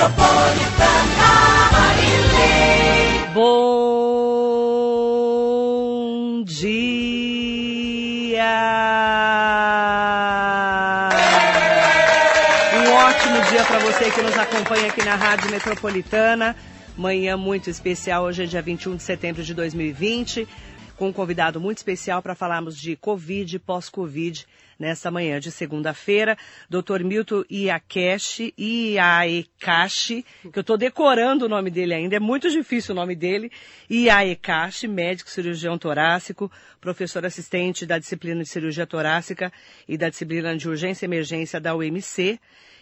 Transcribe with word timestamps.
Metropolitana 0.00 1.28
Marilê. 1.72 3.28
Bom 3.34 3.62
dia! 6.42 7.10
Um 12.72 12.92
ótimo 12.94 13.42
dia 13.50 13.62
para 13.64 13.78
você 13.80 14.10
que 14.10 14.22
nos 14.22 14.38
acompanha 14.38 14.86
aqui 14.88 15.04
na 15.04 15.16
Rádio 15.16 15.50
Metropolitana. 15.50 16.56
Manhã 16.96 17.36
muito 17.36 17.68
especial, 17.68 18.24
hoje 18.24 18.44
é 18.44 18.46
dia 18.46 18.62
21 18.62 18.96
de 18.96 19.02
setembro 19.02 19.42
de 19.42 19.52
2020, 19.52 20.48
com 21.00 21.08
um 21.08 21.12
convidado 21.14 21.58
muito 21.58 21.78
especial 21.78 22.20
para 22.20 22.34
falarmos 22.34 22.76
de 22.76 22.94
Covid 22.94 23.56
e 23.56 23.58
pós-Covid 23.58 24.46
nesta 24.78 25.10
manhã 25.10 25.40
de 25.40 25.50
segunda-feira. 25.50 26.36
Dr. 26.68 27.02
Milton 27.02 27.42
Iakeshi, 27.50 28.52
Iaekashi, 28.58 30.26
que 30.52 30.58
eu 30.58 30.60
estou 30.60 30.76
decorando 30.76 31.46
o 31.46 31.48
nome 31.48 31.70
dele 31.70 31.94
ainda, 31.94 32.16
é 32.16 32.20
muito 32.20 32.50
difícil 32.50 32.92
o 32.92 32.94
nome 32.94 33.16
dele. 33.16 33.50
Iaekashi, 33.90 34.86
médico 34.86 35.30
cirurgião 35.30 35.78
torácico, 35.78 36.52
professor 36.82 37.24
assistente 37.24 37.86
da 37.86 37.98
disciplina 37.98 38.42
de 38.42 38.50
cirurgia 38.50 38.86
torácica 38.86 39.50
e 39.88 39.96
da 39.96 40.10
disciplina 40.10 40.54
de 40.54 40.68
urgência 40.68 41.06
e 41.06 41.08
emergência 41.08 41.58
da 41.58 41.74
UMC 41.74 42.38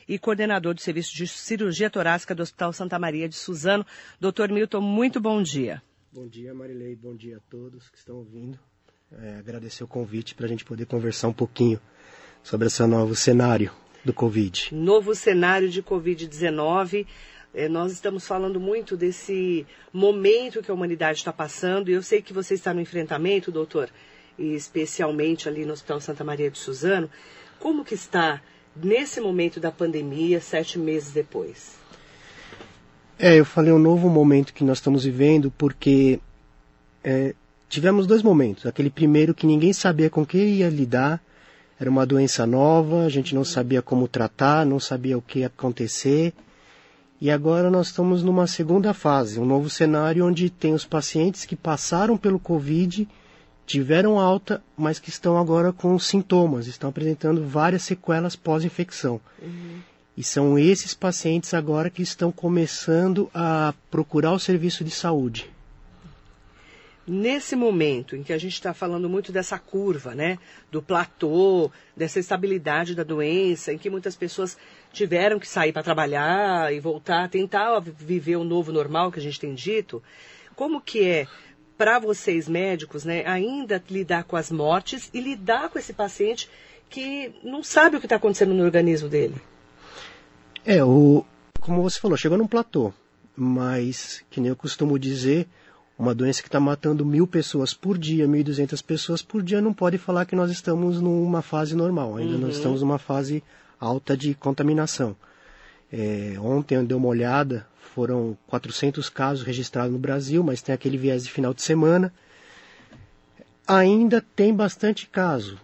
e 0.09 0.19
coordenador 0.19 0.75
do 0.75 0.81
Serviço 0.81 1.15
de 1.15 1.29
Cirurgia 1.29 1.89
Torácica 1.89 2.35
do 2.35 2.43
Hospital 2.43 2.73
Santa 2.73 2.99
Maria 2.99 3.29
de 3.29 3.37
Suzano. 3.37 3.87
Doutor 4.21 4.51
Milton, 4.51 4.81
muito 4.81 5.21
bom 5.21 5.41
dia. 5.41 5.81
Bom 6.19 6.27
dia, 6.27 6.53
Marilei. 6.53 6.97
Bom 6.97 7.15
dia 7.15 7.37
a 7.37 7.41
todos 7.49 7.89
que 7.89 7.97
estão 7.97 8.17
ouvindo. 8.17 8.59
É, 9.23 9.37
agradecer 9.39 9.85
o 9.85 9.87
convite 9.87 10.35
para 10.35 10.47
a 10.47 10.49
gente 10.49 10.65
poder 10.65 10.85
conversar 10.85 11.29
um 11.29 11.33
pouquinho 11.33 11.81
sobre 12.43 12.67
esse 12.67 12.85
novo 12.89 13.15
cenário 13.15 13.71
do 14.05 14.13
Covid. 14.13 14.75
Novo 14.75 15.15
cenário 15.15 15.69
de 15.69 15.81
Covid-19. 15.81 17.07
É, 17.55 17.69
nós 17.69 17.93
estamos 17.93 18.27
falando 18.27 18.59
muito 18.59 18.97
desse 18.97 19.65
momento 19.93 20.61
que 20.61 20.73
a 20.73 20.75
humanidade 20.75 21.19
está 21.19 21.33
passando, 21.33 21.89
e 21.89 21.93
eu 21.93 22.03
sei 22.03 22.21
que 22.21 22.33
você 22.33 22.55
está 22.55 22.75
no 22.75 22.81
enfrentamento, 22.81 23.53
doutor, 23.53 23.89
e 24.37 24.57
especialmente 24.57 25.49
ali 25.49 25.65
no 25.65 25.73
Hospital 25.73 26.01
Santa 26.01 26.25
Maria 26.25 26.51
de 26.51 26.59
Suzano. 26.59 27.09
Como 27.61 27.85
que 27.85 27.95
está 27.95 28.43
nesse 28.75 29.21
momento 29.21 29.61
da 29.61 29.71
pandemia, 29.71 30.41
sete 30.41 30.81
meses 30.81 31.13
depois? 31.13 31.79
É, 33.19 33.35
eu 33.35 33.45
falei 33.45 33.73
um 33.73 33.79
novo 33.79 34.09
momento 34.09 34.55
que 34.55 34.63
nós 34.63 34.79
estamos 34.79 35.05
vivendo 35.05 35.53
porque 35.59 36.21
é, 37.03 37.35
tivemos 37.69 38.07
dois 38.07 38.23
momentos. 38.23 38.65
Aquele 38.65 38.91
primeiro 38.91 39.35
que 39.35 39.47
ninguém 39.47 39.73
sabia 39.73 40.09
com 40.09 40.25
que 40.25 40.39
ia 40.39 40.69
lidar, 40.69 41.21
era 41.81 41.91
uma 41.91 42.07
doença 42.07 42.47
nova, 42.47 43.05
a 43.05 43.09
gente 43.09 43.35
não 43.35 43.45
sabia 43.45 43.83
como 43.83 44.07
tratar, 44.07 44.65
não 44.65 44.79
sabia 44.79 45.19
o 45.19 45.23
que 45.23 45.41
ia 45.41 45.49
acontecer. 45.49 46.33
E 47.21 47.31
agora 47.31 47.71
nós 47.71 47.89
estamos 47.89 48.23
numa 48.23 48.47
segunda 48.47 48.95
fase, 48.95 49.41
um 49.41 49.45
novo 49.45 49.69
cenário 49.69 50.25
onde 50.25 50.49
tem 50.49 50.73
os 50.73 50.85
pacientes 50.85 51.45
que 51.45 51.57
passaram 51.57 52.17
pelo 52.17 52.39
Covid, 52.39 53.09
tiveram 53.67 54.21
alta, 54.21 54.63
mas 54.77 55.01
que 55.01 55.11
estão 55.11 55.37
agora 55.37 55.73
com 55.73 55.99
sintomas, 55.99 56.69
estão 56.69 56.91
apresentando 56.91 57.45
várias 57.45 57.83
sequelas 57.83 58.37
pós-infecção. 58.37 59.21
Uhum. 59.43 59.81
E 60.19 60.25
são 60.25 60.59
esses 60.59 60.95
pacientes 60.95 61.55
agora 61.55 61.89
que 61.89 62.03
estão 62.03 62.33
começando 62.33 63.31
a 63.33 63.73
procurar 63.89 64.33
o 64.33 64.39
serviço 64.41 64.83
de 64.83 64.91
saúde. 64.91 65.49
Nesse 67.07 67.55
momento 67.55 68.17
em 68.17 68.25
que 68.25 68.33
a 68.33 68.37
gente 68.37 68.55
está 68.55 68.75
falando 68.75 69.09
muito 69.09 69.31
dessa 69.31 69.61
curva, 69.61 70.17
né, 70.17 70.37
do 70.73 70.83
platô, 70.83 71.71
dessa 71.97 72.19
estabilidade 72.19 72.97
da 72.97 73.05
doença, 73.05 73.73
em 73.73 73.79
que 73.79 73.89
muitas 73.89 74.17
pessoas 74.17 74.59
tiveram 74.93 75.39
que 75.39 75.47
sair 75.47 75.73
para 75.73 75.85
trabalhar 75.85 76.75
e 76.75 76.81
voltar, 76.81 77.29
tentar 77.29 77.79
viver 77.79 78.39
o 78.39 78.45
novo 78.45 78.73
normal 78.73 79.13
que 79.13 79.21
a 79.21 79.23
gente 79.23 79.39
tem 79.39 79.55
dito, 79.55 80.03
como 80.57 80.81
que 80.81 81.05
é 81.05 81.29
para 81.77 82.01
vocês 82.01 82.49
médicos, 82.49 83.05
né, 83.05 83.23
ainda 83.25 83.81
lidar 83.89 84.25
com 84.25 84.35
as 84.35 84.51
mortes 84.51 85.11
e 85.15 85.21
lidar 85.21 85.69
com 85.69 85.79
esse 85.79 85.93
paciente 85.93 86.51
que 86.91 87.33
não 87.45 87.63
sabe 87.63 87.97
o 87.97 88.01
que 88.01 88.07
está 88.07 88.17
acontecendo 88.17 88.53
no 88.53 88.65
organismo 88.65 89.09
dele? 89.09 89.41
É, 90.71 90.85
o, 90.85 91.25
como 91.63 91.81
você 91.83 91.99
falou, 91.99 92.15
chegou 92.19 92.37
num 92.37 92.47
platô, 92.47 92.93
mas, 93.35 94.23
que 94.29 94.39
nem 94.39 94.51
eu 94.51 94.55
costumo 94.55 94.99
dizer, 94.99 95.49
uma 95.99 96.15
doença 96.15 96.43
que 96.43 96.49
está 96.49 96.61
matando 96.61 97.07
mil 97.07 97.27
pessoas 97.27 97.73
por 97.73 97.97
dia, 97.97 98.29
1.200 98.29 98.85
pessoas 98.85 99.23
por 99.23 99.43
dia, 99.43 99.63
não 99.63 99.73
pode 99.73 99.97
falar 99.97 100.27
que 100.27 100.37
nós 100.37 100.51
estamos 100.51 101.01
numa 101.01 101.41
fase 101.41 101.75
normal. 101.75 102.19
Ainda 102.19 102.35
Uhum. 102.35 102.41
nós 102.43 102.57
estamos 102.57 102.83
numa 102.83 102.99
fase 102.99 103.43
alta 103.81 104.15
de 104.15 104.35
contaminação. 104.35 105.17
É, 105.91 106.35
ontem 106.39 106.75
eu 106.75 106.85
dei 106.85 106.95
uma 106.95 107.09
olhada, 107.09 107.67
foram 107.95 108.37
400 108.47 109.09
casos 109.09 109.47
registrados 109.47 109.91
no 109.95 109.99
Brasil, 109.99 110.45
mas 110.45 110.61
tem 110.61 110.75
aquele 110.75 110.99
viés 110.99 111.25
de 111.25 111.31
final 111.33 111.55
de 111.55 111.63
semana. 111.63 112.13
Ainda 113.67 114.23
tem 114.37 114.53
bastante 114.53 115.07
caso, 115.07 115.59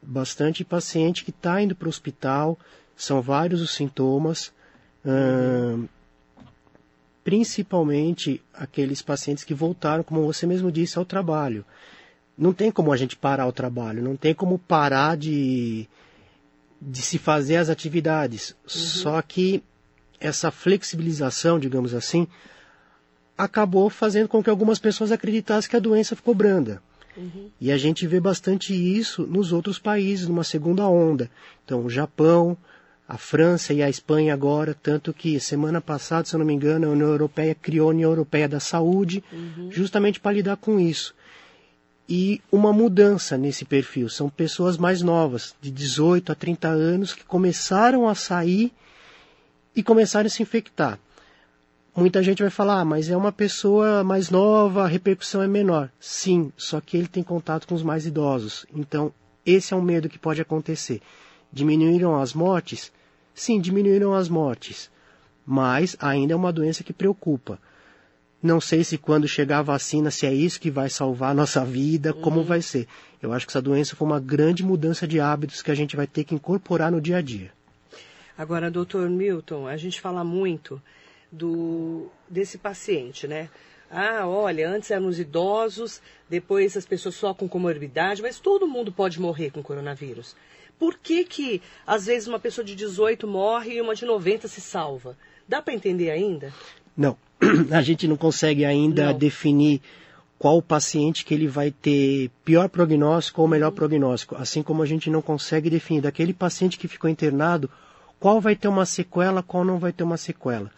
bastante 0.00 0.64
paciente 0.64 1.24
que 1.24 1.30
está 1.30 1.60
indo 1.60 1.74
para 1.74 1.86
o 1.86 1.88
hospital, 1.88 2.56
são 2.96 3.20
vários 3.20 3.60
os 3.60 3.72
sintomas. 3.72 4.52
Ahn, 5.04 5.86
principalmente 7.26 8.40
aqueles 8.54 9.02
pacientes 9.02 9.42
que 9.42 9.52
voltaram, 9.52 10.04
como 10.04 10.24
você 10.24 10.46
mesmo 10.46 10.70
disse, 10.70 10.96
ao 10.96 11.04
trabalho. 11.04 11.64
Não 12.38 12.52
tem 12.52 12.70
como 12.70 12.92
a 12.92 12.96
gente 12.96 13.16
parar 13.16 13.48
o 13.48 13.52
trabalho, 13.52 14.00
não 14.00 14.14
tem 14.14 14.32
como 14.32 14.60
parar 14.60 15.16
de, 15.16 15.88
de 16.80 17.02
se 17.02 17.18
fazer 17.18 17.56
as 17.56 17.68
atividades. 17.68 18.54
Só 18.64 19.20
que 19.22 19.60
essa 20.20 20.52
flexibilização, 20.52 21.58
digamos 21.58 21.94
assim, 21.94 22.28
acabou 23.36 23.90
fazendo 23.90 24.28
com 24.28 24.40
que 24.40 24.48
algumas 24.48 24.78
pessoas 24.78 25.10
acreditassem 25.10 25.68
que 25.68 25.76
a 25.76 25.80
doença 25.80 26.14
ficou 26.14 26.32
branda. 26.32 26.80
E 27.60 27.72
a 27.72 27.78
gente 27.78 28.06
vê 28.06 28.20
bastante 28.20 28.72
isso 28.72 29.26
nos 29.26 29.52
outros 29.52 29.80
países, 29.80 30.28
numa 30.28 30.44
segunda 30.44 30.86
onda. 30.86 31.28
Então, 31.64 31.84
o 31.84 31.90
Japão, 31.90 32.56
a 33.08 33.16
França 33.16 33.72
e 33.72 33.82
a 33.82 33.88
Espanha 33.88 34.34
agora, 34.34 34.74
tanto 34.74 35.12
que 35.14 35.38
semana 35.38 35.80
passada, 35.80 36.26
se 36.26 36.34
eu 36.34 36.38
não 36.38 36.46
me 36.46 36.52
engano, 36.52 36.88
a 36.88 36.90
União 36.90 37.08
Europeia 37.08 37.54
criou 37.54 37.88
a 37.88 37.92
União 37.92 38.10
Europeia 38.10 38.48
da 38.48 38.58
Saúde, 38.58 39.22
justamente 39.70 40.18
para 40.18 40.32
lidar 40.32 40.56
com 40.56 40.80
isso. 40.80 41.14
E 42.08 42.40
uma 42.50 42.72
mudança 42.72 43.36
nesse 43.36 43.64
perfil. 43.64 44.08
São 44.08 44.28
pessoas 44.28 44.76
mais 44.76 45.02
novas, 45.02 45.54
de 45.60 45.70
18 45.70 46.32
a 46.32 46.34
30 46.34 46.68
anos, 46.68 47.12
que 47.12 47.24
começaram 47.24 48.08
a 48.08 48.14
sair 48.14 48.72
e 49.74 49.82
começaram 49.82 50.26
a 50.26 50.30
se 50.30 50.42
infectar. 50.42 50.98
Muita 51.94 52.22
gente 52.22 52.42
vai 52.42 52.50
falar, 52.50 52.80
ah, 52.80 52.84
mas 52.84 53.08
é 53.08 53.16
uma 53.16 53.32
pessoa 53.32 54.04
mais 54.04 54.30
nova, 54.30 54.84
a 54.84 54.86
repercussão 54.86 55.42
é 55.42 55.48
menor. 55.48 55.90
Sim, 55.98 56.52
só 56.56 56.80
que 56.80 56.96
ele 56.96 57.08
tem 57.08 57.22
contato 57.22 57.66
com 57.66 57.74
os 57.74 57.82
mais 57.82 58.04
idosos. 58.04 58.66
Então, 58.74 59.12
esse 59.46 59.72
é 59.72 59.76
um 59.76 59.82
medo 59.82 60.08
que 60.08 60.18
pode 60.18 60.40
acontecer. 60.40 61.00
Diminuíram 61.50 62.20
as 62.20 62.34
mortes? 62.34 62.92
Sim, 63.36 63.60
diminuíram 63.60 64.14
as 64.14 64.30
mortes. 64.30 64.90
Mas 65.44 65.94
ainda 66.00 66.32
é 66.32 66.36
uma 66.36 66.50
doença 66.50 66.82
que 66.82 66.92
preocupa. 66.92 67.60
Não 68.42 68.60
sei 68.62 68.82
se 68.82 68.96
quando 68.96 69.28
chegar 69.28 69.58
a 69.58 69.62
vacina, 69.62 70.10
se 70.10 70.26
é 70.26 70.32
isso 70.32 70.58
que 70.58 70.70
vai 70.70 70.88
salvar 70.88 71.32
a 71.32 71.34
nossa 71.34 71.62
vida, 71.62 72.14
como 72.14 72.42
vai 72.42 72.62
ser. 72.62 72.88
Eu 73.20 73.34
acho 73.34 73.46
que 73.46 73.52
essa 73.52 73.60
doença 73.60 73.94
foi 73.94 74.06
uma 74.06 74.18
grande 74.18 74.64
mudança 74.64 75.06
de 75.06 75.20
hábitos 75.20 75.60
que 75.60 75.70
a 75.70 75.74
gente 75.74 75.94
vai 75.94 76.06
ter 76.06 76.24
que 76.24 76.34
incorporar 76.34 76.90
no 76.90 77.00
dia 77.00 77.18
a 77.18 77.20
dia. 77.20 77.52
Agora, 78.38 78.70
doutor 78.70 79.08
Milton, 79.10 79.68
a 79.68 79.76
gente 79.76 80.00
fala 80.00 80.24
muito 80.24 80.80
do 81.30 82.08
desse 82.28 82.56
paciente, 82.56 83.26
né? 83.28 83.50
Ah, 83.90 84.26
olha, 84.26 84.68
antes 84.68 84.90
eram 84.90 85.08
os 85.08 85.18
idosos, 85.18 86.00
depois 86.28 86.76
as 86.76 86.86
pessoas 86.86 87.14
só 87.14 87.34
com 87.34 87.48
comorbidade, 87.48 88.22
mas 88.22 88.40
todo 88.40 88.66
mundo 88.66 88.90
pode 88.90 89.20
morrer 89.20 89.50
com 89.50 89.62
coronavírus. 89.62 90.34
Por 90.78 90.98
que 90.98 91.24
que, 91.24 91.62
às 91.86 92.06
vezes, 92.06 92.28
uma 92.28 92.38
pessoa 92.38 92.64
de 92.64 92.74
18 92.74 93.26
morre 93.26 93.74
e 93.74 93.80
uma 93.80 93.94
de 93.94 94.04
90 94.04 94.46
se 94.48 94.60
salva? 94.60 95.16
Dá 95.48 95.62
para 95.62 95.74
entender 95.74 96.10
ainda? 96.10 96.52
Não, 96.96 97.16
a 97.70 97.82
gente 97.82 98.06
não 98.06 98.16
consegue 98.16 98.64
ainda 98.64 99.06
Não. 99.06 99.18
definir 99.18 99.80
qual 100.38 100.60
paciente 100.60 101.24
que 101.24 101.32
ele 101.32 101.48
vai 101.48 101.70
ter 101.70 102.30
pior 102.44 102.68
prognóstico 102.68 103.40
ou 103.40 103.48
melhor 103.48 103.70
prognóstico, 103.70 104.36
assim 104.36 104.62
como 104.62 104.82
a 104.82 104.86
gente 104.86 105.08
não 105.08 105.22
consegue 105.22 105.70
definir 105.70 106.02
daquele 106.02 106.34
paciente 106.34 106.78
que 106.78 106.88
ficou 106.88 107.08
internado 107.08 107.70
qual 108.20 108.40
vai 108.40 108.54
ter 108.54 108.68
uma 108.68 108.84
sequela, 108.84 109.42
qual 109.42 109.64
não 109.64 109.78
vai 109.78 109.92
ter 109.92 110.02
uma 110.02 110.16
sequela. 110.16 110.70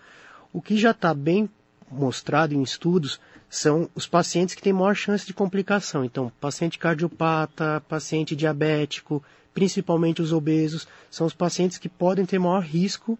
O 0.53 0.61
que 0.63 0.77
já 0.77 0.93
está 0.93 1.13
bem 1.13 1.49
mostrado 1.91 2.55
em 2.55 2.63
estudos 2.63 3.21
são 3.49 3.89
os 3.95 4.07
pacientes 4.07 4.55
que 4.55 4.63
têm 4.63 4.73
maior 4.73 4.95
chance 4.95 5.27
de 5.27 5.33
complicação. 5.33 6.05
Então, 6.05 6.31
paciente 6.41 6.79
cardiopata, 6.79 7.83
paciente 7.89 8.37
diabético, 8.37 9.23
principalmente 9.55 10.21
os 10.21 10.33
obesos, 10.33 10.87
são 11.11 11.27
os 11.27 11.35
pacientes 11.35 11.79
que 11.79 11.89
podem 11.89 12.27
ter 12.27 12.39
maior 12.39 12.63
risco 12.63 13.19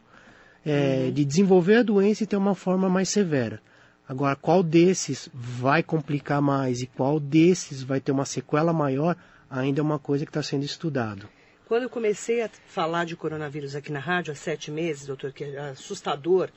é, 0.65 1.11
de 1.11 1.25
desenvolver 1.25 1.77
a 1.77 1.83
doença 1.83 2.23
e 2.23 2.27
ter 2.27 2.37
uma 2.37 2.55
forma 2.55 2.89
mais 2.89 3.09
severa. 3.09 3.61
Agora, 4.09 4.37
qual 4.37 4.63
desses 4.63 5.29
vai 5.33 5.83
complicar 5.83 6.41
mais 6.41 6.81
e 6.81 6.87
qual 6.87 7.21
desses 7.21 7.83
vai 7.83 8.01
ter 8.01 8.13
uma 8.13 8.25
sequela 8.25 8.73
maior, 8.73 9.17
ainda 9.51 9.81
é 9.81 9.83
uma 9.83 9.99
coisa 9.99 10.25
que 10.25 10.31
está 10.31 10.43
sendo 10.43 10.65
estudado. 10.65 11.29
Quando 11.67 11.83
eu 11.83 11.91
comecei 11.91 12.43
a 12.43 12.49
falar 12.67 13.05
de 13.05 13.15
coronavírus 13.15 13.75
aqui 13.75 13.93
na 13.93 14.01
rádio 14.01 14.33
há 14.33 14.35
sete 14.35 14.71
meses, 14.71 15.07
doutor, 15.07 15.33
que 15.33 15.45
é 15.45 15.59
assustador, 15.71 16.49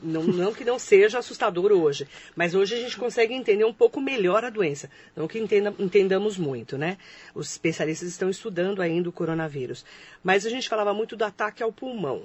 Não, 0.00 0.22
não 0.22 0.54
que 0.54 0.64
não 0.64 0.78
seja 0.78 1.18
assustador 1.18 1.72
hoje, 1.72 2.06
mas 2.36 2.54
hoje 2.54 2.76
a 2.76 2.78
gente 2.78 2.96
consegue 2.96 3.34
entender 3.34 3.64
um 3.64 3.72
pouco 3.72 4.00
melhor 4.00 4.44
a 4.44 4.50
doença. 4.50 4.88
Não 5.16 5.26
que 5.26 5.38
entenda, 5.38 5.74
entendamos 5.78 6.38
muito, 6.38 6.78
né? 6.78 6.98
Os 7.34 7.50
especialistas 7.50 8.08
estão 8.08 8.30
estudando 8.30 8.80
ainda 8.80 9.08
o 9.08 9.12
coronavírus. 9.12 9.84
Mas 10.22 10.46
a 10.46 10.50
gente 10.50 10.68
falava 10.68 10.94
muito 10.94 11.16
do 11.16 11.24
ataque 11.24 11.62
ao 11.62 11.72
pulmão. 11.72 12.22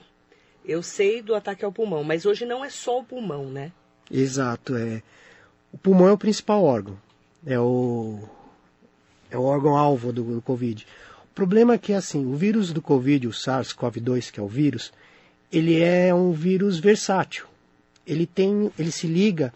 Eu 0.64 0.84
sei 0.84 1.22
do 1.22 1.34
ataque 1.34 1.66
ao 1.66 1.72
pulmão, 1.72 2.04
mas 2.04 2.26
hoje 2.26 2.46
não 2.46 2.64
é 2.64 2.70
só 2.70 3.00
o 3.00 3.04
pulmão, 3.04 3.50
né? 3.50 3.72
Exato, 4.10 4.76
é. 4.76 5.02
O 5.72 5.78
pulmão 5.78 6.08
é 6.08 6.12
o 6.12 6.18
principal 6.18 6.64
órgão. 6.64 6.98
É 7.46 7.60
o 7.60 8.20
é 9.32 9.38
o 9.38 9.44
órgão 9.44 9.76
alvo 9.76 10.14
do, 10.14 10.24
do 10.24 10.42
Covid. 10.42 10.86
O 11.32 11.34
problema 11.34 11.74
é 11.74 11.78
que 11.80 11.92
assim, 11.92 12.24
o 12.24 12.36
vírus 12.36 12.72
do 12.72 12.84
Covid, 12.84 13.28
o 13.28 13.32
SARS-CoV-2, 13.32 14.32
que 14.32 14.40
é 14.40 14.44
o 14.44 14.48
vírus, 14.48 14.94
ele 15.52 15.82
é 15.82 16.14
um 16.14 16.32
vírus 16.32 16.78
versátil. 16.78 17.48
Ele 18.06 18.26
tem, 18.26 18.72
ele 18.78 18.92
se 18.92 19.08
liga 19.08 19.54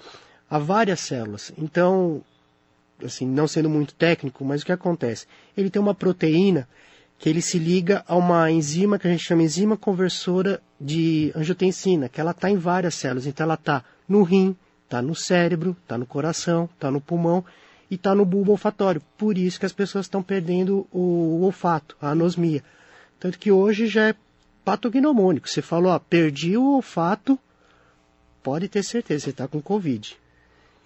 a 0.49 0.57
várias 0.57 1.01
células. 1.01 1.51
Então, 1.57 2.21
assim, 3.03 3.25
não 3.25 3.47
sendo 3.47 3.69
muito 3.69 3.93
técnico, 3.93 4.43
mas 4.45 4.61
o 4.61 4.65
que 4.65 4.71
acontece? 4.71 5.25
Ele 5.55 5.69
tem 5.69 5.81
uma 5.81 5.95
proteína 5.95 6.67
que 7.19 7.29
ele 7.29 7.41
se 7.41 7.57
liga 7.57 8.03
a 8.07 8.15
uma 8.15 8.49
enzima 8.51 8.99
que 8.99 9.07
a 9.07 9.11
gente 9.11 9.23
chama 9.23 9.43
enzima 9.43 9.75
conversora 9.75 10.61
de 10.79 11.31
angiotensina, 11.35 12.07
que 12.07 12.21
ela 12.21 12.31
está 12.31 12.49
em 12.49 12.57
várias 12.57 12.95
células. 12.95 13.25
Então 13.25 13.43
ela 13.43 13.55
está 13.55 13.83
no 14.07 14.21
rim, 14.23 14.55
está 14.83 15.01
no 15.01 15.15
cérebro, 15.15 15.75
está 15.81 15.97
no 15.97 16.05
coração, 16.05 16.69
está 16.73 16.91
no 16.91 17.01
pulmão 17.01 17.43
e 17.89 17.95
está 17.95 18.13
no 18.13 18.25
bulbo 18.25 18.51
olfatório. 18.51 19.01
Por 19.17 19.37
isso 19.37 19.59
que 19.59 19.65
as 19.65 19.73
pessoas 19.73 20.05
estão 20.05 20.21
perdendo 20.21 20.87
o, 20.91 21.41
olfato, 21.43 21.97
a 22.01 22.11
anosmia. 22.11 22.63
Tanto 23.19 23.39
que 23.39 23.51
hoje 23.51 23.87
já 23.87 24.09
é 24.09 24.15
patognomônico. 24.63 25.49
Você 25.49 25.61
falou, 25.61 25.91
ó, 25.91 25.99
perdi 25.99 26.55
o 26.55 26.75
olfato, 26.75 27.39
pode 28.43 28.67
ter 28.67 28.83
certeza, 28.83 29.25
você 29.25 29.29
está 29.31 29.47
com 29.47 29.61
Covid. 29.61 30.17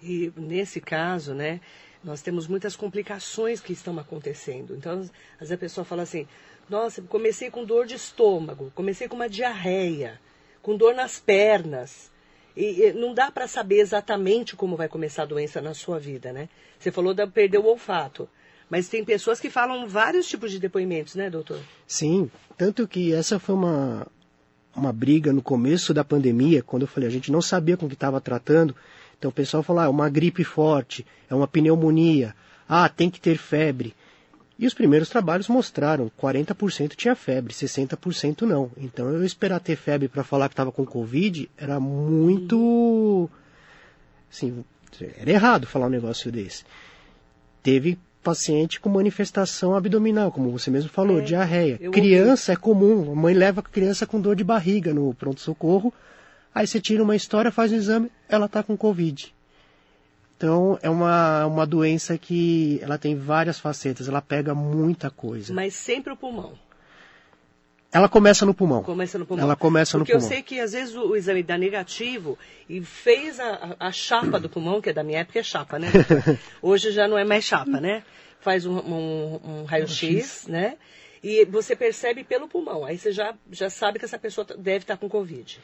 E 0.02 0.32
nesse 0.36 0.80
caso, 0.80 1.34
né, 1.34 1.60
nós 2.02 2.22
temos 2.22 2.46
muitas 2.46 2.74
complicações 2.74 3.60
que 3.60 3.72
estão 3.72 3.98
acontecendo. 3.98 4.74
Então, 4.74 5.00
às 5.00 5.10
vezes 5.38 5.52
a 5.52 5.58
pessoa 5.58 5.84
fala 5.84 6.02
assim, 6.02 6.26
nossa, 6.68 7.02
comecei 7.02 7.50
com 7.50 7.64
dor 7.64 7.86
de 7.86 7.94
estômago, 7.94 8.72
comecei 8.74 9.08
com 9.08 9.16
uma 9.16 9.28
diarreia, 9.28 10.20
com 10.60 10.76
dor 10.76 10.94
nas 10.94 11.20
pernas. 11.20 12.10
E, 12.56 12.88
e 12.88 12.92
não 12.92 13.14
dá 13.14 13.30
para 13.30 13.46
saber 13.46 13.78
exatamente 13.78 14.56
como 14.56 14.76
vai 14.76 14.88
começar 14.88 15.22
a 15.22 15.26
doença 15.26 15.60
na 15.60 15.74
sua 15.74 15.98
vida, 15.98 16.32
né? 16.32 16.48
Você 16.78 16.90
falou 16.90 17.14
de 17.14 17.26
perder 17.26 17.58
o 17.58 17.66
olfato. 17.66 18.28
Mas 18.68 18.88
tem 18.88 19.04
pessoas 19.04 19.38
que 19.38 19.50
falam 19.50 19.86
vários 19.86 20.26
tipos 20.26 20.50
de 20.50 20.58
depoimentos, 20.58 21.14
né, 21.14 21.28
doutor? 21.28 21.60
Sim, 21.86 22.30
tanto 22.56 22.88
que 22.88 23.12
essa 23.12 23.38
foi 23.38 23.54
uma, 23.54 24.06
uma 24.74 24.92
briga 24.92 25.32
no 25.32 25.42
começo 25.42 25.92
da 25.92 26.04
pandemia, 26.04 26.62
quando 26.62 26.82
eu 26.82 26.88
falei, 26.88 27.08
a 27.08 27.12
gente 27.12 27.30
não 27.30 27.42
sabia 27.42 27.76
com 27.76 27.86
o 27.86 27.88
que 27.88 27.94
estava 27.94 28.20
tratando. 28.20 28.74
Então 29.18 29.30
o 29.30 29.34
pessoal 29.34 29.62
falou, 29.62 29.82
ah, 29.82 29.86
é 29.86 29.88
uma 29.88 30.08
gripe 30.08 30.44
forte, 30.44 31.06
é 31.28 31.34
uma 31.34 31.46
pneumonia, 31.46 32.34
ah, 32.68 32.88
tem 32.88 33.10
que 33.10 33.20
ter 33.20 33.36
febre. 33.36 33.94
E 34.58 34.66
os 34.66 34.74
primeiros 34.74 35.08
trabalhos 35.08 35.48
mostraram 35.48 36.10
40% 36.20 36.94
tinha 36.94 37.16
febre, 37.16 37.52
60% 37.52 38.42
não. 38.42 38.70
Então 38.76 39.08
eu 39.08 39.24
esperar 39.24 39.60
ter 39.60 39.76
febre 39.76 40.08
para 40.08 40.24
falar 40.24 40.48
que 40.48 40.52
estava 40.52 40.72
com 40.72 40.84
Covid 40.84 41.50
era 41.56 41.80
muito. 41.80 43.28
Assim, 44.30 44.64
era 45.18 45.30
errado 45.30 45.66
falar 45.66 45.86
um 45.86 45.90
negócio 45.90 46.30
desse. 46.30 46.64
Teve 47.62 47.98
paciente 48.22 48.80
com 48.80 48.88
manifestação 48.88 49.74
abdominal, 49.74 50.30
como 50.30 50.50
você 50.50 50.70
mesmo 50.70 50.88
falou, 50.88 51.18
É, 51.18 51.22
diarreia. 51.22 51.78
Criança 51.90 52.52
é 52.52 52.56
comum, 52.56 53.12
a 53.12 53.14
mãe 53.14 53.34
leva 53.34 53.60
a 53.60 53.64
criança 53.64 54.06
com 54.06 54.20
dor 54.20 54.36
de 54.36 54.44
barriga 54.44 54.94
no 54.94 55.12
pronto-socorro, 55.14 55.92
aí 56.54 56.66
você 56.66 56.80
tira 56.80 57.02
uma 57.02 57.16
história, 57.16 57.50
faz 57.50 57.72
o 57.72 57.74
exame, 57.74 58.10
ela 58.28 58.46
está 58.46 58.62
com 58.62 58.76
Covid. 58.76 59.34
Então 60.36 60.78
é 60.82 60.90
uma, 60.90 61.46
uma 61.46 61.66
doença 61.66 62.18
que 62.18 62.80
ela 62.82 62.98
tem 62.98 63.14
várias 63.14 63.60
facetas, 63.60 64.08
ela 64.08 64.20
pega 64.20 64.54
muita 64.54 65.10
coisa. 65.10 65.52
Mas 65.52 65.74
sempre 65.74 66.12
o 66.12 66.16
pulmão. 66.16 66.54
Ela 67.92 68.08
começa 68.08 68.46
no 68.46 68.54
pulmão. 68.54 68.82
Começa 68.82 69.18
no 69.18 69.26
pulmão. 69.26 69.44
Ela 69.44 69.54
começa 69.54 69.98
no 69.98 70.04
Porque 70.04 70.12
eu 70.14 70.18
pulmão. 70.18 70.28
sei 70.34 70.42
que 70.42 70.58
às 70.58 70.72
vezes 70.72 70.94
o, 70.94 71.08
o 71.10 71.16
exame 71.16 71.42
dá 71.42 71.58
negativo 71.58 72.38
e 72.68 72.80
fez 72.80 73.38
a, 73.38 73.76
a, 73.78 73.88
a 73.88 73.92
chapa 73.92 74.40
do 74.40 74.48
pulmão, 74.48 74.80
que 74.80 74.88
é 74.88 74.92
da 74.94 75.02
minha 75.02 75.18
época 75.20 75.38
é 75.38 75.42
chapa, 75.42 75.78
né? 75.78 75.88
Hoje 76.62 76.90
já 76.90 77.06
não 77.06 77.18
é 77.18 77.24
mais 77.24 77.44
chapa, 77.44 77.80
né? 77.80 78.02
Faz 78.40 78.64
um, 78.64 78.78
um, 78.78 79.40
um 79.44 79.64
raio-x, 79.64 80.46
né? 80.48 80.76
E 81.22 81.44
você 81.44 81.76
percebe 81.76 82.24
pelo 82.24 82.48
pulmão. 82.48 82.84
Aí 82.84 82.96
você 82.98 83.12
já, 83.12 83.34
já 83.50 83.68
sabe 83.70 83.98
que 83.98 84.04
essa 84.04 84.18
pessoa 84.18 84.44
tá- 84.44 84.54
deve 84.56 84.78
estar 84.84 84.96
com 84.96 85.08
Covid. 85.08 85.60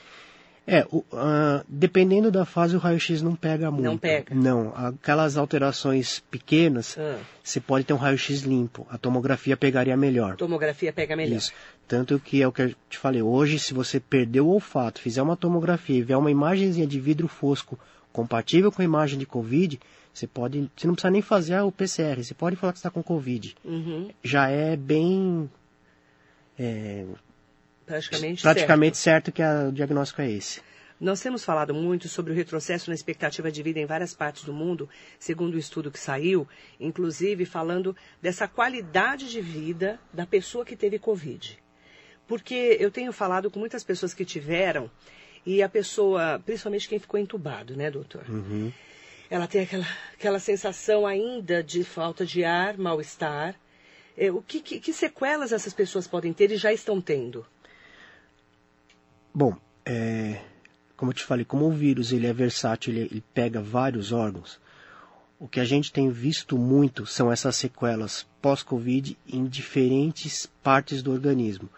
É, 0.71 0.87
o- 0.93 1.03
ah, 1.13 1.65
dependendo 1.67 2.31
da 2.31 2.45
fase, 2.45 2.77
o 2.77 2.79
raio-x 2.79 3.23
não 3.23 3.35
pega 3.35 3.71
muito. 3.71 3.99
pega? 4.01 4.35
Não, 4.35 4.73
aquelas 4.77 5.37
alterações 5.39 6.21
pequenas, 6.31 6.97
Ah. 6.99 7.19
você 7.43 7.59
pode 7.59 7.85
ter 7.87 7.95
um 7.95 7.97
raio-x 7.97 8.43
limpo. 8.43 8.87
A 8.91 8.99
tomografia 8.99 9.57
pegaria 9.57 9.97
melhor. 9.97 10.37
Tomografia 10.37 10.93
pega 10.93 11.17
melhor. 11.17 11.37
Isso. 11.39 11.53
Tanto 11.87 12.19
que 12.21 12.43
é 12.43 12.47
o 12.47 12.53
que 12.53 12.63
eu 12.63 12.75
te 12.91 12.99
falei, 12.99 13.23
hoje, 13.23 13.59
se 13.59 13.73
você 13.73 13.99
perder 13.99 14.43
o 14.43 14.49
olfato, 14.49 15.01
fizer 15.01 15.23
uma 15.23 15.37
tomografia 15.37 15.97
e 15.97 16.03
ver 16.03 16.17
uma 16.17 16.31
imagenzinha 16.31 16.87
de 16.87 17.01
vidro 17.01 17.27
fosco 17.29 17.79
compatível 18.13 18.71
com 18.71 18.83
a 18.83 18.85
imagem 18.85 19.19
de 19.19 19.25
Covid, 19.25 19.81
você 20.13 20.27
pode. 20.27 20.71
Você 20.77 20.87
não 20.87 20.95
precisa 20.95 21.11
nem 21.11 21.23
fazer 21.23 21.59
o 21.61 21.73
PCR, 21.73 22.23
você 22.23 22.35
pode 22.35 22.57
falar 22.57 22.73
que 22.75 22.79
está 22.79 22.91
com 22.91 23.03
Covid. 23.03 23.55
Uhum. 23.65 24.11
Já 24.23 24.49
é 24.51 24.77
bem. 24.77 25.49
é, 26.59 27.05
Praticamente, 27.89 28.43
praticamente 28.43 28.97
certo. 28.97 29.27
certo 29.27 29.33
que 29.35 29.43
a- 29.43 29.69
o 29.69 29.73
diagnóstico 29.73 30.21
é 30.23 30.31
esse. 30.31 30.61
Nós 31.01 31.21
temos 31.21 31.45
falado 31.45 31.73
muito 31.73 32.09
sobre 32.09 32.33
o 32.33 32.35
retrocesso 32.35 32.91
na 32.91 32.95
expectativa 32.95 33.51
de 33.53 33.63
vida 33.63 33.79
em 33.79 33.87
várias 33.87 34.13
partes 34.15 34.43
do 34.45 34.53
mundo, 34.53 34.89
segundo 35.19 35.55
o 35.55 35.59
estudo 35.59 35.91
que 35.93 35.99
saiu, 35.99 36.47
inclusive 36.81 37.45
falando 37.47 37.97
dessa 38.21 38.49
qualidade 38.49 39.31
de 39.31 39.41
vida 39.41 39.99
da 40.13 40.27
pessoa 40.27 40.65
que 40.65 40.75
teve 40.77 40.99
Covid. 40.99 41.57
Porque 42.27 42.77
eu 42.81 42.91
tenho 42.91 43.13
falado 43.13 43.51
com 43.51 43.59
muitas 43.61 43.83
pessoas 43.85 44.13
que 44.13 44.25
tiveram, 44.25 44.91
e 45.47 45.63
a 45.63 45.69
pessoa, 45.69 46.43
principalmente 46.45 46.89
quem 46.89 46.99
ficou 46.99 47.19
entubado, 47.19 47.77
né, 47.77 47.91
doutor? 47.91 48.25
Ela 49.31 49.47
tem 49.47 49.63
aquela, 49.63 49.87
aquela 50.15 50.39
sensação 50.41 51.07
ainda 51.07 51.63
de 51.63 51.85
falta 51.85 52.27
de 52.27 52.45
ar, 52.45 52.77
mal-estar. 52.77 53.55
É, 54.17 54.33
o 54.33 54.43
que, 54.43 54.61
que, 54.61 54.81
que 54.81 54.93
sequelas 54.93 55.53
essas 55.53 55.73
pessoas 55.73 56.07
podem 56.09 56.33
ter 56.33 56.51
e 56.51 56.57
já 56.57 56.73
estão 56.73 57.01
tendo? 57.01 57.47
Bom, 59.35 59.57
é, 59.85 60.41
como 60.97 61.11
eu 61.11 61.15
te 61.15 61.25
falei, 61.25 61.45
como 61.45 61.67
o 61.67 61.73
vírus 61.73 62.13
ele 62.13 62.27
é 62.27 62.33
versátil, 62.33 62.93
ele, 62.93 63.09
ele 63.11 63.25
pega 63.33 63.61
vários 63.61 64.13
órgãos, 64.13 64.61
o 65.39 65.47
que 65.47 65.61
a 65.61 65.65
gente 65.65 65.93
tem 65.93 66.11
visto 66.11 66.59
muito 66.59 67.07
são 67.07 67.31
essas 67.31 67.57
sequelas 67.57 68.27
pós-Covid 68.43 69.17
em 69.27 69.47
diferentes 69.47 70.47
partes 70.63 71.03
do 71.03 71.13
organismo. 71.13 71.69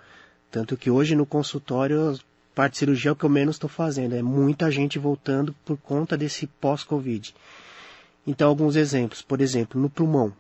Tanto 0.51 0.77
que 0.77 0.91
hoje 0.91 1.15
no 1.15 1.27
consultório, 1.27 2.19
parte 2.55 2.73
de 2.73 2.79
cirurgia 2.79 3.11
é 3.11 3.13
o 3.13 3.17
que 3.17 3.25
eu 3.25 3.31
menos 3.31 3.57
estou 3.57 3.69
fazendo, 3.69 4.15
é 4.15 4.23
muita 4.23 4.71
gente 4.71 4.99
voltando 4.99 5.55
por 5.65 5.77
conta 5.77 6.17
desse 6.17 6.47
pós-Covid. 6.47 7.35
Então, 8.27 8.49
alguns 8.49 8.77
exemplos. 8.77 9.23
Por 9.23 9.41
exemplo, 9.41 9.81
no 9.81 9.91
pulmão. 9.91 10.33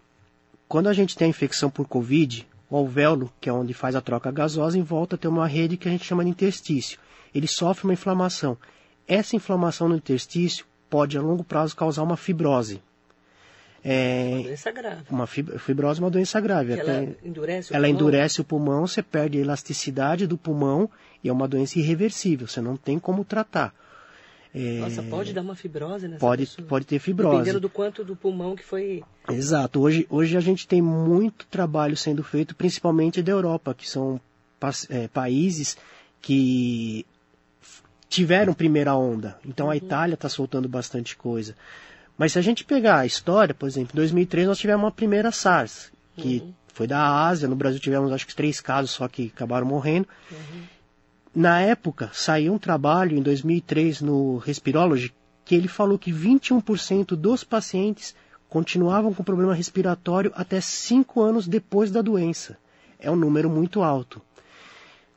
Quando 0.69 0.89
a 0.89 0.93
gente 0.93 1.17
tem 1.17 1.27
a 1.27 1.31
infecção 1.31 1.69
por 1.69 1.87
Covid, 1.87 2.47
o 2.71 2.77
alvéolo, 2.77 3.33
que 3.41 3.49
é 3.49 3.53
onde 3.53 3.75
faz 3.75 3.97
a 3.97 4.01
troca 4.01 4.31
gasosa, 4.31 4.79
em 4.79 4.83
volta 4.83 5.19
tem 5.19 5.31
uma 5.31 5.47
rede 5.47 5.77
que 5.77 5.89
a 5.89 5.91
gente 5.91 6.05
chama 6.05 6.25
de 6.25 6.31
interstício. 6.31 6.99
Ele 7.35 7.47
sofre 7.49 7.85
uma 7.85 7.93
inflamação. 7.93 8.57
Essa 9.09 9.35
inflamação 9.37 9.89
no 9.89 9.97
interstício 9.97 10.65
pode, 10.89 11.19
a 11.19 11.21
longo 11.21 11.43
prazo, 11.45 11.75
causar 11.77 12.03
uma 12.03 12.17
fibrose. 12.17 12.81
Uma 13.83 13.93
É, 13.93 14.41
doença 14.43 14.71
grave. 14.73 15.03
uma 15.11 15.27
fib- 15.27 15.59
fibrose 15.59 16.01
é 16.01 16.05
uma 16.05 16.11
doença 16.11 16.39
grave. 16.41 16.75
Até- 16.75 16.97
ela 17.05 17.17
endurece 17.25 17.73
o 17.73 17.75
ela 17.75 17.85
pulmão? 17.87 18.01
endurece 18.01 18.41
o 18.41 18.45
pulmão, 18.45 18.87
você 18.87 19.03
perde 19.03 19.39
a 19.39 19.41
elasticidade 19.41 20.27
do 20.27 20.37
pulmão 20.37 20.89
e 21.25 21.29
é 21.29 21.33
uma 21.33 21.49
doença 21.49 21.79
irreversível. 21.79 22.47
Você 22.47 22.61
não 22.61 22.77
tem 22.77 22.99
como 22.99 23.25
tratar. 23.25 23.75
É, 24.55 24.81
Nossa, 24.81 25.03
pode 25.03 25.33
dar 25.33 25.43
uma 25.43 25.55
fibrose 25.55 26.09
nessa 26.09 26.21
pode, 26.21 26.45
pessoa? 26.45 26.67
pode 26.67 26.85
ter 26.85 26.99
fibrose. 26.99 27.37
Dependendo 27.37 27.61
do 27.61 27.69
quanto 27.69 28.05
do 28.05 28.17
pulmão 28.17 28.57
que 28.57 28.65
foi... 28.65 29.03
Exato. 29.29 29.81
Hoje, 29.81 30.07
hoje 30.11 30.37
a 30.37 30.41
gente 30.41 30.67
tem 30.67 30.83
muito 30.83 31.47
trabalho 31.47 31.97
sendo 31.97 32.25
feito, 32.25 32.55
principalmente 32.55 33.23
da 33.23 33.31
Europa, 33.31 33.75
que 33.75 33.89
são 33.89 34.21
é, 34.89 35.07
países 35.09 35.77
que 36.21 37.07
tiveram 38.09 38.53
primeira 38.53 38.95
onda. 38.95 39.39
Então 39.47 39.71
a 39.71 39.77
Itália 39.77 40.15
está 40.15 40.29
soltando 40.29 40.69
bastante 40.69 41.17
coisa. 41.17 41.55
Mas 42.19 42.33
se 42.33 42.39
a 42.39 42.43
gente 42.43 42.65
pegar 42.65 42.99
a 42.99 43.07
história, 43.07 43.55
por 43.55 43.67
exemplo, 43.69 43.93
em 43.95 43.97
2003 43.97 44.49
nós 44.49 44.59
tivemos 44.59 44.83
uma 44.83 44.91
primeira 44.91 45.31
SARS, 45.31 45.93
que 46.17 46.43
foi 46.75 46.87
da 46.87 47.27
Ásia. 47.27 47.49
No 47.49 47.57
Brasil 47.57 47.81
tivemos 47.81 48.13
acho 48.13 48.27
que 48.27 48.35
três 48.35 48.61
casos 48.61 48.91
só 48.91 49.07
que 49.09 49.33
acabaram 49.35 49.67
morrendo. 49.67 50.09
Na 51.35 51.61
época, 51.61 52.11
saiu 52.13 52.53
um 52.55 52.59
trabalho 52.59 53.17
em 53.17 53.23
2003 53.23 54.01
no 54.01 54.39
Respirology 54.39 55.15
que 55.45 55.55
ele 55.57 55.67
falou 55.69 55.99
que 55.99 56.13
21% 56.13 57.17
dos 57.17 57.43
pacientes 57.43 58.15
continuavam 58.49 59.13
com 59.13 59.25
problema 59.25 59.53
respiratório 59.55 60.33
até 60.37 60.61
5 60.61 61.21
anos 61.21 61.49
depois 61.49 61.91
da 61.91 62.01
doença. 62.03 62.57
É 63.01 63.11
um 63.11 63.17
número 63.17 63.51
muito 63.51 63.83
alto. 63.83 64.23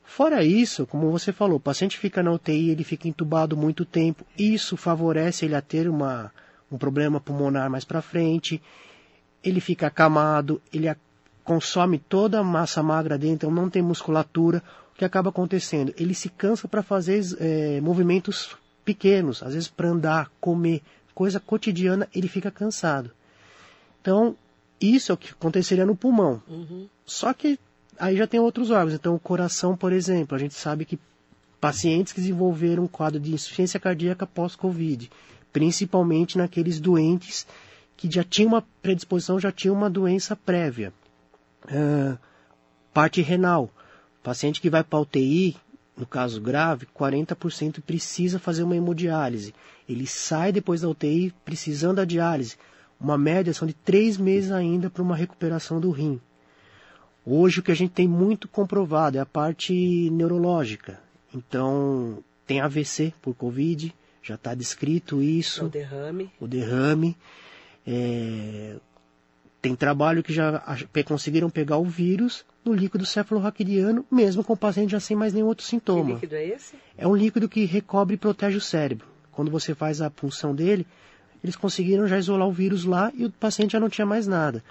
Fora 0.02 0.44
isso, 0.44 0.86
como 0.86 1.10
você 1.10 1.32
falou, 1.32 1.56
o 1.56 1.60
paciente 1.60 1.98
fica 1.98 2.22
na 2.22 2.32
UTI, 2.32 2.70
ele 2.70 2.84
fica 2.84 3.08
entubado 3.08 3.56
muito 3.56 3.84
tempo, 3.84 4.24
isso 4.38 4.76
favorece 4.76 5.44
ele 5.44 5.54
a 5.54 5.60
ter 5.60 5.88
uma, 5.88 6.32
um 6.70 6.78
problema 6.78 7.20
pulmonar 7.20 7.70
mais 7.70 7.84
para 7.84 8.02
frente, 8.02 8.62
ele 9.42 9.60
fica 9.60 9.86
acamado, 9.86 10.60
ele 10.72 10.92
consome 11.42 11.98
toda 11.98 12.40
a 12.40 12.44
massa 12.44 12.82
magra 12.82 13.18
dentro, 13.18 13.34
então 13.34 13.50
não 13.50 13.68
tem 13.68 13.82
musculatura, 13.82 14.62
o 14.94 14.96
que 14.96 15.04
acaba 15.04 15.30
acontecendo? 15.30 15.92
Ele 15.98 16.14
se 16.14 16.28
cansa 16.28 16.68
para 16.68 16.82
fazer 16.82 17.20
é, 17.40 17.80
movimentos 17.80 18.56
pequenos, 18.84 19.42
às 19.42 19.52
vezes 19.54 19.68
para 19.68 19.88
andar, 19.88 20.30
comer, 20.40 20.82
coisa 21.12 21.40
cotidiana, 21.40 22.08
ele 22.14 22.28
fica 22.28 22.50
cansado. 22.50 23.10
Então, 24.00 24.36
isso 24.80 25.10
é 25.10 25.14
o 25.14 25.18
que 25.18 25.32
aconteceria 25.32 25.84
no 25.84 25.96
pulmão. 25.96 26.40
Uhum. 26.48 26.88
Só 27.04 27.32
que 27.32 27.58
aí 27.98 28.16
já 28.16 28.26
tem 28.26 28.38
outros 28.38 28.70
órgãos. 28.70 28.94
Então, 28.94 29.14
o 29.14 29.20
coração, 29.20 29.76
por 29.76 29.92
exemplo, 29.92 30.36
a 30.36 30.38
gente 30.38 30.54
sabe 30.54 30.84
que 30.84 30.98
pacientes 31.60 32.12
que 32.12 32.20
desenvolveram 32.20 32.84
um 32.84 32.88
quadro 32.88 33.18
de 33.18 33.32
insuficiência 33.34 33.80
cardíaca 33.80 34.26
pós-Covid, 34.26 35.10
principalmente 35.52 36.38
naqueles 36.38 36.78
doentes 36.78 37.46
que 37.96 38.08
já 38.10 38.22
tinham 38.22 38.48
uma 38.48 38.64
predisposição, 38.82 39.40
já 39.40 39.50
tinham 39.50 39.74
uma 39.74 39.90
doença 39.90 40.36
prévia. 40.36 40.92
Uh, 41.64 42.18
parte 42.92 43.22
renal. 43.22 43.70
Paciente 44.24 44.58
que 44.58 44.70
vai 44.70 44.82
para 44.82 44.98
UTI, 44.98 45.54
no 45.94 46.06
caso 46.06 46.40
grave, 46.40 46.86
40% 46.98 47.82
precisa 47.82 48.38
fazer 48.38 48.62
uma 48.62 48.74
hemodiálise. 48.74 49.54
Ele 49.86 50.06
sai 50.06 50.50
depois 50.50 50.80
da 50.80 50.88
UTI 50.88 51.30
precisando 51.44 51.96
da 51.96 52.06
diálise. 52.06 52.56
Uma 52.98 53.18
média 53.18 53.52
são 53.52 53.68
de 53.68 53.74
três 53.74 54.16
meses 54.16 54.50
ainda 54.50 54.88
para 54.88 55.02
uma 55.02 55.14
recuperação 55.14 55.78
do 55.78 55.90
rim. 55.90 56.18
Hoje 57.26 57.60
o 57.60 57.62
que 57.62 57.70
a 57.70 57.76
gente 57.76 57.92
tem 57.92 58.08
muito 58.08 58.48
comprovado 58.48 59.18
é 59.18 59.20
a 59.20 59.26
parte 59.26 60.08
neurológica. 60.10 60.98
Então, 61.34 62.24
tem 62.46 62.62
AVC 62.62 63.12
por 63.20 63.34
Covid, 63.34 63.94
já 64.22 64.36
está 64.36 64.54
descrito 64.54 65.22
isso. 65.22 65.66
O 65.66 65.68
derrame. 65.68 66.30
O 66.40 66.48
derrame. 66.48 67.14
É, 67.86 68.76
tem 69.64 69.74
trabalho 69.74 70.22
que 70.22 70.30
já 70.30 70.62
conseguiram 71.06 71.48
pegar 71.48 71.78
o 71.78 71.86
vírus 71.86 72.44
no 72.62 72.74
líquido 72.74 73.06
cefalorraquidiano, 73.06 74.04
mesmo 74.10 74.44
com 74.44 74.52
o 74.52 74.56
paciente 74.56 74.90
já 74.90 75.00
sem 75.00 75.16
mais 75.16 75.32
nenhum 75.32 75.46
outro 75.46 75.64
sintoma. 75.64 76.04
Que 76.04 76.12
líquido 76.12 76.34
é 76.34 76.48
esse? 76.48 76.76
É 76.98 77.08
um 77.08 77.16
líquido 77.16 77.48
que 77.48 77.64
recobre 77.64 78.14
e 78.14 78.18
protege 78.18 78.58
o 78.58 78.60
cérebro. 78.60 79.06
Quando 79.32 79.50
você 79.50 79.74
faz 79.74 80.02
a 80.02 80.10
punção 80.10 80.54
dele, 80.54 80.86
eles 81.42 81.56
conseguiram 81.56 82.06
já 82.06 82.18
isolar 82.18 82.46
o 82.46 82.52
vírus 82.52 82.84
lá 82.84 83.10
e 83.14 83.24
o 83.24 83.30
paciente 83.30 83.72
já 83.72 83.80
não 83.80 83.88
tinha 83.88 84.04
mais 84.04 84.26
nada. 84.26 84.62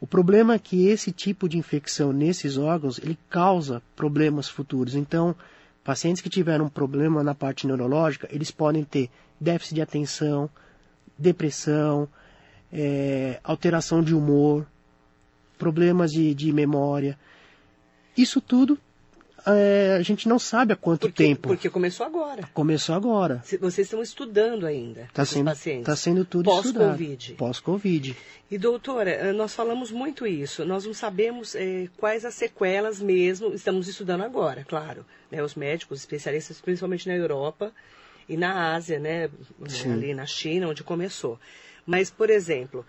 O 0.00 0.06
problema 0.06 0.54
é 0.54 0.58
que 0.58 0.86
esse 0.86 1.12
tipo 1.12 1.46
de 1.46 1.58
infecção 1.58 2.10
nesses 2.10 2.56
órgãos, 2.56 2.98
ele 2.98 3.18
causa 3.28 3.82
problemas 3.94 4.48
futuros. 4.48 4.94
Então, 4.94 5.36
pacientes 5.84 6.22
que 6.22 6.30
tiveram 6.30 6.64
um 6.64 6.70
problema 6.70 7.22
na 7.22 7.34
parte 7.34 7.66
neurológica, 7.66 8.26
eles 8.32 8.50
podem 8.50 8.84
ter 8.84 9.10
déficit 9.38 9.74
de 9.74 9.82
atenção, 9.82 10.48
depressão, 11.18 12.08
é, 12.74 13.38
alteração 13.44 14.02
de 14.02 14.14
humor, 14.14 14.66
problemas 15.56 16.10
de, 16.10 16.34
de 16.34 16.52
memória. 16.52 17.16
Isso 18.16 18.40
tudo 18.40 18.78
é, 19.46 19.96
a 19.98 20.02
gente 20.02 20.26
não 20.26 20.38
sabe 20.38 20.72
há 20.72 20.76
quanto 20.76 21.02
porque, 21.02 21.22
tempo. 21.22 21.48
Porque 21.48 21.68
começou 21.68 22.06
agora. 22.06 22.48
Começou 22.54 22.94
agora. 22.94 23.42
Vocês 23.60 23.86
estão 23.86 24.02
estudando 24.02 24.66
ainda 24.66 25.02
Está 25.02 25.24
sendo, 25.24 25.44
pacientes. 25.44 25.84
Tá 25.84 25.94
sendo 25.94 26.24
tudo 26.24 26.44
Pós-Covid. 26.44 27.34
Pós-Covid. 27.34 28.16
E 28.50 28.58
doutora, 28.58 29.10
eh, 29.10 29.32
nós 29.32 29.54
falamos 29.54 29.90
muito 29.90 30.26
isso. 30.26 30.64
Nós 30.64 30.86
não 30.86 30.94
sabemos 30.94 31.54
é, 31.54 31.88
quais 31.98 32.24
as 32.24 32.34
sequelas 32.34 33.00
mesmo. 33.00 33.52
Estamos 33.52 33.86
estudando 33.86 34.22
agora, 34.22 34.64
claro. 34.64 35.04
Né, 35.30 35.42
os 35.42 35.54
médicos, 35.54 36.00
especialistas, 36.00 36.60
principalmente 36.60 37.06
na 37.06 37.14
Europa 37.14 37.70
e 38.26 38.36
na 38.38 38.74
Ásia, 38.74 38.98
né, 38.98 39.28
Sim. 39.68 39.92
ali 39.92 40.14
na 40.14 40.24
China, 40.24 40.68
onde 40.68 40.82
começou. 40.82 41.38
Mas, 41.86 42.10
por 42.10 42.30
exemplo, 42.30 42.84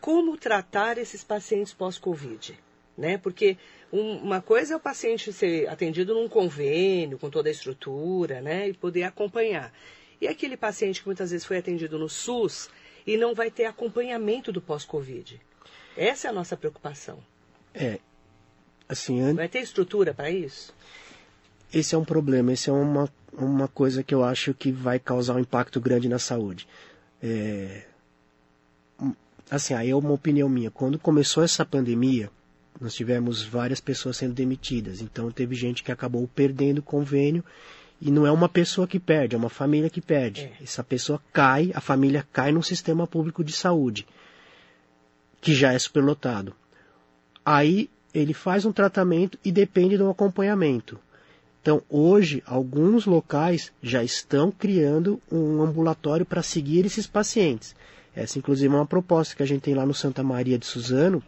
como 0.00 0.36
tratar 0.36 0.98
esses 0.98 1.24
pacientes 1.24 1.72
pós-Covid? 1.72 2.58
Né? 2.96 3.18
Porque 3.18 3.56
um, 3.92 4.18
uma 4.18 4.40
coisa 4.40 4.74
é 4.74 4.76
o 4.76 4.80
paciente 4.80 5.32
ser 5.32 5.68
atendido 5.68 6.14
num 6.14 6.28
convênio, 6.28 7.18
com 7.18 7.30
toda 7.30 7.48
a 7.48 7.52
estrutura, 7.52 8.40
né? 8.40 8.68
E 8.68 8.74
poder 8.74 9.04
acompanhar. 9.04 9.72
E 10.20 10.28
aquele 10.28 10.56
paciente 10.56 11.00
que 11.00 11.06
muitas 11.06 11.30
vezes 11.30 11.44
foi 11.46 11.58
atendido 11.58 11.98
no 11.98 12.08
SUS 12.08 12.70
e 13.06 13.16
não 13.16 13.34
vai 13.34 13.50
ter 13.50 13.64
acompanhamento 13.64 14.52
do 14.52 14.60
pós-Covid. 14.60 15.40
Essa 15.96 16.28
é 16.28 16.30
a 16.30 16.32
nossa 16.32 16.56
preocupação. 16.56 17.18
É. 17.72 17.98
Assim, 18.88 19.20
an... 19.20 19.34
Vai 19.34 19.48
ter 19.48 19.60
estrutura 19.60 20.12
para 20.14 20.30
isso? 20.30 20.74
Esse 21.72 21.94
é 21.94 21.98
um 21.98 22.04
problema, 22.04 22.52
esse 22.52 22.70
é 22.70 22.72
uma, 22.72 23.12
uma 23.32 23.66
coisa 23.68 24.02
que 24.02 24.14
eu 24.14 24.22
acho 24.22 24.54
que 24.54 24.70
vai 24.70 24.98
causar 24.98 25.34
um 25.34 25.40
impacto 25.40 25.80
grande 25.80 26.08
na 26.08 26.18
saúde. 26.18 26.68
É... 27.22 27.82
Assim, 29.50 29.74
aí 29.74 29.90
é 29.90 29.96
uma 29.96 30.12
opinião 30.12 30.48
minha. 30.48 30.70
Quando 30.70 30.98
começou 30.98 31.42
essa 31.42 31.64
pandemia, 31.64 32.30
nós 32.80 32.94
tivemos 32.94 33.42
várias 33.42 33.80
pessoas 33.80 34.16
sendo 34.16 34.34
demitidas. 34.34 35.00
Então 35.00 35.30
teve 35.30 35.54
gente 35.54 35.82
que 35.82 35.92
acabou 35.92 36.28
perdendo 36.34 36.78
o 36.78 36.82
convênio 36.82 37.44
e 38.00 38.10
não 38.10 38.26
é 38.26 38.32
uma 38.32 38.48
pessoa 38.48 38.86
que 38.86 38.98
perde, 38.98 39.34
é 39.34 39.38
uma 39.38 39.48
família 39.48 39.88
que 39.88 40.00
perde. 40.00 40.42
É. 40.42 40.62
Essa 40.62 40.82
pessoa 40.82 41.20
cai, 41.32 41.70
a 41.74 41.80
família 41.80 42.26
cai 42.32 42.52
no 42.52 42.62
sistema 42.62 43.06
público 43.06 43.44
de 43.44 43.52
saúde, 43.52 44.06
que 45.40 45.54
já 45.54 45.72
é 45.72 45.78
superlotado. 45.78 46.54
Aí 47.44 47.88
ele 48.12 48.34
faz 48.34 48.64
um 48.64 48.72
tratamento 48.72 49.38
e 49.44 49.52
depende 49.52 49.96
do 49.96 50.08
acompanhamento. 50.08 50.98
Então, 51.60 51.82
hoje, 51.88 52.42
alguns 52.46 53.06
locais 53.06 53.72
já 53.82 54.04
estão 54.04 54.50
criando 54.50 55.18
um 55.32 55.62
ambulatório 55.62 56.26
para 56.26 56.42
seguir 56.42 56.84
esses 56.84 57.06
pacientes. 57.06 57.74
Essa, 58.14 58.38
inclusive, 58.38 58.72
é 58.72 58.76
uma 58.78 58.86
proposta 58.86 59.34
que 59.34 59.42
a 59.42 59.46
gente 59.46 59.62
tem 59.62 59.74
lá 59.74 59.84
no 59.84 59.94
Santa 59.94 60.22
Maria 60.22 60.58
de 60.58 60.66
Suzano, 60.66 61.22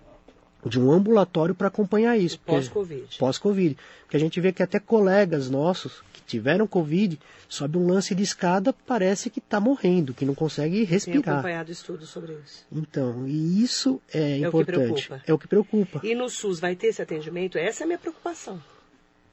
de 0.64 0.80
um 0.80 0.90
ambulatório 0.90 1.54
para 1.54 1.68
acompanhar 1.68 2.16
isso. 2.16 2.38
Pós-Covid. 2.40 3.18
Pós-Covid. 3.18 3.76
Porque 4.02 4.16
a 4.16 4.20
gente 4.20 4.40
vê 4.40 4.52
que 4.52 4.62
até 4.62 4.80
colegas 4.80 5.48
nossos 5.48 6.02
que 6.12 6.20
tiveram 6.26 6.66
Covid, 6.66 7.18
sobe 7.48 7.78
um 7.78 7.86
lance 7.86 8.14
de 8.16 8.22
escada, 8.24 8.72
parece 8.72 9.30
que 9.30 9.38
está 9.38 9.60
morrendo, 9.60 10.12
que 10.12 10.24
não 10.24 10.34
consegue 10.34 10.78
Tem 10.78 10.84
respirar. 10.84 11.34
acompanhado 11.36 11.70
estudos 11.70 12.08
sobre 12.08 12.32
isso. 12.44 12.64
Então, 12.72 13.26
e 13.28 13.62
isso 13.62 14.00
é, 14.12 14.40
É 14.40 14.48
o 14.48 14.50
que 14.50 14.58
importante. 14.58 15.06
preocupa. 15.06 15.22
É 15.26 15.32
o 15.32 15.38
que 15.38 15.46
preocupa. 15.48 16.00
E 16.02 16.14
no 16.16 16.28
SUS 16.28 16.58
vai 16.58 16.74
ter 16.74 16.88
esse 16.88 17.00
atendimento? 17.02 17.58
Essa 17.58 17.82
é 17.82 17.84
a 17.84 17.86
minha 17.86 17.98
preocupação. 17.98 18.60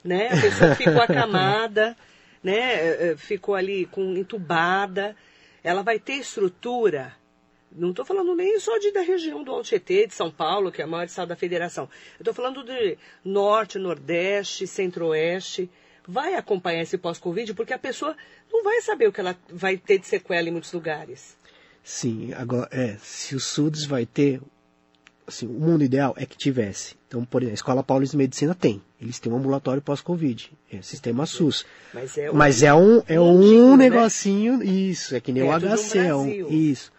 Né? 0.04 0.28
A 0.28 0.40
pessoa 0.42 0.76
ficou 0.76 1.02
acamada, 1.02 1.98
né? 2.44 2.60
eh, 2.60 2.98
eh, 3.12 3.16
ficou 3.18 3.56
ali 3.56 3.88
com 3.88 4.16
entubada. 4.16 5.16
Ela 5.64 5.82
vai 5.82 5.98
ter 5.98 6.14
estrutura. 6.14 7.14
Não 7.76 7.90
estou 7.90 8.06
falando 8.06 8.36
nem 8.36 8.60
só 8.60 8.78
de, 8.78 8.92
da 8.92 9.02
região 9.02 9.44
do 9.44 9.52
Alto 9.52 9.68
Tietê, 9.68 10.08
de 10.08 10.14
São 10.14 10.30
Paulo, 10.30 10.72
que 10.72 10.82
é 10.82 10.86
a 10.86 10.88
maior 10.88 11.06
estado 11.06 11.30
da 11.30 11.36
federação. 11.36 11.90
Estou 12.20 12.34
falando 12.34 12.64
de 12.64 12.98
norte, 13.24 13.80
nordeste, 13.80 14.68
centro-oeste. 14.68 15.70
Vai 16.08 16.36
acompanhar 16.36 16.82
esse 16.82 16.98
pós-Covid, 16.98 17.54
porque 17.54 17.74
a 17.74 17.80
pessoa 17.80 18.16
não 18.52 18.64
vai 18.64 18.82
saber 18.82 19.08
o 19.08 19.12
que 19.14 19.22
ela 19.22 19.38
vai 19.50 19.78
ter 19.78 19.98
de 19.98 20.08
sequela 20.08 20.50
em 20.50 20.52
muitos 20.52 20.74
lugares. 20.74 21.36
Sim, 21.84 22.34
agora, 22.34 22.68
é, 22.72 22.98
se 23.02 23.36
o 23.36 23.40
SUDS 23.40 23.86
vai 23.86 24.06
ter, 24.06 24.42
assim, 25.26 25.48
o 25.48 25.52
mundo 25.52 25.84
ideal 25.84 26.14
é 26.18 26.26
que 26.26 26.38
tivesse. 26.38 26.96
Então, 27.08 27.26
por 27.26 27.42
exemplo, 27.42 27.54
a 27.54 27.56
Escola 27.56 27.84
Paulista 27.84 28.18
de 28.18 28.24
Medicina 28.24 28.56
tem. 28.56 28.82
Eles 29.02 29.20
têm 29.20 29.32
um 29.32 29.38
ambulatório 29.38 29.82
pós-Covid. 29.82 30.52
É 30.72 30.82
sistema 30.82 31.26
SUS. 31.26 31.66
Mas 31.94 32.18
é, 32.18 32.32
Mas 32.32 32.64
é 32.64 32.74
um, 32.74 33.04
é 33.08 33.20
mundinho, 33.20 33.64
um 33.66 33.78
né? 33.78 33.90
negocinho, 33.90 34.64
isso, 34.64 35.16
é 35.16 35.20
que 35.20 35.32
nem 35.32 35.44
o 35.44 35.48
Perto 35.48 35.68
do 35.68 35.78
HC, 35.78 35.98
é 36.00 36.16
um, 36.16 36.50
isso. 36.50 36.92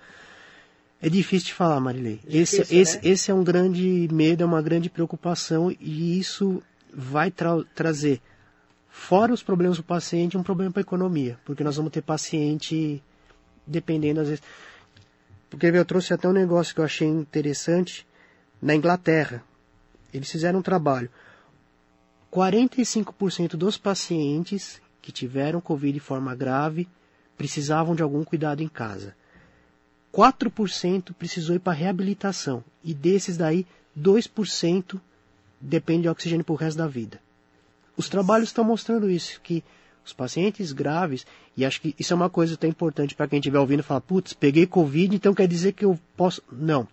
É 1.04 1.10
difícil 1.10 1.48
de 1.48 1.54
falar, 1.54 1.78
Marilei. 1.80 2.18
Difícil, 2.26 2.62
esse, 2.62 2.76
esse, 2.76 2.96
né? 2.96 3.00
esse 3.04 3.30
é 3.30 3.34
um 3.34 3.44
grande 3.44 4.08
medo, 4.10 4.42
é 4.42 4.46
uma 4.46 4.62
grande 4.62 4.88
preocupação 4.88 5.70
e 5.78 6.18
isso 6.18 6.62
vai 6.90 7.30
tra- 7.30 7.62
trazer, 7.74 8.22
fora 8.88 9.32
os 9.32 9.42
problemas 9.42 9.76
do 9.76 9.82
paciente, 9.82 10.38
um 10.38 10.42
problema 10.42 10.72
para 10.72 10.80
a 10.80 10.88
economia. 10.88 11.38
Porque 11.44 11.62
nós 11.62 11.76
vamos 11.76 11.92
ter 11.92 12.00
paciente 12.00 13.02
dependendo, 13.66 14.20
às 14.20 14.28
vezes. 14.28 14.42
Porque 15.50 15.66
eu 15.66 15.84
trouxe 15.84 16.14
até 16.14 16.26
um 16.26 16.32
negócio 16.32 16.74
que 16.74 16.80
eu 16.80 16.84
achei 16.86 17.06
interessante 17.06 18.06
na 18.62 18.74
Inglaterra. 18.74 19.44
Eles 20.10 20.30
fizeram 20.30 20.60
um 20.60 20.62
trabalho. 20.62 21.10
45% 22.32 23.56
dos 23.56 23.76
pacientes 23.76 24.80
que 25.02 25.12
tiveram 25.12 25.60
Covid 25.60 25.92
de 25.92 26.00
forma 26.00 26.34
grave 26.34 26.88
precisavam 27.36 27.94
de 27.94 28.02
algum 28.02 28.24
cuidado 28.24 28.62
em 28.62 28.68
casa. 28.68 29.14
4% 30.14 31.12
precisou 31.14 31.56
ir 31.56 31.58
para 31.58 31.72
reabilitação. 31.72 32.62
E 32.82 32.94
desses 32.94 33.36
daí, 33.36 33.66
2% 33.98 35.00
depende 35.60 36.02
de 36.02 36.08
oxigênio 36.08 36.44
para 36.44 36.52
o 36.52 36.56
resto 36.56 36.78
da 36.78 36.86
vida. 36.86 37.20
Os 37.96 38.08
trabalhos 38.08 38.48
estão 38.48 38.64
mostrando 38.64 39.10
isso, 39.10 39.40
que 39.40 39.64
os 40.04 40.12
pacientes 40.12 40.72
graves, 40.72 41.26
e 41.56 41.64
acho 41.64 41.80
que 41.80 41.94
isso 41.98 42.12
é 42.12 42.16
uma 42.16 42.30
coisa 42.30 42.54
até 42.54 42.68
importante 42.68 43.14
para 43.14 43.26
quem 43.26 43.38
estiver 43.38 43.58
ouvindo 43.58 43.82
falar, 43.82 44.02
putz, 44.02 44.32
peguei 44.32 44.66
Covid, 44.66 45.16
então 45.16 45.34
quer 45.34 45.48
dizer 45.48 45.72
que 45.72 45.84
eu 45.84 45.98
posso. 46.16 46.42
Não. 46.52 46.86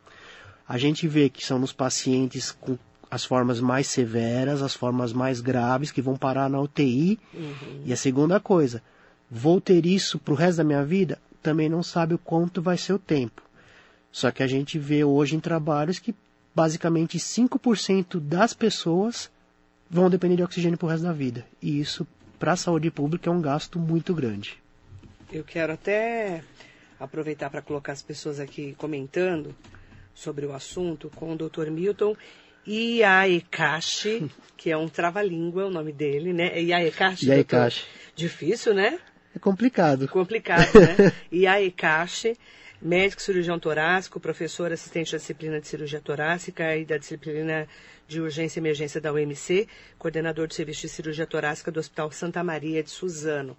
A 0.67 0.77
gente 0.77 1.07
vê 1.07 1.29
que 1.29 1.45
são 1.45 1.59
nos 1.59 1.73
pacientes 1.73 2.51
com 2.51 2.77
as 3.09 3.25
formas 3.25 3.59
mais 3.59 3.87
severas, 3.87 4.61
as 4.61 4.73
formas 4.73 5.11
mais 5.11 5.41
graves 5.41 5.91
que 5.91 6.01
vão 6.01 6.15
parar 6.15 6.49
na 6.49 6.61
UTI. 6.61 7.19
Uhum. 7.33 7.81
E 7.85 7.91
a 7.91 7.97
segunda 7.97 8.39
coisa, 8.39 8.81
vou 9.29 9.59
ter 9.59 9.85
isso 9.85 10.17
pro 10.17 10.33
resto 10.33 10.57
da 10.59 10.63
minha 10.63 10.85
vida? 10.85 11.19
Também 11.41 11.69
não 11.69 11.81
sabe 11.81 12.13
o 12.13 12.17
quanto 12.17 12.61
vai 12.61 12.77
ser 12.77 12.93
o 12.93 12.99
tempo. 12.99 13.41
Só 14.11 14.29
que 14.31 14.43
a 14.43 14.47
gente 14.47 14.77
vê 14.77 15.03
hoje 15.03 15.35
em 15.35 15.39
trabalhos 15.39 15.99
que 15.99 16.13
basicamente 16.53 17.17
5% 17.17 18.19
das 18.19 18.53
pessoas 18.53 19.31
vão 19.89 20.09
depender 20.09 20.35
de 20.35 20.43
oxigênio 20.43 20.77
pro 20.77 20.87
resto 20.87 21.03
da 21.03 21.13
vida. 21.13 21.45
E 21.61 21.79
isso, 21.79 22.05
para 22.37 22.53
a 22.53 22.57
saúde 22.57 22.91
pública, 22.91 23.29
é 23.29 23.33
um 23.33 23.41
gasto 23.41 23.79
muito 23.79 24.13
grande. 24.13 24.61
Eu 25.31 25.43
quero 25.43 25.73
até 25.73 26.43
aproveitar 26.99 27.49
para 27.49 27.61
colocar 27.61 27.93
as 27.93 28.01
pessoas 28.01 28.39
aqui 28.39 28.75
comentando 28.77 29.55
sobre 30.13 30.45
o 30.45 30.53
assunto 30.53 31.09
com 31.09 31.33
o 31.33 31.37
Dr. 31.37 31.69
Milton 31.71 32.15
Iaekashi, 32.67 34.29
que 34.55 34.69
é 34.69 34.77
um 34.77 34.87
trava-língua, 34.87 35.65
o 35.65 35.71
nome 35.71 35.91
dele, 35.91 36.31
né? 36.31 36.61
Iaekashi. 36.61 37.25
doutor? 37.25 37.35
Iaekashi. 37.35 37.85
Difícil, 38.15 38.73
né? 38.73 38.99
É 39.35 39.39
complicado. 39.39 40.07
Complicado, 40.07 40.79
né? 40.79 41.13
Iaekashi, 41.31 42.37
médico 42.81 43.21
cirurgião 43.21 43.59
torácico, 43.59 44.19
professor 44.19 44.71
assistente 44.71 45.11
da 45.11 45.17
disciplina 45.17 45.61
de 45.61 45.67
cirurgia 45.67 46.01
torácica 46.01 46.75
e 46.75 46.83
da 46.83 46.97
disciplina 46.97 47.67
de 48.07 48.19
urgência 48.19 48.59
e 48.59 48.61
emergência 48.61 48.99
da 48.99 49.13
UMC, 49.13 49.67
coordenador 49.97 50.47
do 50.47 50.53
serviço 50.53 50.81
de 50.81 50.89
cirurgia 50.89 51.25
torácica 51.25 51.71
do 51.71 51.79
Hospital 51.79 52.11
Santa 52.11 52.43
Maria 52.43 52.83
de 52.83 52.89
Suzano. 52.89 53.55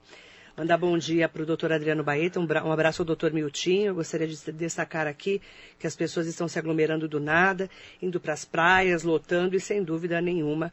Mandar 0.55 0.77
bom 0.77 0.99
dia 0.99 1.27
para 1.31 1.43
o 1.43 1.47
doutor 1.47 1.73
Adriano 1.73 2.05
Baeta, 2.05 2.39
um, 2.39 2.47
um 2.47 2.73
abraço 2.73 3.01
ao 3.01 3.07
doutor 3.07 3.33
Miltinho. 3.33 3.87
Eu 3.87 3.95
gostaria 3.95 4.29
de 4.29 4.53
destacar 4.53 5.07
aqui 5.07 5.41
que 5.79 5.87
as 5.87 5.97
pessoas 5.97 6.27
estão 6.27 6.47
se 6.47 6.59
aglomerando 6.59 7.09
do 7.09 7.19
nada, 7.19 7.71
indo 8.03 8.21
para 8.21 8.35
as 8.35 8.45
praias, 8.45 9.03
lotando 9.03 9.57
e, 9.57 9.61
sem 9.61 9.83
dúvida 9.83 10.21
nenhuma, 10.21 10.71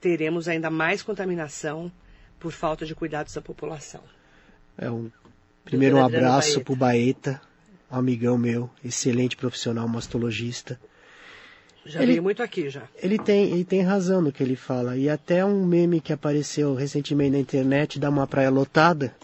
teremos 0.00 0.48
ainda 0.48 0.70
mais 0.70 1.02
contaminação 1.02 1.92
por 2.38 2.52
falta 2.52 2.86
de 2.86 2.94
cuidados 2.94 3.34
da 3.34 3.42
população. 3.42 4.02
É 4.78 4.90
um 4.90 5.10
primeiro 5.64 5.96
um 5.96 6.04
abraço 6.04 6.50
Baeta. 6.54 6.64
pro 6.64 6.76
Baeta, 6.76 7.40
um 7.90 7.96
amigão 7.96 8.38
meu, 8.38 8.70
excelente 8.84 9.36
profissional 9.36 9.86
mastologista. 9.88 10.78
Já 11.84 12.02
Ele- 12.02 12.20
muito 12.20 12.42
aqui 12.42 12.68
já. 12.68 12.82
Ele 13.02 13.18
tem, 13.18 13.50
ele 13.50 13.64
tem 13.64 13.80
razão 13.82 14.20
no 14.20 14.30
que 14.30 14.42
ele 14.42 14.56
fala. 14.56 14.96
E 14.96 15.08
até 15.08 15.44
um 15.44 15.64
meme 15.64 16.00
que 16.00 16.12
apareceu 16.12 16.74
recentemente 16.74 17.30
na 17.32 17.38
internet 17.38 17.98
da 17.98 18.10
uma 18.10 18.26
praia 18.26 18.50
lotada, 18.50 19.14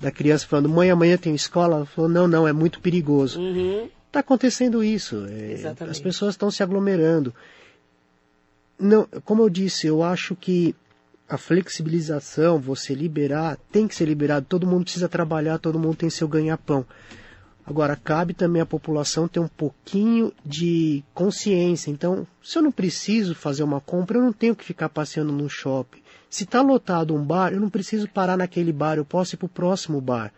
da 0.00 0.10
criança 0.10 0.46
falando, 0.46 0.68
mãe, 0.68 0.90
amanhã 0.90 1.16
tem 1.16 1.34
escola. 1.34 1.76
Ela 1.76 1.86
falou, 1.86 2.10
não, 2.10 2.28
não, 2.28 2.46
é 2.46 2.52
muito 2.52 2.78
perigoso. 2.80 3.40
Uhum. 3.40 3.88
Está 4.06 4.20
acontecendo 4.20 4.84
isso. 4.84 5.26
é, 5.26 5.52
Exatamente. 5.52 5.92
as 5.92 6.00
pessoas 6.00 6.34
estão 6.34 6.50
se 6.50 6.62
aglomerando. 6.62 7.34
Não, 8.78 9.06
como 9.24 9.42
eu 9.42 9.48
disse, 9.48 9.86
eu 9.86 10.02
acho 10.02 10.36
que 10.36 10.74
a 11.34 11.38
flexibilização, 11.38 12.58
você 12.58 12.94
liberar, 12.94 13.58
tem 13.70 13.88
que 13.88 13.94
ser 13.94 14.06
liberado. 14.06 14.46
Todo 14.48 14.66
mundo 14.66 14.84
precisa 14.84 15.08
trabalhar, 15.08 15.58
todo 15.58 15.78
mundo 15.78 15.96
tem 15.96 16.08
seu 16.08 16.28
ganha-pão. 16.28 16.86
Agora, 17.66 17.96
cabe 17.96 18.34
também 18.34 18.60
à 18.60 18.66
população 18.66 19.26
ter 19.26 19.40
um 19.40 19.48
pouquinho 19.48 20.32
de 20.44 21.02
consciência. 21.14 21.90
Então, 21.90 22.26
se 22.42 22.58
eu 22.58 22.62
não 22.62 22.70
preciso 22.70 23.34
fazer 23.34 23.62
uma 23.62 23.80
compra, 23.80 24.18
eu 24.18 24.22
não 24.22 24.32
tenho 24.32 24.54
que 24.54 24.64
ficar 24.64 24.88
passeando 24.88 25.32
no 25.32 25.48
shopping. 25.48 26.02
Se 26.28 26.44
está 26.44 26.60
lotado 26.60 27.14
um 27.14 27.24
bar, 27.24 27.52
eu 27.52 27.60
não 27.60 27.70
preciso 27.70 28.08
parar 28.08 28.36
naquele 28.36 28.72
bar, 28.72 28.96
eu 28.96 29.04
posso 29.04 29.34
ir 29.34 29.38
para 29.38 29.46
o 29.46 29.48
próximo 29.48 30.00
bar. 30.00 30.32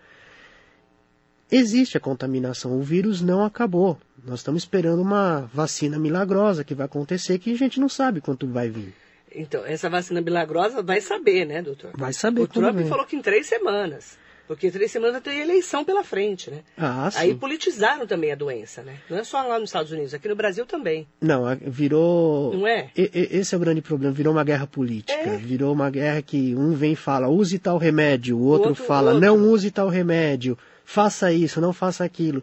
Existe 1.51 1.97
a 1.97 2.01
contaminação, 2.01 2.79
o 2.79 2.83
vírus 2.83 3.21
não 3.21 3.45
acabou. 3.45 3.99
Nós 4.25 4.41
estamos 4.41 4.63
esperando 4.63 5.03
uma 5.03 5.49
vacina 5.53 5.99
milagrosa 5.99 6.65
que 6.65 6.75
vai 6.75 6.87
acontecer 6.87 7.39
que 7.39 7.53
a 7.53 7.57
gente 7.57 7.81
não 7.81 7.89
sabe 7.89 8.21
quanto 8.21 8.47
vai 8.47 8.69
vir. 8.69 8.95
Então, 9.37 9.65
essa 9.67 9.89
vacina 9.91 10.21
milagrosa 10.21 10.83
vai 10.83 11.01
saber, 11.01 11.45
né, 11.45 11.63
doutor? 11.63 11.91
Vai 11.95 12.13
saber 12.13 12.41
O 12.43 12.49
Trump 12.49 12.77
vem. 12.77 12.89
falou 12.89 13.05
que 13.07 13.15
em 13.17 13.23
três 13.23 13.47
semanas. 13.47 14.19
Porque 14.49 14.71
três 14.71 14.93
semanas 14.93 15.21
tem 15.23 15.41
eleição 15.41 15.85
pela 15.85 16.05
frente, 16.05 16.53
né? 16.53 16.61
Ah, 16.79 17.11
sim. 17.11 17.19
Aí 17.19 17.35
politizaram 17.35 18.07
também 18.07 18.31
a 18.31 18.37
doença, 18.37 18.81
né? 18.81 18.99
Não 19.11 19.19
é 19.19 19.25
só 19.25 19.43
lá 19.43 19.59
nos 19.59 19.71
Estados 19.71 19.91
Unidos, 19.91 20.15
aqui 20.15 20.29
no 20.29 20.37
Brasil 20.37 20.65
também. 20.65 21.05
Não, 21.21 21.43
virou. 21.63 22.55
Não 22.55 22.65
é? 22.65 22.89
E- 22.97 23.11
e- 23.13 23.37
Esse 23.39 23.55
é 23.55 23.59
o 23.59 23.61
grande 23.61 23.83
problema. 23.83 24.15
Virou 24.15 24.33
uma 24.33 24.45
guerra 24.45 24.67
política. 24.67 25.19
É. 25.19 25.37
Virou 25.37 25.73
uma 25.73 25.91
guerra 25.91 26.23
que 26.23 26.55
um 26.55 26.73
vem 26.75 26.93
e 26.93 26.97
fala, 26.97 27.27
use 27.29 27.59
tal 27.59 27.77
remédio. 27.77 28.37
O 28.39 28.45
outro, 28.45 28.69
outro- 28.69 28.85
fala, 28.85 29.15
outro. 29.15 29.27
não 29.27 29.37
use 29.51 29.69
tal 29.73 29.89
remédio. 29.89 30.57
Faça 30.85 31.33
isso, 31.33 31.61
não 31.61 31.73
faça 31.73 32.05
aquilo. 32.05 32.41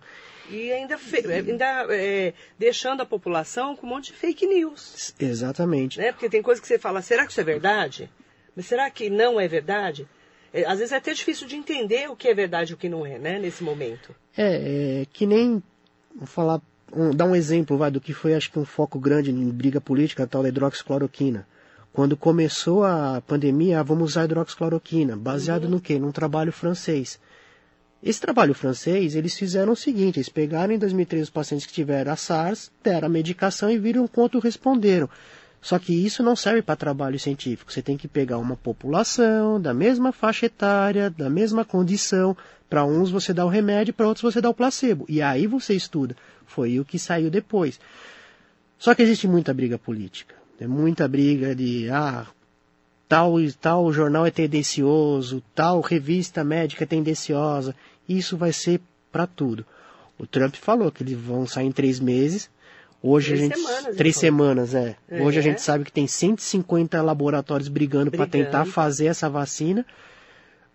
E 0.53 0.71
ainda, 0.71 0.99
ainda 1.49 1.87
é, 1.89 2.33
deixando 2.59 3.01
a 3.01 3.05
população 3.05 3.75
com 3.75 3.87
um 3.87 3.89
monte 3.89 4.11
de 4.11 4.17
fake 4.19 4.45
news. 4.45 5.13
Exatamente. 5.19 5.97
Né? 5.97 6.11
Porque 6.11 6.29
tem 6.29 6.43
coisa 6.43 6.61
que 6.61 6.67
você 6.67 6.77
fala, 6.77 7.01
será 7.01 7.25
que 7.25 7.31
isso 7.31 7.41
é 7.41 7.43
verdade? 7.43 8.07
Mas 8.55 8.67
será 8.67 8.87
que 8.91 9.09
não 9.09 9.39
é 9.39 9.47
verdade? 9.47 10.07
É, 10.53 10.63
às 10.65 10.77
vezes 10.77 10.91
é 10.91 10.97
até 10.97 11.11
difícil 11.11 11.47
de 11.47 11.55
entender 11.55 12.07
o 12.07 12.15
que 12.15 12.27
é 12.27 12.33
verdade 12.35 12.71
e 12.71 12.75
o 12.75 12.77
que 12.77 12.87
não 12.87 13.03
é, 13.03 13.17
né? 13.17 13.39
Nesse 13.39 13.63
momento. 13.63 14.15
É, 14.37 15.01
é 15.01 15.05
que 15.11 15.25
nem. 15.25 15.61
Vou 16.15 16.27
falar. 16.27 16.61
Um, 16.95 17.09
dar 17.09 17.25
um 17.25 17.35
exemplo 17.35 17.75
vai, 17.75 17.89
do 17.89 17.99
que 17.99 18.13
foi, 18.13 18.35
acho 18.35 18.51
que, 18.51 18.59
um 18.59 18.65
foco 18.65 18.99
grande 18.99 19.31
em 19.31 19.49
briga 19.49 19.81
política, 19.81 20.23
a 20.23 20.27
tal 20.27 20.43
da 20.43 20.49
hidroxicloroquina. 20.49 21.47
Quando 21.91 22.15
começou 22.15 22.83
a 22.83 23.19
pandemia, 23.25 23.79
ah, 23.79 23.83
vamos 23.83 24.11
usar 24.11 24.25
hidroxicloroquina. 24.25 25.17
Baseado 25.17 25.67
no 25.67 25.81
quê? 25.81 25.97
Num 25.97 26.11
trabalho 26.11 26.51
francês. 26.51 27.19
Esse 28.03 28.19
trabalho 28.19 28.53
francês, 28.53 29.15
eles 29.15 29.33
fizeram 29.33 29.71
o 29.71 29.77
seguinte, 29.77 30.17
eles 30.17 30.27
pegaram 30.27 30.73
em 30.73 30.77
2013 30.77 31.23
os 31.23 31.29
pacientes 31.29 31.65
que 31.65 31.71
tiveram 31.71 32.11
a 32.11 32.17
SARS, 32.17 32.69
deram 32.83 33.05
a 33.05 33.09
medicação 33.09 33.71
e 33.71 33.79
viram 33.79 34.05
quanto 34.07 34.39
responderam. 34.39 35.09
Só 35.61 35.79
que 35.79 35.93
isso 35.93 36.21
não 36.21 36.35
serve 36.35 36.61
para 36.61 36.75
trabalho 36.75 37.17
científico. 37.17 37.71
Você 37.71 37.81
tem 37.81 37.95
que 37.95 38.05
pegar 38.05 38.37
uma 38.37 38.57
população 38.57 39.61
da 39.61 39.73
mesma 39.73 40.11
faixa 40.11 40.47
etária, 40.47 41.09
da 41.09 41.29
mesma 41.29 41.63
condição. 41.63 42.35
Para 42.69 42.83
uns 42.83 43.09
você 43.09 43.33
dá 43.33 43.45
o 43.45 43.49
remédio, 43.49 43.93
para 43.93 44.05
outros 44.05 44.21
você 44.33 44.41
dá 44.41 44.49
o 44.49 44.53
placebo. 44.53 45.05
E 45.07 45.21
aí 45.21 45.47
você 45.47 45.73
estuda. 45.73 46.17
Foi 46.45 46.81
o 46.81 46.83
que 46.83 46.99
saiu 46.99 47.29
depois. 47.29 47.79
Só 48.77 48.93
que 48.93 49.01
existe 49.01 49.25
muita 49.25 49.53
briga 49.53 49.77
política. 49.77 50.35
É 50.59 50.67
muita 50.67 51.07
briga 51.07 51.55
de 51.55 51.89
ah, 51.89 52.27
tal 53.07 53.35
tal 53.61 53.93
jornal 53.93 54.25
é 54.25 54.31
tendencioso, 54.31 55.41
tal 55.55 55.79
revista 55.79 56.43
médica 56.43 56.83
é 56.83 56.87
tendenciosa. 56.87 57.73
Isso 58.07 58.35
vai 58.37 58.51
ser 58.53 58.81
para 59.11 59.25
tudo. 59.27 59.65
O 60.17 60.25
Trump 60.27 60.55
falou 60.55 60.91
que 60.91 61.03
eles 61.03 61.17
vão 61.17 61.45
sair 61.47 61.67
em 61.67 61.71
três 61.71 61.99
meses. 61.99 62.49
Hoje 63.01 63.35
Três 63.35 63.41
a 63.41 63.43
gente 63.43 63.57
semanas, 63.59 63.95
três 63.97 64.15
semanas 64.15 64.73
é. 64.73 64.95
É. 65.09 65.21
Hoje 65.21 65.37
a 65.39 65.41
gente 65.41 65.61
sabe 65.61 65.83
que 65.83 65.91
tem 65.91 66.07
150 66.07 67.01
laboratórios 67.01 67.67
brigando 67.67 68.09
para 68.11 68.25
Brigando. 68.25 68.45
tentar 68.51 68.65
fazer 68.65 69.07
essa 69.07 69.29
vacina. 69.29 69.85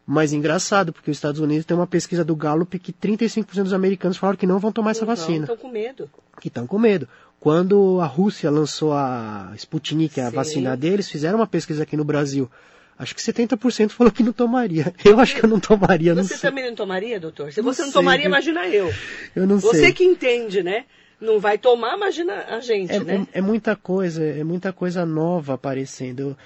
Mas 0.06 0.32
engraçado, 0.32 0.92
porque 0.92 1.10
os 1.10 1.16
Estados 1.18 1.40
Unidos 1.40 1.66
tem 1.66 1.76
uma 1.76 1.86
pesquisa 1.86 2.24
do 2.24 2.34
Gallup 2.34 2.78
que 2.78 2.92
35% 2.92 3.62
dos 3.62 3.72
americanos 3.74 4.16
falaram 4.16 4.38
que 4.38 4.46
não 4.46 4.58
vão 4.58 4.72
tomar 4.72 4.92
essa 4.92 5.04
vacina 5.04 5.44
Estão 5.44 5.56
com 5.56 5.68
medo. 5.68 6.10
que 6.40 6.48
estão 6.48 6.66
com 6.66 6.78
medo. 6.78 7.06
Quando 7.40 8.00
a 8.00 8.06
Rússia 8.06 8.50
lançou 8.50 8.92
a 8.94 9.52
Sputnik, 9.56 10.18
a 10.20 10.30
Sim. 10.30 10.36
vacina 10.36 10.76
deles, 10.76 11.08
fizeram 11.10 11.38
uma 11.38 11.46
pesquisa 11.46 11.82
aqui 11.82 11.96
no 11.96 12.04
Brasil. 12.04 12.50
Acho 12.98 13.14
que 13.14 13.20
70% 13.22 13.90
falou 13.90 14.10
que 14.12 14.22
não 14.24 14.32
tomaria. 14.32 14.92
Eu 15.04 15.20
acho 15.20 15.36
que 15.36 15.44
eu 15.44 15.48
não 15.48 15.60
tomaria, 15.60 16.14
não 16.14 16.24
Você 16.24 16.36
sei. 16.36 16.50
também 16.50 16.66
não 16.66 16.74
tomaria, 16.74 17.20
doutor? 17.20 17.52
Se 17.52 17.62
Não 17.62 17.72
você 17.72 17.82
não 17.82 17.88
sei, 17.90 18.00
tomaria, 18.00 18.22
viu? 18.22 18.28
imagina 18.30 18.66
eu. 18.66 18.92
Eu 19.36 19.46
não 19.46 19.58
Você 19.60 19.80
sei. 19.82 19.92
que 19.92 20.04
entende, 20.04 20.62
né? 20.62 20.84
Não 21.20 21.38
vai 21.38 21.58
tomar, 21.58 21.96
imagina 21.96 22.44
a 22.48 22.60
gente, 22.60 22.92
É, 22.92 23.00
né? 23.00 23.26
é- 23.34 23.38
é 23.38 23.40
muita 23.40 23.76
coisa, 23.76 24.24
é 24.24 24.42
muita 24.44 24.72
coisa 24.72 25.06
nova 25.06 25.54
aparecendo. 25.54 26.20
Eu, 26.20 26.36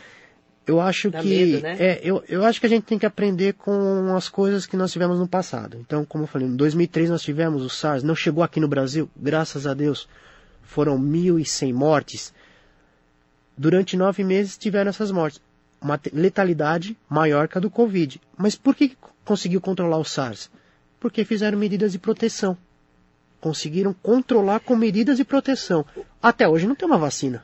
eu 0.66 0.80
acho 0.80 1.10
Dá 1.10 1.20
que 1.20 1.28
medo, 1.28 1.62
né? 1.62 1.76
é, 1.78 2.00
eu, 2.04 2.22
eu 2.28 2.44
acho 2.44 2.60
que 2.60 2.66
a 2.66 2.68
gente 2.68 2.84
tem 2.84 2.98
que 2.98 3.06
aprender 3.06 3.54
com 3.54 4.14
as 4.14 4.28
coisas 4.28 4.66
que 4.66 4.76
nós 4.76 4.92
tivemos 4.92 5.18
no 5.18 5.26
passado. 5.28 5.78
Então, 5.80 6.04
como 6.04 6.24
eu 6.24 6.28
falei, 6.28 6.48
em 6.48 6.56
2003 6.56 7.08
nós 7.10 7.22
tivemos 7.22 7.62
o 7.62 7.68
SARS, 7.70 8.02
não 8.02 8.14
chegou 8.14 8.42
aqui 8.44 8.60
no 8.60 8.68
Brasil, 8.68 9.10
graças 9.16 9.66
a 9.66 9.72
Deus. 9.74 10.06
Foram 10.62 10.98
1.100 10.98 11.72
mortes. 11.72 12.32
Durante 13.56 13.96
nove 13.96 14.24
meses 14.24 14.56
tiveram 14.56 14.88
essas 14.90 15.10
mortes. 15.10 15.40
Uma 15.82 16.00
letalidade 16.12 16.96
maior 17.08 17.48
que 17.48 17.58
a 17.58 17.60
do 17.60 17.70
Covid. 17.70 18.20
Mas 18.36 18.54
por 18.54 18.74
que 18.74 18.96
conseguiu 19.24 19.60
controlar 19.60 19.98
o 19.98 20.04
SARS? 20.04 20.48
Porque 21.00 21.24
fizeram 21.24 21.58
medidas 21.58 21.92
de 21.92 21.98
proteção. 21.98 22.56
Conseguiram 23.40 23.92
controlar 23.92 24.60
com 24.60 24.76
medidas 24.76 25.16
de 25.16 25.24
proteção. 25.24 25.84
Até 26.22 26.48
hoje 26.48 26.66
não 26.66 26.76
tem 26.76 26.86
uma 26.86 26.98
vacina 26.98 27.42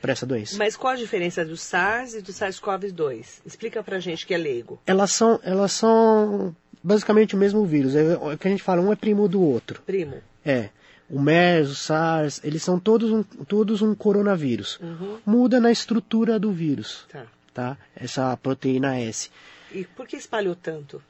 para 0.00 0.12
essa 0.12 0.26
doença. 0.26 0.56
Mas 0.58 0.76
qual 0.76 0.92
a 0.92 0.96
diferença 0.96 1.44
do 1.44 1.56
SARS 1.56 2.14
e 2.14 2.20
do 2.20 2.32
SARS-CoV-2? 2.32 3.40
Explica 3.46 3.82
pra 3.82 4.00
gente 4.00 4.26
que 4.26 4.34
é 4.34 4.36
leigo. 4.36 4.80
Elas 4.86 5.12
são, 5.12 5.38
elas 5.44 5.72
são 5.72 6.54
basicamente 6.82 7.34
o 7.34 7.38
mesmo 7.38 7.64
vírus. 7.64 7.94
É 7.94 8.16
o 8.16 8.36
que 8.36 8.48
a 8.48 8.50
gente 8.50 8.62
fala, 8.62 8.82
um 8.82 8.92
é 8.92 8.96
primo 8.96 9.28
do 9.28 9.40
outro. 9.40 9.82
Primo. 9.86 10.16
É. 10.44 10.70
O 11.08 11.20
MERS, 11.20 11.70
o 11.70 11.74
SARS, 11.74 12.40
eles 12.42 12.62
são 12.62 12.80
todos 12.80 13.12
um, 13.12 13.22
todos 13.22 13.80
um 13.80 13.94
coronavírus. 13.94 14.78
Uhum. 14.80 15.18
Muda 15.24 15.60
na 15.60 15.70
estrutura 15.70 16.38
do 16.38 16.50
vírus, 16.50 17.04
Tá. 17.10 17.26
Tá? 17.56 17.78
Essa 17.96 18.36
proteína 18.36 18.98
S. 19.00 19.30
E 19.72 19.84
por 19.84 20.06
que 20.06 20.16
espalhou 20.16 20.54
tanto? 20.54 21.02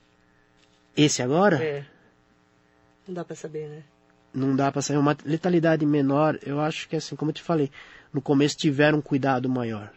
Esse 0.97 1.21
agora? 1.23 1.63
É. 1.63 1.85
Não 3.07 3.13
dá 3.15 3.25
pra 3.25 3.35
saber, 3.37 3.69
né? 3.69 3.83
não 4.33 4.55
dá 4.55 4.71
para 4.71 4.83
sair. 4.83 4.97
Uma 4.99 5.17
letalidade 5.25 5.85
menor, 5.87 6.39
eu 6.45 6.61
acho 6.61 6.89
que 6.89 6.95
assim, 6.97 7.17
como 7.17 7.31
eu 7.31 7.35
te 7.35 7.43
falei, 7.43 7.71
no 8.13 8.21
começo 8.21 8.57
tiveram 8.57 8.99
um 8.99 9.03
cuidado 9.03 9.49
maior. 9.49 9.91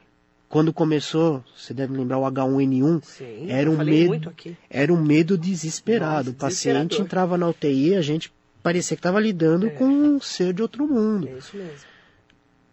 Quando 0.47 0.71
começou, 0.73 1.43
você 1.55 1.73
deve 1.73 1.93
lembrar 1.95 2.17
o 2.17 2.23
H1N1, 2.23 3.03
Sim, 3.03 3.51
era 3.51 3.69
um 3.69 3.77
medo, 3.77 4.07
muito 4.07 4.29
aqui. 4.29 4.57
era 4.69 4.91
um 4.93 4.99
medo 5.03 5.37
desesperado. 5.37 6.27
Nossa, 6.27 6.29
o 6.31 6.33
paciente 6.33 7.01
entrava 7.01 7.37
na 7.37 7.47
UTI, 7.49 7.95
a 7.95 8.01
gente 8.01 8.31
parecia 8.63 8.95
que 8.95 8.99
estava 8.99 9.19
lidando 9.19 9.67
É. 9.67 9.69
com 9.71 9.85
um 9.85 10.19
ser 10.21 10.53
de 10.53 10.61
outro 10.61 10.87
mundo. 10.87 11.27
É 11.27 11.33
isso 11.37 11.55
mesmo. 11.57 11.87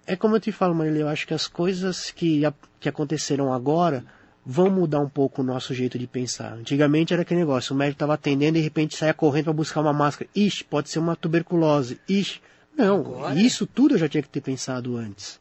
É 0.06 0.14
como 0.16 0.36
eu 0.36 0.40
te 0.40 0.52
falo, 0.52 0.74
Marília, 0.74 1.00
eu 1.00 1.08
acho 1.08 1.26
que 1.26 1.34
as 1.34 1.46
coisas 1.46 2.10
que, 2.10 2.44
a- 2.44 2.54
que 2.78 2.88
aconteceram 2.88 3.52
agora 3.52 4.04
vão 4.44 4.70
mudar 4.70 5.00
um 5.00 5.08
pouco 5.08 5.42
o 5.42 5.44
nosso 5.44 5.74
jeito 5.74 5.98
de 5.98 6.06
pensar. 6.06 6.52
Antigamente 6.52 7.12
era 7.12 7.22
aquele 7.22 7.40
negócio, 7.40 7.74
o 7.74 7.76
médico 7.78 7.96
estava 7.96 8.14
atendendo 8.14 8.56
e 8.56 8.60
de 8.60 8.64
repente 8.64 8.96
saia 8.96 9.12
correndo 9.12 9.44
para 9.44 9.52
buscar 9.54 9.80
uma 9.80 9.92
máscara. 9.92 10.30
Ixi, 10.34 10.62
pode 10.64 10.88
ser 10.88 11.00
uma 11.00 11.16
tuberculose. 11.16 12.00
Ixi. 12.08 12.40
Não, 12.76 13.00
Agora? 13.00 13.34
isso 13.34 13.66
tudo 13.66 13.94
eu 13.94 13.98
já 13.98 14.08
tinha 14.08 14.22
que 14.22 14.28
ter 14.28 14.40
pensado 14.42 14.96
antes. 14.96 15.40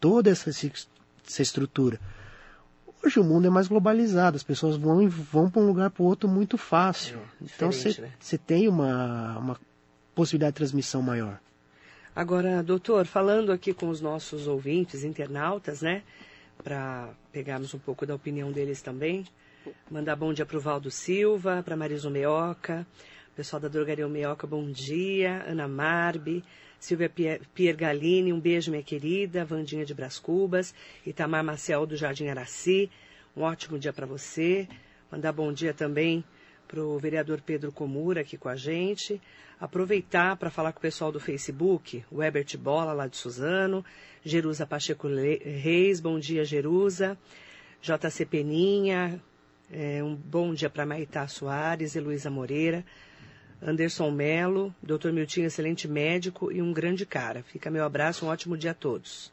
Toda 0.00 0.30
essa, 0.30 0.50
essa 0.50 1.42
estrutura. 1.42 2.00
Hoje 3.04 3.20
o 3.20 3.24
mundo 3.24 3.46
é 3.46 3.50
mais 3.50 3.68
globalizado, 3.68 4.36
as 4.36 4.42
pessoas 4.42 4.76
vão, 4.76 5.08
vão 5.08 5.48
para 5.48 5.62
um 5.62 5.66
lugar 5.66 5.90
para 5.90 6.02
o 6.02 6.06
outro 6.06 6.28
muito 6.28 6.58
fácil. 6.58 7.18
É, 7.40 7.44
então 7.44 7.70
você 7.70 8.00
né? 8.00 8.10
tem 8.46 8.66
uma, 8.68 9.38
uma 9.38 9.56
possibilidade 10.14 10.52
de 10.52 10.56
transmissão 10.56 11.00
maior. 11.00 11.38
Agora, 12.14 12.60
doutor, 12.62 13.06
falando 13.06 13.52
aqui 13.52 13.72
com 13.72 13.88
os 13.88 14.00
nossos 14.00 14.48
ouvintes, 14.48 15.04
internautas, 15.04 15.80
né? 15.80 16.02
Para 16.62 17.10
pegarmos 17.32 17.72
um 17.72 17.78
pouco 17.78 18.04
da 18.04 18.14
opinião 18.14 18.50
deles 18.50 18.82
também. 18.82 19.24
Mandar 19.88 20.16
bom 20.16 20.32
dia 20.32 20.44
para 20.44 20.56
o 20.56 20.60
Valdo 20.60 20.90
Silva, 20.90 21.62
para 21.62 21.76
Marisa 21.76 22.10
Meoca, 22.10 22.84
pessoal 23.36 23.60
da 23.60 23.68
Drogaria 23.68 24.08
Meoca, 24.08 24.44
bom 24.44 24.68
dia. 24.70 25.44
Ana 25.46 25.68
Marbi, 25.68 26.42
Silvia 26.80 27.08
Pie- 27.08 27.40
Piergalini, 27.54 28.32
um 28.32 28.40
beijo, 28.40 28.72
minha 28.72 28.82
querida. 28.82 29.44
Vandinha 29.44 29.84
de 29.84 29.94
Brás 29.94 30.18
Cubas, 30.18 30.74
Itamar 31.06 31.44
Maciel 31.44 31.86
do 31.86 31.96
Jardim 31.96 32.26
Araci, 32.26 32.90
um 33.36 33.42
ótimo 33.42 33.78
dia 33.78 33.92
para 33.92 34.04
você. 34.06 34.68
Mandar 35.12 35.32
bom 35.32 35.52
dia 35.52 35.72
também 35.72 36.24
para 36.70 36.84
o 36.84 36.98
vereador 37.00 37.40
Pedro 37.40 37.72
Comura 37.72 38.20
aqui 38.20 38.38
com 38.38 38.48
a 38.48 38.54
gente. 38.54 39.20
Aproveitar 39.58 40.36
para 40.36 40.50
falar 40.50 40.72
com 40.72 40.78
o 40.78 40.82
pessoal 40.82 41.10
do 41.10 41.18
Facebook, 41.18 42.04
o 42.10 42.22
Ebert 42.22 42.56
Bola, 42.56 42.92
lá 42.92 43.08
de 43.08 43.16
Suzano, 43.16 43.84
Jerusa 44.24 44.64
Pacheco 44.64 45.08
Reis, 45.08 46.00
bom 46.00 46.18
dia, 46.18 46.44
Jerusa. 46.44 47.18
JC 47.82 48.24
Peninha, 48.24 49.20
é, 49.70 50.02
um 50.02 50.14
bom 50.14 50.54
dia 50.54 50.70
para 50.70 50.86
Maitá 50.86 51.26
Soares, 51.26 51.96
Heloísa 51.96 52.30
Moreira, 52.30 52.84
Anderson 53.60 54.10
Melo, 54.10 54.74
Dr. 54.80 55.10
Miltinho, 55.10 55.46
excelente 55.46 55.88
médico 55.88 56.52
e 56.52 56.62
um 56.62 56.72
grande 56.72 57.04
cara. 57.04 57.42
Fica 57.42 57.70
meu 57.70 57.84
abraço, 57.84 58.24
um 58.24 58.28
ótimo 58.28 58.56
dia 58.56 58.70
a 58.70 58.74
todos. 58.74 59.32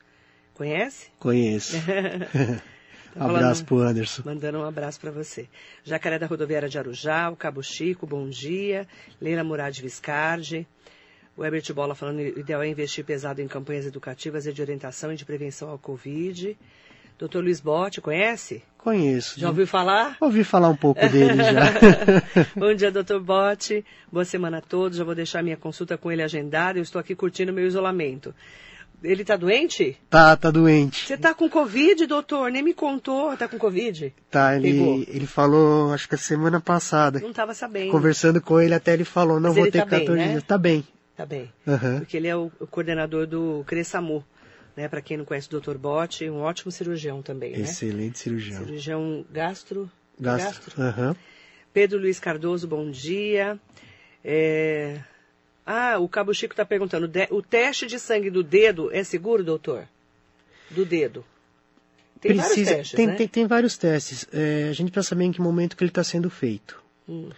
Conhece? 0.56 1.12
Conheço. 1.20 1.78
Tá 3.18 3.26
Abraço 3.26 3.66
pro 3.66 3.80
Anderson. 3.80 4.22
Mandando 4.26 4.60
um 4.60 4.66
abraço 4.66 5.00
para 5.00 5.10
você. 5.12 5.48
Jacaré 5.84 6.20
da 6.20 6.28
Rodoviária 6.28 6.70
de 6.70 6.78
Arujá, 6.78 7.30
o 7.30 7.36
Cabo 7.36 7.64
Chico, 7.64 8.06
bom 8.06 8.30
dia. 8.30 8.88
Leila 9.20 9.44
Murad 9.44 9.78
Viscardi. 9.80 10.68
O 11.36 11.44
Herbert 11.44 11.74
Bola 11.74 11.96
falando 11.96 12.18
que 12.18 12.32
o 12.38 12.40
ideal 12.40 12.62
é 12.64 12.68
investir 12.68 13.04
pesado 13.04 13.42
em 13.42 13.48
campanhas 13.48 13.86
educativas 13.86 14.46
e 14.46 14.54
de 14.54 14.62
orientação 14.62 15.12
e 15.12 15.16
de 15.16 15.26
prevenção 15.26 15.70
ao 15.70 15.78
Covid. 15.78 16.58
Doutor 17.18 17.44
Luiz 17.44 17.60
Botti, 17.60 18.00
conhece? 18.00 18.64
Conheço. 18.78 19.40
Já 19.40 19.48
ouviu 19.48 19.66
falar? 19.66 20.18
Ouvi 20.22 20.44
falar 20.44 20.70
um 20.70 20.76
pouco 20.76 21.02
dele 21.10 21.38
já. 21.42 21.74
Bom 22.56 22.74
dia, 22.76 22.92
doutor 22.92 23.20
Botti. 23.20 23.84
Boa 24.12 24.26
semana 24.26 24.60
a 24.60 24.62
todos. 24.62 25.00
Já 25.00 25.04
vou 25.04 25.16
deixar 25.16 25.42
minha 25.44 25.58
consulta 25.58 25.98
com 25.98 26.12
ele 26.12 26.22
agendada. 26.22 26.78
Eu 26.78 26.84
estou 26.84 27.00
aqui 27.00 27.16
curtindo 27.16 27.52
meu 27.52 27.66
isolamento. 27.66 28.36
Ele 29.04 29.22
está 29.22 29.36
doente? 29.36 29.98
tá, 30.10 30.36
tá 30.36 30.50
doente. 30.50 31.06
Você 31.06 31.14
está 31.14 31.34
com 31.34 31.48
Covid, 31.50 32.06
doutor? 32.08 32.52
Nem 32.52 32.64
me 32.64 32.74
contou. 32.74 33.34
Está 33.34 33.48
com 33.48 33.58
Covid? 33.58 34.14
Tá, 34.30 34.58
Pegou. 34.60 34.96
ele, 34.96 35.08
ele 35.10 35.28
falou, 35.28 35.94
acho 35.94 36.10
que 36.10 36.16
a 36.16 36.18
semana 36.18 36.60
passada. 36.60 37.20
Não 37.20 37.30
estava 37.30 37.54
sabendo. 37.54 37.92
Conversando 37.92 38.42
com 38.42 38.60
ele, 38.60 38.74
até 38.74 38.94
ele 38.94 39.04
falou, 39.04 39.40
não 39.40 39.50
Mas 39.50 39.58
vou 39.58 39.72
ter 39.72 39.80
tá 39.80 39.86
bem, 39.86 40.00
14 40.00 40.20
né? 40.20 40.32
dias. 40.32 40.44
Tá 40.44 40.58
bem. 40.58 40.88
Tá 41.16 41.26
bem. 41.26 41.52
Aham. 41.68 42.00
Porque 42.00 42.18
ele 42.18 42.28
é 42.28 42.36
o, 42.36 42.52
o 42.60 42.68
coordenador 42.68 43.28
do 43.28 43.64
CRESAMU. 43.68 44.24
Né? 44.76 44.88
Para 44.88 45.02
quem 45.02 45.18
não 45.18 45.26
conhece 45.26 45.48
o 45.54 45.60
Dr. 45.60 45.78
Botti, 45.78 46.30
um 46.30 46.42
ótimo 46.42 46.72
cirurgião 46.72 47.22
também, 47.22 47.52
né? 47.52 47.60
Excelente 47.60 48.20
cirurgião. 48.20 48.64
Cirurgião 48.64 49.26
gastro. 49.32 49.90
Gastro. 50.20 50.82
Aham. 50.82 51.16
Pedro 51.74 52.00
Luiz 52.00 52.20
Cardoso, 52.20 52.68
bom 52.68 52.90
dia. 52.90 53.60
É, 54.24 55.00
Ah, 55.70 56.00
o 56.00 56.08
Cabo 56.08 56.34
Chico 56.34 56.54
está 56.54 56.64
perguntando, 56.66 57.12
o 57.30 57.42
teste 57.42 57.86
de 57.86 58.00
sangue 58.00 58.30
do 58.30 58.42
dedo 58.42 58.90
é 58.94 59.04
seguro, 59.04 59.44
doutor? 59.44 59.86
Do 60.72 60.86
dedo. 60.86 61.26
Tem 62.22 62.34
vários 62.34 62.54
Precisa, 62.54 62.76
testes, 62.78 62.96
tem, 62.96 63.08
né? 63.08 63.16
tem, 63.16 63.28
tem 63.28 63.46
vários 63.46 63.78
testes. 63.78 64.26
É, 64.32 64.70
a 64.70 64.74
gente 64.74 64.92
precisa 64.92 65.10
saber 65.10 65.26
em 65.26 65.32
que 65.34 65.42
momento 65.42 65.76
que 65.76 65.84
ele 65.84 65.92
está 65.92 66.06
sendo 66.06 66.30
feito. 66.30 66.82
Hum. 67.08 67.30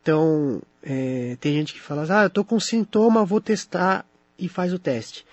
Então, 0.00 0.62
é, 0.82 1.36
tem 1.40 1.52
gente 1.52 1.74
que 1.74 1.80
fala, 1.80 2.06
ah, 2.08 2.22
eu 2.22 2.28
estou 2.28 2.44
com 2.44 2.60
sintoma, 2.60 3.24
vou 3.24 3.40
testar 3.40 4.06
e 4.38 4.48
faz 4.48 4.72
o 4.72 4.78
teste. 4.78 5.26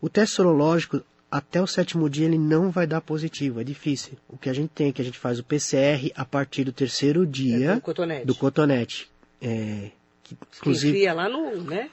O 0.00 0.08
teste 0.08 0.36
sorológico, 0.36 1.02
até 1.30 1.60
o 1.60 1.66
sétimo 1.66 2.08
dia, 2.08 2.26
ele 2.26 2.38
não 2.38 2.70
vai 2.70 2.86
dar 2.86 3.00
positivo, 3.00 3.60
é 3.60 3.64
difícil. 3.64 4.12
O 4.28 4.38
que 4.38 4.48
a 4.48 4.52
gente 4.52 4.70
tem 4.70 4.88
é 4.88 4.92
que 4.92 5.02
a 5.02 5.04
gente 5.04 5.18
faz 5.18 5.38
o 5.40 5.44
PCR 5.44 6.12
a 6.14 6.24
partir 6.24 6.62
do 6.64 6.72
terceiro 6.72 7.26
dia 7.26 7.72
É 7.72 7.74
do 7.74 7.80
cotonete. 7.80 8.26
do 8.26 8.34
cotonete. 8.34 9.10
É, 9.40 9.90
que, 10.34 10.58
inclusive, 10.58 10.96
enfia 10.98 11.12
lá 11.12 11.28
no, 11.28 11.62
né? 11.62 11.88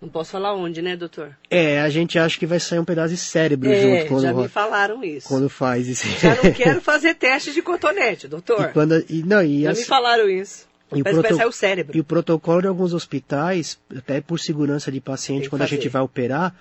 Não 0.00 0.08
posso 0.08 0.32
falar 0.32 0.52
onde, 0.54 0.82
né, 0.82 0.96
doutor? 0.96 1.36
é, 1.48 1.80
a 1.80 1.88
gente 1.88 2.18
acha 2.18 2.36
que 2.36 2.44
vai 2.44 2.58
sair 2.58 2.80
um 2.80 2.84
pedaço 2.84 3.10
de 3.14 3.20
cérebro 3.20 3.70
É, 3.70 3.80
junto 4.00 4.08
quando, 4.08 4.22
já 4.22 4.32
me 4.34 4.48
falaram 4.48 5.04
isso. 5.04 5.28
quando 5.28 5.48
faz 5.48 5.86
isso. 5.86 6.08
Já 6.18 6.34
não 6.42 6.50
quero 6.52 6.80
fazer 6.80 7.14
teste 7.14 7.52
de 7.52 7.62
cotonete, 7.62 8.26
doutor. 8.26 8.70
e 8.70 8.72
quando, 8.72 9.04
e, 9.08 9.22
não, 9.22 9.42
e 9.44 9.62
já 9.62 9.70
as- 9.70 9.78
me 9.78 9.84
falaram 9.84 10.28
isso. 10.28 10.66
E 10.92 11.00
o 11.00 11.04
Mas 11.04 11.14
vai 11.14 11.22
proto- 11.22 11.36
sair 11.36 11.46
o 11.46 11.52
cérebro. 11.52 11.96
E 11.96 12.00
o 12.00 12.04
protocolo 12.04 12.60
de 12.60 12.66
alguns 12.66 12.92
hospitais, 12.92 13.78
até 13.96 14.20
por 14.20 14.38
segurança 14.40 14.90
de 14.90 15.00
paciente, 15.00 15.48
quando 15.48 15.62
a 15.62 15.66
gente 15.66 15.78
fazer. 15.78 15.88
vai 15.90 16.02
operar, 16.02 16.54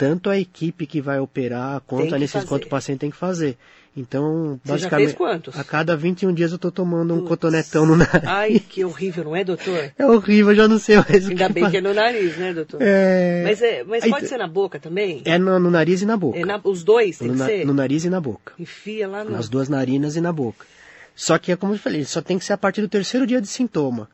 tanto 0.00 0.30
a 0.30 0.38
equipe 0.38 0.86
que 0.86 0.98
vai 0.98 1.20
operar, 1.20 1.82
quanto 1.86 2.14
anestesia, 2.14 2.48
quanto 2.48 2.64
o 2.64 2.68
paciente 2.70 3.00
tem 3.00 3.10
que 3.10 3.16
fazer. 3.18 3.58
Então, 3.94 4.58
Você 4.64 4.72
basicamente, 4.88 5.16
a 5.54 5.62
cada 5.62 5.94
21 5.94 6.32
dias 6.32 6.52
eu 6.52 6.58
tô 6.58 6.70
tomando 6.70 7.12
um 7.12 7.18
Putz. 7.18 7.28
cotonetão 7.28 7.84
no 7.84 7.96
nariz. 7.96 8.24
Ai, 8.24 8.58
que 8.58 8.82
horrível, 8.82 9.24
não 9.24 9.36
é, 9.36 9.44
doutor? 9.44 9.92
É 9.98 10.06
horrível, 10.06 10.52
eu 10.52 10.56
já 10.56 10.66
não 10.68 10.78
sei 10.78 10.96
mais 10.96 11.26
o 11.26 11.30
Ainda 11.30 11.48
bem 11.50 11.68
que 11.70 11.76
é 11.76 11.80
no 11.82 11.92
nariz, 11.92 12.34
né, 12.38 12.54
doutor? 12.54 12.80
É, 12.80 13.42
Mas, 13.44 13.60
é, 13.60 13.84
mas 13.84 14.02
Aí 14.04 14.08
pode 14.10 14.24
te- 14.24 14.28
ser 14.30 14.38
na 14.38 14.46
boca 14.48 14.78
também? 14.80 15.20
é 15.26 15.36
no, 15.36 15.58
no 15.58 15.70
nariz 15.70 16.00
e 16.00 16.06
na 16.06 16.16
boca. 16.16 16.38
É 16.38 16.46
na- 16.46 16.58
os 16.64 16.82
dois 16.82 17.18
tem 17.18 17.28
no, 17.28 17.34
que 17.34 17.40
na- 17.40 17.46
ser? 17.46 17.66
no 17.66 17.74
nariz 17.74 18.04
e 18.06 18.08
na 18.08 18.20
boca. 18.22 18.54
Enfia 18.58 19.06
lá 19.06 19.22
no... 19.22 19.32
Nas 19.32 19.50
duas 19.50 19.68
narinas 19.68 20.16
e 20.16 20.20
na 20.22 20.32
boca. 20.32 20.64
Só 21.14 21.36
que 21.36 21.52
é 21.52 21.56
como 21.56 21.74
eu 21.74 21.78
falei, 21.78 22.02
só 22.06 22.22
tem 22.22 22.38
que 22.38 22.44
ser 22.46 22.54
a 22.54 22.58
partir 22.58 22.80
do 22.80 22.88
terceiro 22.88 23.26
dia 23.26 23.40
de 23.42 23.48
sintoma. 23.48 24.08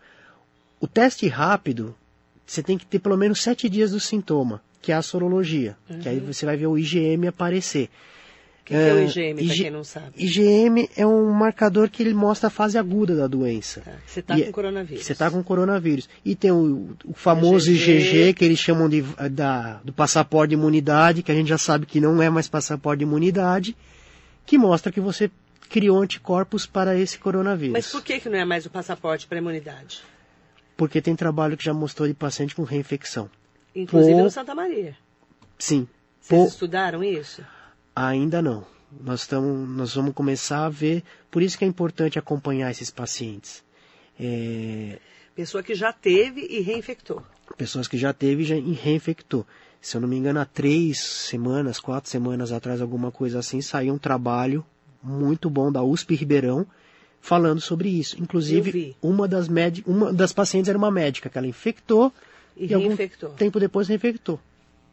O 0.80 0.88
teste 0.88 1.28
rápido, 1.28 1.94
você 2.46 2.62
tem 2.62 2.78
que 2.78 2.86
ter 2.86 2.98
pelo 3.00 3.16
menos 3.16 3.42
sete 3.42 3.68
dias 3.68 3.90
do 3.90 3.98
sintoma, 4.00 4.62
que 4.80 4.92
é 4.92 4.94
a 4.94 5.02
sorologia. 5.02 5.76
Que 6.00 6.08
aí 6.08 6.20
você 6.20 6.46
vai 6.46 6.56
ver 6.56 6.66
o 6.68 6.78
IgM 6.78 7.26
aparecer. 7.26 7.90
O 8.60 8.64
que, 8.66 8.74
que 8.74 8.80
é 8.80 8.94
o 8.94 8.98
É, 8.98 9.04
IgM, 9.06 9.40
IG 9.42 9.62
quem 9.62 9.70
não 9.70 9.84
sabe? 9.84 10.06
IgM 10.16 10.88
é 10.96 11.06
um 11.06 11.30
marcador 11.32 11.88
que 11.88 12.02
ele 12.02 12.12
mostra 12.14 12.48
a 12.48 12.50
fase 12.50 12.76
aguda 12.76 13.14
da 13.14 13.26
doença. 13.28 13.80
Tá, 13.80 13.92
Você 14.06 14.22
tá 14.22 14.38
E- 14.38 14.44
com 14.44 14.52
coronavírus. 14.52 15.04
Você 15.04 15.12
está 15.12 15.30
com 15.30 15.42
coronavírus. 15.42 16.08
E 16.24 16.34
tem 16.34 16.50
o, 16.50 16.96
o 17.04 17.12
famoso 17.14 17.70
IgG. 17.70 17.92
IgG, 17.98 18.34
que 18.34 18.44
eles 18.44 18.58
chamam 18.58 18.88
de, 18.88 19.02
da, 19.30 19.80
do 19.84 19.92
passaporte 19.92 20.48
de 20.50 20.54
imunidade, 20.54 21.22
que 21.22 21.30
a 21.30 21.34
gente 21.34 21.48
já 21.48 21.58
sabe 21.58 21.86
que 21.86 22.00
não 22.00 22.20
é 22.20 22.28
mais 22.28 22.48
passaporte 22.48 22.98
de 22.98 23.04
imunidade, 23.04 23.76
que 24.44 24.58
mostra 24.58 24.90
que 24.90 25.00
você 25.00 25.30
criou 25.68 26.00
anticorpos 26.00 26.66
para 26.66 26.96
esse 26.98 27.18
coronavírus. 27.18 27.72
Mas 27.72 27.90
por 27.90 28.02
que, 28.02 28.18
que 28.20 28.28
não 28.28 28.38
é 28.38 28.44
mais 28.44 28.66
o 28.66 28.70
passaporte 28.70 29.26
para 29.28 29.38
imunidade? 29.38 30.00
Porque 30.76 31.00
tem 31.00 31.16
trabalho 31.16 31.56
que 31.56 31.64
já 31.64 31.72
mostrou 31.72 32.06
de 32.06 32.14
paciente 32.14 32.54
com 32.54 32.62
reinfecção. 32.62 33.30
Inclusive 33.74 34.14
Pô. 34.16 34.22
no 34.24 34.30
Santa 34.30 34.54
Maria. 34.54 34.96
Sim. 35.58 35.88
Vocês 36.20 36.40
Pô, 36.42 36.46
estudaram 36.48 37.02
isso? 37.04 37.42
ainda 37.94 38.42
não. 38.42 38.64
Nós, 39.00 39.22
estamos, 39.22 39.68
nós 39.68 39.94
vamos 39.94 40.14
começar 40.14 40.64
a 40.66 40.68
ver. 40.68 41.02
Por 41.30 41.42
isso 41.42 41.56
que 41.58 41.64
é 41.64 41.68
importante 41.68 42.18
acompanhar 42.18 42.70
esses 42.70 42.90
pacientes. 42.90 43.64
É, 44.18 44.98
Pessoa 45.34 45.62
que 45.62 45.74
já 45.74 45.92
teve 45.92 46.46
e 46.48 46.60
reinfectou. 46.60 47.22
pessoas 47.56 47.86
que 47.88 47.98
já 47.98 48.12
teve 48.12 48.44
já 48.44 48.56
e 48.56 48.72
reinfectou. 48.72 49.46
Se 49.80 49.96
eu 49.96 50.00
não 50.00 50.08
me 50.08 50.16
engano, 50.16 50.40
há 50.40 50.44
três 50.44 50.98
semanas, 51.00 51.78
quatro 51.78 52.10
semanas 52.10 52.50
atrás, 52.52 52.80
alguma 52.80 53.12
coisa 53.12 53.38
assim, 53.38 53.60
saiu 53.60 53.94
um 53.94 53.98
trabalho 53.98 54.64
muito 55.02 55.48
bom 55.50 55.70
da 55.70 55.82
USP 55.82 56.14
Ribeirão 56.14 56.66
falando 57.26 57.60
sobre 57.60 57.88
isso. 57.88 58.16
Inclusive, 58.22 58.94
uma 59.02 59.26
das, 59.26 59.48
médi 59.48 59.82
uma 59.86 60.12
das 60.12 60.32
pacientes 60.32 60.68
era 60.68 60.78
uma 60.78 60.90
médica 60.92 61.28
que 61.28 61.36
ela 61.36 61.46
infectou 61.46 62.12
E 62.56 62.72
algum 62.72 62.86
reinfectou. 62.86 63.30
tempo 63.30 63.58
depois 63.58 63.88
reinfectou. 63.88 64.38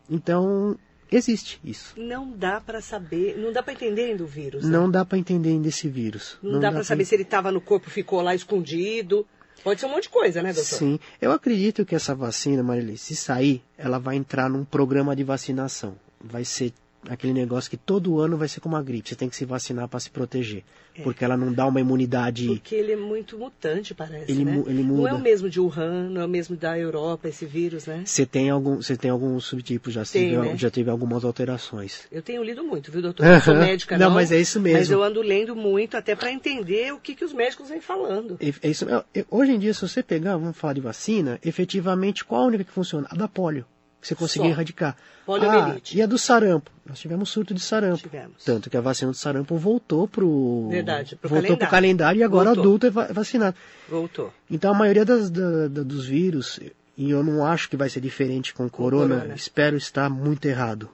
Então, 0.10 0.76
existe 1.12 1.60
isso. 1.64 1.94
Não 1.96 2.32
dá 2.32 2.60
para 2.60 2.82
saber, 2.82 3.38
não 3.38 3.54
dá 3.54 3.62
para 3.62 3.74
entender 3.74 4.06
ainda 4.06 4.24
o 4.24 4.28
vírus. 4.28 4.64
né? 4.66 4.70
Não 4.72 4.90
dá 4.90 5.06
para 5.06 5.18
entender 5.18 5.50
ainda 5.50 5.68
esse 5.68 5.88
vírus. 5.88 6.38
Não, 6.42 6.60
dá, 6.60 6.72
para 6.72 6.84
saber 6.84 7.06
se 7.06 7.14
ele 7.16 7.22
estava 7.24 7.52
no 7.52 7.62
corpo, 7.62 7.90
ficou 7.90 8.20
lá 8.22 8.34
escondido. 8.34 9.26
Pode 9.64 9.80
ser 9.80 9.86
um 9.86 9.90
monte 9.92 10.04
de 10.04 10.10
coisa, 10.10 10.42
né, 10.42 10.52
doutor? 10.52 10.76
Sim, 10.78 11.00
eu 11.22 11.32
acredito 11.32 11.86
que 11.86 11.96
essa 11.96 12.14
vacina, 12.16 12.64
Marilei, 12.64 12.98
se 12.98 13.16
sair, 13.16 13.62
ela 13.78 14.00
vai 14.00 14.16
entrar 14.18 14.50
num 14.50 14.66
programa 14.66 15.16
de 15.16 15.24
vacinação. 15.24 15.96
Vai 16.20 16.44
ser 16.44 16.74
aquele 17.10 17.34
negócio 17.34 17.70
que 17.70 17.78
todo 17.78 18.20
ano 18.20 18.38
vai 18.38 18.48
ser 18.48 18.60
como 18.60 18.76
a 18.76 18.82
gripe, 18.82 19.10
você 19.10 19.16
tem 19.16 19.30
que 19.30 19.36
se 19.36 19.46
vacinar 19.46 19.88
para 19.88 20.00
se 20.00 20.10
proteger, 20.10 20.64
porque 21.04 21.24
ela 21.26 21.36
não 21.36 21.52
dá 21.54 21.66
uma 21.66 21.80
imunidade. 21.82 22.48
Porque 22.48 22.76
ele 22.76 22.92
é 22.92 22.96
muito 22.96 23.38
mutante, 23.38 23.94
parece, 23.94 24.32
Ele 24.32 24.46
né? 24.46 24.64
ele 24.68 24.84
Não 24.84 25.08
é 25.08 25.12
muda. 25.12 25.16
o 25.16 25.20
mesmo 25.22 25.50
de 25.50 25.60
Wuhan, 25.60 26.10
não 26.10 26.22
é 26.22 26.26
o 26.26 26.30
mesmo 26.30 26.56
da 26.56 26.78
Europa, 26.78 27.28
esse 27.28 27.46
vírus, 27.46 27.86
né? 27.86 28.04
Você 28.06 28.26
tem 28.26 28.50
algum, 28.50 28.76
você 28.78 28.96
tem 28.96 29.12
alguns 29.12 29.46
subtipos, 29.46 29.94
já 29.94 30.04
Tem, 30.06 30.30
teve, 30.32 30.38
né? 30.50 30.58
já 30.58 30.70
teve 30.70 30.90
algumas 30.90 31.24
alterações. 31.26 32.02
Eu 32.12 32.22
tenho 32.22 32.44
lido 32.44 32.64
muito, 32.64 32.92
viu, 32.92 33.02
doutor? 33.02 33.26
Eu 33.26 33.42
sou 33.42 33.56
médica, 33.60 33.98
Não, 33.98 34.08
não. 34.08 34.16
mas 34.16 34.32
é 34.32 34.40
isso 34.40 34.60
mesmo. 34.60 34.80
Mas 34.80 34.90
eu 34.92 35.04
ando 35.04 35.22
lendo 35.22 35.56
muito 35.56 35.98
até 35.98 36.16
para 36.16 36.32
entender 36.32 36.94
o 36.94 37.00
que, 37.00 37.16
que 37.16 37.26
os 37.26 37.34
médicos 37.34 37.70
vêm 37.70 37.82
falando. 37.82 38.38
É 38.40 38.54
é 38.62 38.70
isso, 38.70 38.88
é- 38.88 39.04
é- 39.20 39.26
hoje 39.30 39.52
em 39.52 39.60
dia, 39.60 39.74
se 39.74 39.82
você 39.82 40.02
pegar, 40.04 40.38
vamos 40.38 40.56
falar 40.58 40.74
de 40.74 40.82
vacina, 40.82 41.40
efetivamente, 41.44 42.24
qual 42.24 42.44
a 42.44 42.46
única 42.48 42.64
que 42.64 42.72
funciona? 42.72 43.08
A 43.10 43.16
da 43.16 43.28
polio, 43.28 43.66
que 44.04 44.08
você 44.10 44.16
conseguiu 44.16 44.50
Só. 44.50 44.52
erradicar. 44.52 44.96
Poliomielite. 45.26 45.96
Ah, 45.96 46.00
e 46.00 46.02
a 46.02 46.06
do 46.06 46.18
sarampo? 46.18 46.70
Nós 46.86 47.00
tivemos 47.00 47.30
surto 47.30 47.54
de 47.54 47.62
sarampo. 47.62 47.98
Tivemos. 48.04 48.44
Tanto 48.44 48.70
que 48.70 48.76
a 48.76 48.82
vacina 48.82 49.10
do 49.12 49.18
sarampo 49.18 49.56
voltou 49.58 50.06
pro, 50.08 50.68
Verdade, 50.70 51.16
pro 51.16 51.30
voltou 51.30 51.56
pro 51.58 51.68
calendário. 51.68 51.72
calendário 51.72 52.20
e 52.20 52.24
agora 52.24 52.48
Voltou. 52.48 52.64
adulto 52.64 52.86
é 52.88 52.90
va- 52.90 53.08
vacinado. 53.14 53.56
Voltou. 53.90 54.34
Então 54.52 54.74
a 54.74 54.78
maioria 54.78 55.06
das, 55.06 55.30
da- 55.30 55.68
da- 55.70 55.84
dos 55.84 56.06
vírus, 56.06 56.60
e 56.98 57.10
eu 57.10 57.24
não 57.24 57.46
acho 57.46 57.70
que 57.70 57.78
vai 57.78 57.88
ser 57.90 58.02
diferente 58.02 58.54
com 58.54 58.66
o 58.66 58.70
corona, 58.70 59.16
corona. 59.16 59.34
espero 59.36 59.78
estar 59.78 60.10
muito 60.10 60.46
errado, 60.46 60.90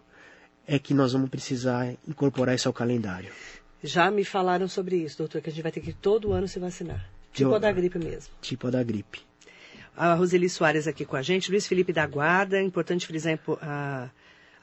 é 0.68 0.78
que 0.78 0.94
nós 0.94 1.14
vamos 1.14 1.30
precisar 1.32 1.92
incorporar 2.08 2.54
isso 2.54 2.68
ao 2.70 2.74
calendário. 2.74 3.32
Já 3.84 4.12
me 4.12 4.24
falaram 4.24 4.68
sobre 4.68 4.98
isso, 4.98 5.18
doutor, 5.18 5.42
que 5.42 5.50
a 5.50 5.52
gente 5.54 5.64
vai 5.64 5.72
ter 5.72 5.80
que 5.82 5.94
todo 5.94 6.32
ano 6.34 6.48
se 6.48 6.60
vacinar. 6.60 7.04
Tipo 7.34 7.50
Eu- 7.52 7.56
a 7.56 7.60
da 7.60 7.72
gripe 7.72 7.98
mesmo. 7.98 8.32
Tipo 8.42 8.68
a 8.68 8.70
da 8.70 8.84
gripe. 8.84 9.22
A 9.96 10.14
Roseli 10.14 10.50
Soares 10.50 10.88
aqui 10.88 11.06
com 11.06 11.16
a 11.16 11.22
gente, 11.22 11.52
Luiz 11.52 11.68
Felipe 11.68 11.92
da 11.92 12.06
Guarda, 12.06 12.58
é 12.58 12.62
importante 12.62 13.06
frisar 13.06 13.38
a 13.62 14.10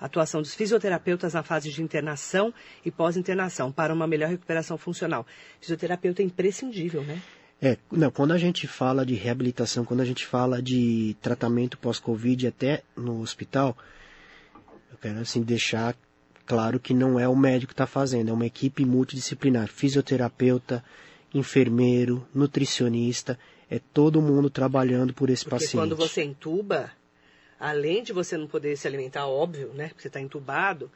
atuação 0.00 0.40
dos 0.40 0.54
fisioterapeutas 0.54 1.34
na 1.34 1.42
fase 1.42 1.70
de 1.70 1.82
internação 1.82 2.52
e 2.84 2.90
pós-internação 2.90 3.70
para 3.72 3.92
uma 3.92 4.06
melhor 4.06 4.28
recuperação 4.28 4.76
funcional. 4.78 5.26
Fisioterapeuta 5.60 6.22
é 6.22 6.24
imprescindível, 6.24 7.02
né? 7.02 7.20
É, 7.60 7.78
não, 7.90 8.10
quando 8.10 8.32
a 8.32 8.38
gente 8.38 8.66
fala 8.66 9.04
de 9.04 9.14
reabilitação, 9.14 9.84
quando 9.84 10.00
a 10.00 10.04
gente 10.04 10.26
fala 10.26 10.60
de 10.60 11.16
tratamento 11.22 11.78
pós-Covid 11.78 12.46
até 12.48 12.82
no 12.94 13.20
hospital, 13.20 13.76
eu 14.90 14.98
quero 14.98 15.20
assim 15.20 15.42
deixar 15.42 15.96
claro 16.44 16.78
que 16.78 16.92
não 16.92 17.18
é 17.18 17.26
o 17.26 17.34
médico 17.34 17.68
que 17.68 17.72
está 17.72 17.86
fazendo, 17.86 18.30
é 18.30 18.32
uma 18.32 18.46
equipe 18.46 18.84
multidisciplinar, 18.84 19.68
fisioterapeuta, 19.68 20.84
enfermeiro, 21.32 22.26
nutricionista, 22.34 23.38
é 23.70 23.78
todo 23.78 24.22
mundo 24.22 24.48
trabalhando 24.48 25.12
por 25.12 25.30
esse 25.30 25.44
Porque 25.44 25.56
paciente. 25.56 25.74
quando 25.74 25.96
você 25.96 26.22
entuba, 26.22 26.92
além 27.58 28.02
de 28.02 28.12
você 28.12 28.36
não 28.36 28.46
poder 28.46 28.76
se 28.76 28.86
alimentar, 28.86 29.26
óbvio, 29.26 29.72
né? 29.74 29.88
Porque 29.88 30.02
você 30.02 30.08
está 30.08 30.20
entubado, 30.20 30.90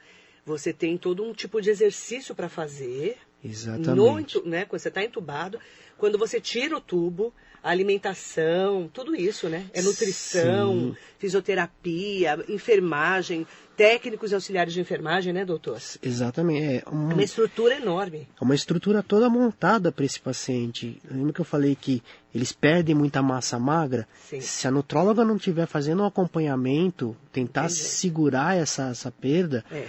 você 0.44 0.72
tem 0.72 0.96
todo 0.96 1.22
um 1.24 1.32
tipo 1.32 1.60
de 1.60 1.70
exercício 1.70 2.34
para 2.34 2.48
fazer. 2.48 3.18
Exatamente. 3.44 4.36
No, 4.38 4.44
né, 4.46 4.64
quando 4.64 4.80
você 4.80 4.88
está 4.88 5.02
entubado, 5.04 5.58
quando 5.96 6.18
você 6.18 6.40
tira 6.40 6.76
o 6.76 6.80
tubo, 6.80 7.32
a 7.62 7.70
alimentação, 7.70 8.88
tudo 8.92 9.14
isso, 9.14 9.48
né? 9.48 9.66
É 9.74 9.82
nutrição, 9.82 10.72
Sim. 10.72 10.96
fisioterapia, 11.18 12.42
enfermagem, 12.48 13.46
técnicos 13.76 14.30
e 14.30 14.34
auxiliares 14.34 14.72
de 14.72 14.80
enfermagem, 14.80 15.32
né, 15.32 15.44
doutor? 15.44 15.78
Exatamente, 16.02 16.62
é 16.66 16.76
É 16.86 16.90
um- 16.90 17.12
uma 17.12 17.22
estrutura 17.22 17.76
enorme. 17.76 18.26
É 18.40 18.44
uma 18.44 18.54
estrutura 18.54 19.02
toda 19.02 19.28
montada 19.28 19.90
para 19.92 20.04
esse 20.04 20.20
paciente. 20.20 21.00
Lembra 21.10 21.32
que 21.34 21.40
eu 21.40 21.44
falei 21.44 21.74
que 21.74 22.02
eles 22.34 22.52
perdem 22.52 22.94
muita 22.94 23.22
massa 23.22 23.58
magra? 23.58 24.06
Sim. 24.28 24.40
Se 24.40 24.66
a 24.66 24.70
nutróloga 24.70 25.24
não 25.24 25.36
estiver 25.36 25.66
fazendo 25.66 26.02
um 26.02 26.06
acompanhamento, 26.06 27.16
tentar 27.32 27.64
Entendi. 27.66 27.80
segurar 27.80 28.56
essa, 28.56 28.88
essa 28.88 29.10
perda, 29.10 29.64
É. 29.70 29.86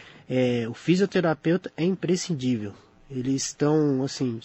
é, 0.63 0.67
o 0.69 0.73
fisioterapeuta 0.73 1.71
é 1.77 1.83
imprescindível. 1.85 2.73
Eles 3.13 3.47
estão, 3.47 4.03
assim, 4.03 4.39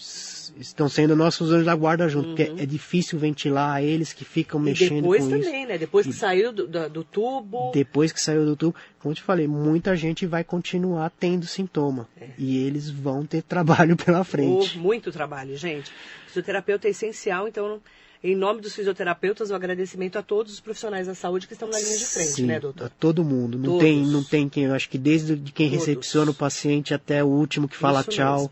estão 0.59 0.89
sendo 0.89 1.15
nossos 1.15 1.51
anjos 1.51 1.65
da 1.65 1.73
guarda 1.75 2.09
junto, 2.09 2.27
porque 2.29 2.51
é 2.57 2.65
difícil 2.65 3.17
ventilar 3.17 3.81
eles 3.81 4.11
que 4.11 4.25
ficam 4.25 4.59
Uhum. 4.59 4.67
E 4.67 4.69
mexendo 4.71 5.01
depois 5.03 5.23
com 5.23 5.29
também, 5.29 5.59
isso. 5.61 5.67
né? 5.69 5.77
Depois 5.77 6.05
que 6.05 6.11
E- 6.11 6.15
saiu 6.15 6.51
do, 6.51 6.67
do- 6.89 7.03
tubo. 7.05 7.71
Depois 7.73 8.11
que 8.11 8.21
saiu 8.21 8.45
do 8.45 8.55
tubo, 8.55 8.75
como 8.99 9.11
eu 9.11 9.15
te 9.15 9.21
falei, 9.21 9.47
muita 9.47 9.95
gente 9.95 10.25
vai 10.25 10.43
continuar 10.43 11.09
tendo 11.17 11.45
sintoma. 11.47 12.07
E 12.37 12.57
eles 12.65 12.89
vão 12.89 13.25
ter 13.25 13.41
trabalho 13.41 13.95
pela 13.97 14.23
frente. 14.23 14.77
Muito 14.77 15.11
trabalho, 15.11 15.55
gente. 15.55 15.91
Fisioterapeuta 16.27 16.87
é 16.87 16.91
essencial, 16.91 17.47
então, 17.47 17.79
em 18.23 18.35
nome 18.35 18.59
dos 18.61 18.73
fisioterapeutas, 18.75 19.49
o 19.51 19.55
agradecimento 19.55 20.17
a 20.17 20.21
todos 20.23 20.51
os 20.53 20.59
profissionais 20.59 21.07
da 21.07 21.15
saúde 21.15 21.47
que 21.47 21.53
estão 21.53 21.69
na 21.69 21.79
linha 21.79 21.97
de 21.97 22.05
frente, 22.05 22.31
Sim, 22.33 22.45
né, 22.47 22.57
a 22.57 22.59
doutor? 22.59 22.91
todo 22.99 23.23
mundo. 23.23 23.57
Não 23.57 23.65
Todos. 23.65 23.79
tem, 23.83 24.05
não 24.05 24.23
tem 24.23 24.49
quem, 24.49 24.65
eu 24.65 24.73
acho 24.73 24.89
que 24.89 24.97
desde 24.97 25.35
de 25.35 25.51
quem 25.51 25.69
Todos. 25.69 25.85
recepciona 25.85 26.31
o 26.31 26.33
paciente 26.33 26.93
até 26.93 27.23
o 27.23 27.27
último 27.27 27.67
que 27.67 27.77
fala 27.77 28.01
Isso 28.01 28.09
tchau. 28.09 28.33
mesmo. 28.39 28.51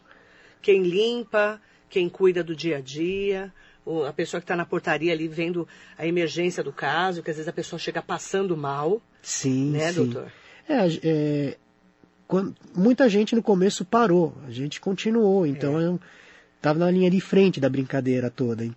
Quem 0.65 0.82
limpa, 0.82 1.62
quem 1.88 2.10
cuida 2.10 2.43
do 2.43 2.56
dia 2.56 2.78
a 2.78 2.82
dia, 2.82 3.54
a 4.10 4.12
pessoa 4.12 4.41
que 4.41 4.45
está 4.45 4.56
na 4.56 4.65
portaria 4.65 5.13
ali 5.13 5.28
vendo 5.28 5.67
a 5.95 6.08
emergência 6.08 6.63
do 6.63 6.73
caso, 6.73 7.21
que 7.21 7.30
às 7.30 7.38
vezes 7.38 7.47
a 7.47 7.54
pessoa 7.54 7.78
chega 7.78 8.01
passando 8.01 8.58
mal, 8.58 8.99
Sim, 9.21 9.69
né, 9.73 9.91
sim. 9.93 10.06
doutor? 10.10 10.32
É, 10.67 10.88
é, 11.04 11.58
quando- 12.28 12.56
muita 12.75 13.08
gente 13.08 13.36
no 13.36 13.43
começo 13.43 13.86
parou, 13.86 14.36
a 14.47 14.49
gente 14.49 14.82
continuou, 14.82 15.45
então 15.45 15.80
É. 15.80 15.86
eu 15.86 15.99
tava 16.60 16.80
na 16.80 16.89
linha 16.89 17.12
de 17.12 17.21
frente 17.21 17.60
da 17.60 17.69
brincadeira 17.69 18.32
toda. 18.32 18.67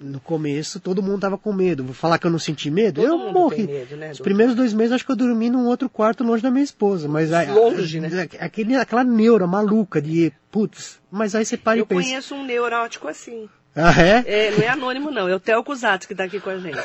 No 0.00 0.20
começo 0.20 0.78
todo 0.78 1.02
mundo 1.02 1.20
tava 1.20 1.36
com 1.36 1.52
medo. 1.52 1.82
Vou 1.82 1.92
falar 1.94 2.18
que 2.18 2.26
eu 2.26 2.30
não 2.30 2.38
senti 2.38 2.70
medo? 2.70 3.00
Todo 3.02 3.08
eu 3.10 3.32
morri. 3.32 3.66
medo, 3.66 3.96
né, 3.96 4.12
Os 4.12 4.20
primeiros 4.20 4.54
dois 4.54 4.72
meses 4.72 4.92
acho 4.92 5.04
que 5.04 5.10
eu 5.10 5.16
dormi 5.16 5.50
num 5.50 5.66
outro 5.66 5.88
quarto 5.88 6.22
longe 6.22 6.42
da 6.42 6.50
minha 6.50 6.62
esposa, 6.62 7.08
mas 7.08 7.32
aí, 7.32 7.50
Longe, 7.50 8.00
né? 8.00 8.28
Aquele, 8.38 8.76
aquela 8.76 9.02
neura 9.02 9.46
maluca 9.46 10.00
de 10.00 10.32
putz, 10.52 11.00
mas 11.10 11.34
aí 11.34 11.44
você 11.44 11.56
para 11.56 11.78
Eu 11.78 11.82
e 11.82 11.86
pensa. 11.86 12.02
conheço 12.02 12.34
um 12.36 12.44
neurótico 12.44 13.08
assim. 13.08 13.48
Ah, 13.74 13.92
é? 14.02 14.24
É, 14.26 14.50
não 14.52 14.58
é 14.64 14.68
anônimo, 14.68 15.10
não. 15.10 15.28
É 15.28 15.34
o 15.34 15.38
Theo 15.40 15.62
Cusatz 15.62 16.06
que 16.06 16.12
está 16.12 16.24
aqui 16.24 16.40
com 16.40 16.50
a 16.50 16.58
gente. 16.58 16.78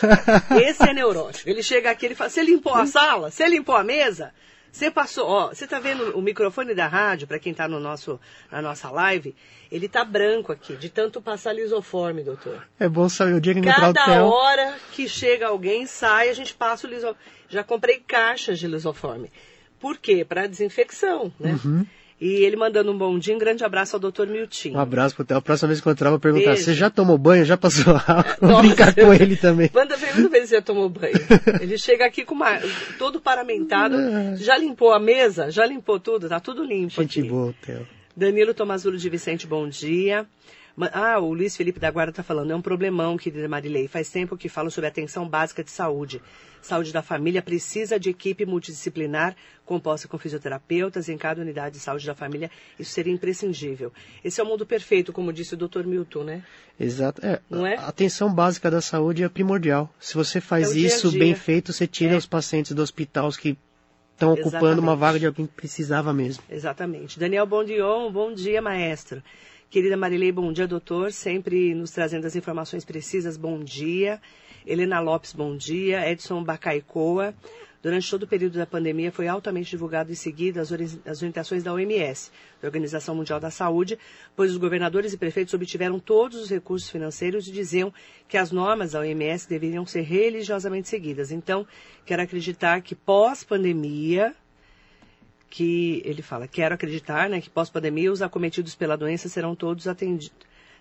Esse 0.63 0.89
é 0.89 0.93
neurótico. 0.93 1.49
Ele 1.49 1.63
chega 1.63 1.89
aqui 1.89 2.08
e 2.08 2.15
fala: 2.15 2.30
Você 2.30 2.43
limpou 2.43 2.73
a 2.76 2.86
sala? 2.88 3.32
Você 3.32 3.47
limpou 3.47 3.76
a 3.76 3.84
mesa? 3.84 4.32
Você 4.73 4.89
passou. 4.89 5.27
Ó, 5.29 5.49
você 5.49 5.67
tá 5.67 5.79
vendo 5.79 6.17
o 6.17 6.21
microfone 6.21 6.73
da 6.73 6.88
rádio, 6.88 7.27
para 7.27 7.38
quem 7.38 7.51
está 7.51 7.67
no 7.67 7.79
nosso, 7.79 8.19
na 8.51 8.59
nossa 8.59 8.89
live? 8.89 9.36
Ele 9.71 9.88
tá 9.88 10.03
branco 10.03 10.51
aqui, 10.51 10.75
de 10.75 10.89
tanto 10.89 11.21
passar 11.21 11.53
lisoforme, 11.53 12.23
doutor. 12.23 12.67
É 12.79 12.89
bom 12.89 13.07
saber 13.07 13.36
o 13.36 13.39
dia 13.39 13.53
que 13.53 13.62
Cada 13.62 13.93
Theo. 13.93 14.25
hora 14.25 14.75
que 14.91 15.07
chega 15.07 15.45
alguém, 15.45 15.86
sai, 15.86 16.29
a 16.29 16.33
gente 16.33 16.55
passa 16.55 16.88
o 16.88 16.89
lisoforme. 16.89 17.19
Já 17.47 17.63
comprei 17.63 17.99
caixas 17.99 18.57
de 18.57 18.65
lisoforme. 18.67 19.31
Por 19.79 19.99
quê? 19.99 20.25
Para 20.25 20.47
desinfecção, 20.47 21.31
né? 21.39 21.59
Uhum. 21.63 21.86
E 22.21 22.43
ele 22.43 22.56
mandando 22.56 22.91
um 22.91 22.97
bom 22.97 23.17
dia, 23.19 23.36
um 23.36 23.39
grande 23.39 23.63
abraço 23.63 23.95
ao 23.95 23.99
doutor 23.99 24.28
Miltinho. 24.28 24.76
Um 24.78 24.80
abraço 24.80 25.15
pro 25.15 25.26
Theo. 25.26 25.38
A 25.38 25.41
próxima 25.41 25.67
vez 25.67 25.82
que 25.82 25.89
encontrar, 25.89 26.08
eu 26.08 26.12
vou 26.12 26.19
perguntar: 26.19 26.56
você 26.56 26.73
já 26.73 26.89
tomou 26.89 27.17
banho? 27.17 27.43
Já 27.43 27.58
passou 27.58 27.95
água? 28.08 28.38
Vou 28.39 28.62
brincar 28.62 28.93
com 28.95 29.13
ele 29.13 29.36
também. 29.36 29.69
Manda 29.73 29.97
pergunta 29.97 30.30
pra 30.30 30.38
ele 30.38 30.47
se 30.47 30.54
já 30.56 30.62
tomou 30.62 30.88
banho. 30.89 31.13
Ele 31.60 31.78
chega 31.78 32.06
aqui 32.06 32.23
com 32.23 32.36
uma, 32.36 32.60
todo 32.97 33.19
paramentado. 33.19 33.97
Já 34.38 34.58
limpou 34.58 34.93
a 34.93 34.99
mesa? 34.99 35.52
Já 35.52 35.65
limpou 35.65 35.99
tudo? 35.99 36.30
Tá 36.30 36.39
tudo 36.39 36.63
limpo 36.63 37.02
Gente 37.02 37.19
aqui. 37.19 37.30
boa, 37.30 37.54
Theo. 37.65 37.88
Danilo 38.15 38.54
Tomazulo 38.54 38.95
de 38.97 39.10
Vicente, 39.10 39.47
bom 39.47 39.67
dia. 39.67 40.26
Ah, 40.91 41.19
o 41.19 41.33
Luiz 41.33 41.55
Felipe 41.55 41.79
da 41.79 41.91
Guarda 41.91 42.09
está 42.09 42.23
falando, 42.23 42.49
é 42.51 42.55
um 42.55 42.62
problemão, 42.62 43.15
querida 43.15 43.47
Marilei. 43.47 43.88
Faz 43.88 44.09
tempo 44.09 44.36
que 44.36 44.49
falo 44.49 44.71
sobre 44.71 44.88
atenção 44.88 45.29
básica 45.29 45.63
de 45.63 45.69
saúde. 45.69 46.19
Saúde 46.63 46.91
da 46.91 47.03
família 47.03 47.41
precisa 47.43 47.99
de 47.99 48.09
equipe 48.09 48.45
multidisciplinar 48.45 49.36
composta 49.65 50.07
com 50.07 50.17
fisioterapeutas 50.17 51.09
em 51.09 51.17
cada 51.17 51.41
unidade 51.41 51.75
de 51.75 51.81
saúde 51.81 52.07
da 52.07 52.15
família. 52.15 52.49
Isso 52.79 52.91
seria 52.91 53.13
imprescindível. 53.13 53.93
Esse 54.23 54.41
é 54.41 54.43
o 54.43 54.47
mundo 54.47 54.65
perfeito, 54.65 55.13
como 55.13 55.31
disse 55.31 55.53
o 55.53 55.57
Dr. 55.57 55.83
Milton, 55.86 56.23
né? 56.23 56.43
Exato. 56.79 57.23
É, 57.23 57.39
Não 57.49 57.67
é? 57.67 57.75
A 57.75 57.88
atenção 57.88 58.33
básica 58.33 58.71
da 58.71 58.81
saúde 58.81 59.23
é 59.23 59.29
primordial. 59.29 59.93
Se 59.99 60.15
você 60.15 60.41
faz 60.41 60.69
É 60.69 60.71
o 60.71 60.73
dia 60.73 60.88
isso 60.88 61.09
dia. 61.09 61.19
bem 61.19 61.36
feito, 61.36 61.71
você 61.71 61.86
tira 61.86 62.13
É. 62.13 62.17
os 62.17 62.25
pacientes 62.25 62.71
do 62.71 62.81
hospital 62.81 63.27
os 63.27 63.38
que 63.38 63.55
estão 64.13 64.33
ocupando 64.33 64.81
uma 64.81 64.95
vaga 64.95 65.19
de 65.19 65.27
alguém 65.27 65.45
que 65.45 65.53
precisava 65.53 66.12
mesmo. 66.13 66.43
Exatamente. 66.49 67.19
Daniel 67.19 67.45
Bondion, 67.45 68.12
bom 68.12 68.33
dia, 68.33 68.62
maestro. 68.62 69.21
Querida 69.73 69.97
Marilei, 69.97 70.31
bom 70.31 70.53
dia, 70.53 70.67
doutor. 70.67 71.12
Sempre 71.12 71.73
nos 71.73 71.89
trazendo 71.89 72.27
as 72.27 72.36
informações 72.36 72.86
precisas, 72.86 73.36
bom 73.36 73.57
dia. 73.63 74.21
Helena 74.67 74.99
Lopes, 74.99 75.33
bom 75.33 75.57
dia. 75.57 76.07
Edson 76.07 76.43
Bacaicoa. 76.43 77.33
Durante 77.81 78.07
todo 78.07 78.21
o 78.21 78.27
período 78.27 78.59
da 78.59 78.67
pandemia 78.67 79.12
foi 79.12 79.27
altamente 79.27 79.71
divulgado 79.71 80.12
e 80.12 80.15
seguido 80.15 80.59
as, 80.59 80.71
ori- 80.71 81.01
as 81.07 81.17
orientações 81.17 81.63
da 81.63 81.73
OMS, 81.73 82.29
da 82.62 82.67
Organização 82.67 83.15
Mundial 83.15 83.39
da 83.39 83.49
Saúde, 83.49 83.97
pois 84.36 84.51
os 84.51 84.57
governadores 84.57 85.12
e 85.12 85.17
prefeitos 85.17 85.55
obtiveram 85.55 85.97
todos 85.97 86.39
os 86.39 86.51
recursos 86.51 86.91
financeiros 86.91 87.47
e 87.47 87.51
diziam 87.51 87.91
que 88.27 88.38
as 88.38 88.51
normas 88.51 88.91
da 88.91 88.99
OMS 88.99 89.49
deveriam 89.49 89.88
ser 89.88 90.01
religiosamente 90.01 90.88
seguidas. 90.88 91.31
Então, 91.31 91.65
quero 92.05 92.21
acreditar 92.21 92.79
que 92.83 92.93
pós-pandemia, 92.93 94.36
que 95.53 96.01
ele 96.03 96.23
fala, 96.23 96.47
quero 96.47 96.73
acreditar, 96.73 97.29
né, 97.29 97.39
que 97.39 97.47
pós-pandemia 97.47 98.11
os 98.11 98.23
acometidos 98.23 98.73
pela 98.73 98.97
doença 98.97 99.29
serão 99.29 99.55
todos 99.55 99.87
atendidos, 99.87 100.35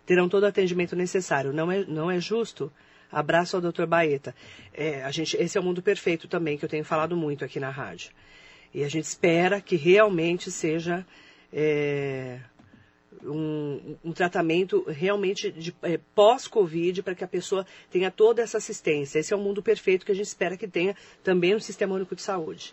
terão 0.06 0.30
todo 0.30 0.44
o 0.44 0.46
atendimento 0.46 0.96
necessário. 0.96 1.52
Não 1.52 1.70
é, 1.70 1.84
não 1.84 2.10
é 2.10 2.18
justo 2.18 2.72
Abraço 3.12 3.56
ao 3.56 3.60
doutor 3.60 3.86
Baeta. 3.86 4.34
É, 4.72 5.02
a 5.02 5.10
gente, 5.10 5.36
esse 5.36 5.58
é 5.58 5.60
o 5.60 5.64
mundo 5.64 5.82
perfeito 5.82 6.26
também, 6.26 6.56
que 6.56 6.64
eu 6.64 6.68
tenho 6.68 6.84
falado 6.84 7.14
muito 7.14 7.44
aqui 7.44 7.60
na 7.60 7.68
rádio. 7.68 8.10
E 8.72 8.82
a 8.82 8.88
gente 8.88 9.04
espera 9.04 9.60
que 9.60 9.76
realmente 9.76 10.50
seja 10.50 11.06
é, 11.52 12.40
um, 13.22 13.98
um, 14.02 14.12
tratamento 14.12 14.82
realmente 14.88 15.52
de 15.52 15.76
é, 15.82 16.00
pós-Covid 16.14 17.02
para 17.02 17.14
que 17.14 17.22
a 17.22 17.28
pessoa 17.28 17.66
tenha 17.90 18.10
toda 18.10 18.40
essa 18.40 18.56
assistência. 18.56 19.18
Esse 19.18 19.34
é 19.34 19.36
o 19.36 19.40
mundo 19.40 19.62
perfeito 19.62 20.06
que 20.06 20.12
a 20.12 20.14
gente 20.14 20.28
espera 20.28 20.56
que 20.56 20.66
tenha 20.66 20.96
também 21.22 21.52
no 21.52 21.60
Sistema 21.60 21.94
Único 21.94 22.16
de 22.16 22.22
Saúde. 22.22 22.72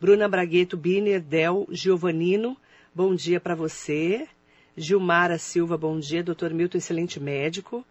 Bruna 0.00 0.26
Bragueto 0.26 0.78
Biner, 0.78 1.20
Del 1.20 1.66
Giovanino, 1.70 2.56
bom 2.94 3.14
dia 3.14 3.38
para 3.38 3.54
você. 3.54 4.26
Gilmara 4.74 5.36
Silva, 5.36 5.76
bom 5.76 5.98
dia. 5.98 6.22
Doutor 6.22 6.54
Milton, 6.54 6.78
excelente 6.78 7.20
médico. 7.20 7.84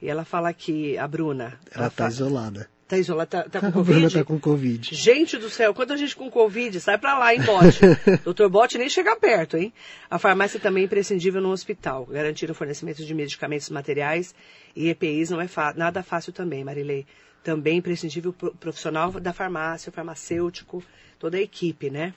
E 0.00 0.08
ela 0.08 0.24
fala 0.24 0.52
que 0.52 0.96
a 0.96 1.08
Bruna. 1.08 1.58
Ela 1.74 1.88
está 1.88 2.06
isolada. 2.06 2.70
Tá 2.86 2.98
isolada, 2.98 3.42
tá, 3.42 3.48
tá 3.48 3.58
com 3.60 3.66
A 3.66 3.72
Covid? 3.72 3.98
Bruna 3.98 4.10
tá 4.12 4.24
com 4.24 4.38
Covid. 4.38 4.94
Gente 4.94 5.36
do 5.36 5.50
céu, 5.50 5.74
quanta 5.74 5.96
gente 5.96 6.14
com 6.14 6.30
Covid, 6.30 6.78
sai 6.78 6.98
pra 6.98 7.18
lá, 7.18 7.34
hein, 7.34 7.42
Bote? 7.42 7.80
Doutor 8.22 8.48
Bote 8.48 8.78
nem 8.78 8.88
chega 8.88 9.16
perto, 9.16 9.56
hein? 9.56 9.72
A 10.08 10.20
farmácia 10.20 10.60
também 10.60 10.84
é 10.84 10.86
imprescindível 10.86 11.40
no 11.40 11.50
hospital. 11.50 12.06
Garantir 12.06 12.48
o 12.48 12.54
fornecimento 12.54 13.04
de 13.04 13.12
medicamentos 13.12 13.68
materiais 13.70 14.32
e 14.76 14.88
EPIs 14.88 15.30
não 15.30 15.40
é 15.40 15.48
nada 15.74 16.00
fácil 16.00 16.32
também, 16.32 16.62
Marilei. 16.62 17.04
Também 17.44 17.76
imprescindível 17.78 18.34
o 18.42 18.50
profissional 18.52 19.12
da 19.12 19.32
farmácia, 19.32 19.90
o 19.90 19.92
farmacêutico, 19.92 20.82
toda 21.18 21.36
a 21.36 21.40
equipe, 21.40 21.90
né? 21.90 22.14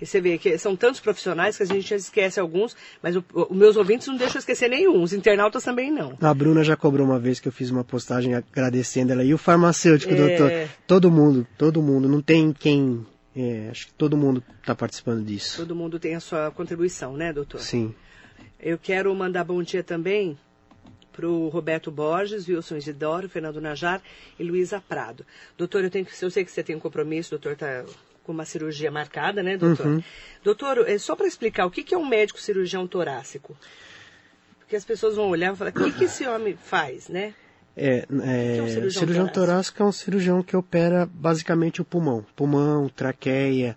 E 0.00 0.04
você 0.04 0.20
vê 0.20 0.36
que 0.36 0.58
são 0.58 0.76
tantos 0.76 1.00
profissionais 1.00 1.56
que 1.56 1.62
a 1.62 1.66
gente 1.66 1.94
esquece 1.94 2.38
alguns, 2.38 2.76
mas 3.02 3.16
os 3.16 3.24
meus 3.50 3.76
ouvintes 3.76 4.06
não 4.06 4.16
deixam 4.16 4.38
esquecer 4.38 4.68
nenhum, 4.68 5.02
os 5.02 5.12
internautas 5.12 5.64
também 5.64 5.90
não. 5.90 6.16
A 6.20 6.34
Bruna 6.34 6.62
já 6.62 6.76
cobrou 6.76 7.06
uma 7.06 7.18
vez 7.18 7.40
que 7.40 7.48
eu 7.48 7.52
fiz 7.52 7.70
uma 7.70 7.82
postagem 7.82 8.34
agradecendo 8.34 9.12
ela. 9.12 9.24
E 9.24 9.32
o 9.32 9.38
farmacêutico, 9.38 10.12
é... 10.12 10.16
doutor? 10.16 10.68
Todo 10.86 11.10
mundo, 11.10 11.46
todo 11.56 11.80
mundo. 11.80 12.08
Não 12.08 12.20
tem 12.20 12.52
quem. 12.52 13.06
É, 13.34 13.68
acho 13.70 13.86
que 13.86 13.94
todo 13.94 14.16
mundo 14.16 14.42
está 14.60 14.74
participando 14.74 15.24
disso. 15.24 15.56
Todo 15.58 15.74
mundo 15.74 15.98
tem 15.98 16.14
a 16.14 16.20
sua 16.20 16.50
contribuição, 16.50 17.16
né, 17.16 17.32
doutor? 17.32 17.60
Sim. 17.60 17.94
Eu 18.60 18.78
quero 18.78 19.14
mandar 19.14 19.44
bom 19.44 19.62
dia 19.62 19.82
também 19.82 20.38
para 21.16 21.26
o 21.26 21.48
Roberto 21.48 21.90
Borges, 21.90 22.46
Wilson 22.46 22.76
Isidoro, 22.76 23.28
Fernando 23.28 23.60
Najar 23.60 24.02
e 24.38 24.44
Luísa 24.44 24.80
Prado. 24.86 25.24
Doutor, 25.56 25.82
eu, 25.82 25.90
tenho, 25.90 26.06
eu 26.20 26.30
sei 26.30 26.44
que 26.44 26.50
você 26.50 26.62
tem 26.62 26.76
um 26.76 26.80
compromisso, 26.80 27.30
doutor 27.30 27.52
está 27.52 27.84
com 28.22 28.32
uma 28.32 28.44
cirurgia 28.44 28.90
marcada, 28.90 29.42
né, 29.42 29.56
doutor? 29.56 29.86
Uhum. 29.86 30.02
Doutor, 30.44 30.88
é 30.88 30.98
só 30.98 31.16
para 31.16 31.26
explicar, 31.26 31.64
o 31.64 31.70
que, 31.70 31.82
que 31.82 31.94
é 31.94 31.98
um 31.98 32.06
médico 32.06 32.40
cirurgião 32.40 32.86
torácico? 32.86 33.56
Porque 34.58 34.76
as 34.76 34.84
pessoas 34.84 35.14
vão 35.14 35.28
olhar 35.28 35.54
e 35.54 35.56
falar, 35.56 35.70
o 35.70 35.72
que, 35.72 35.92
que 35.92 36.04
esse 36.04 36.26
homem 36.26 36.56
faz, 36.60 37.08
né? 37.08 37.34
É, 37.76 37.98
é, 37.98 38.04
que 38.04 38.58
é 38.58 38.62
um 38.62 38.68
cirurgião, 38.68 39.00
cirurgião 39.00 39.28
torácico 39.28 39.82
é 39.82 39.86
um 39.86 39.92
cirurgião 39.92 40.42
que 40.42 40.56
opera 40.56 41.06
basicamente 41.06 41.80
o 41.80 41.84
pulmão. 41.84 42.26
Pulmão, 42.34 42.88
traqueia. 42.88 43.76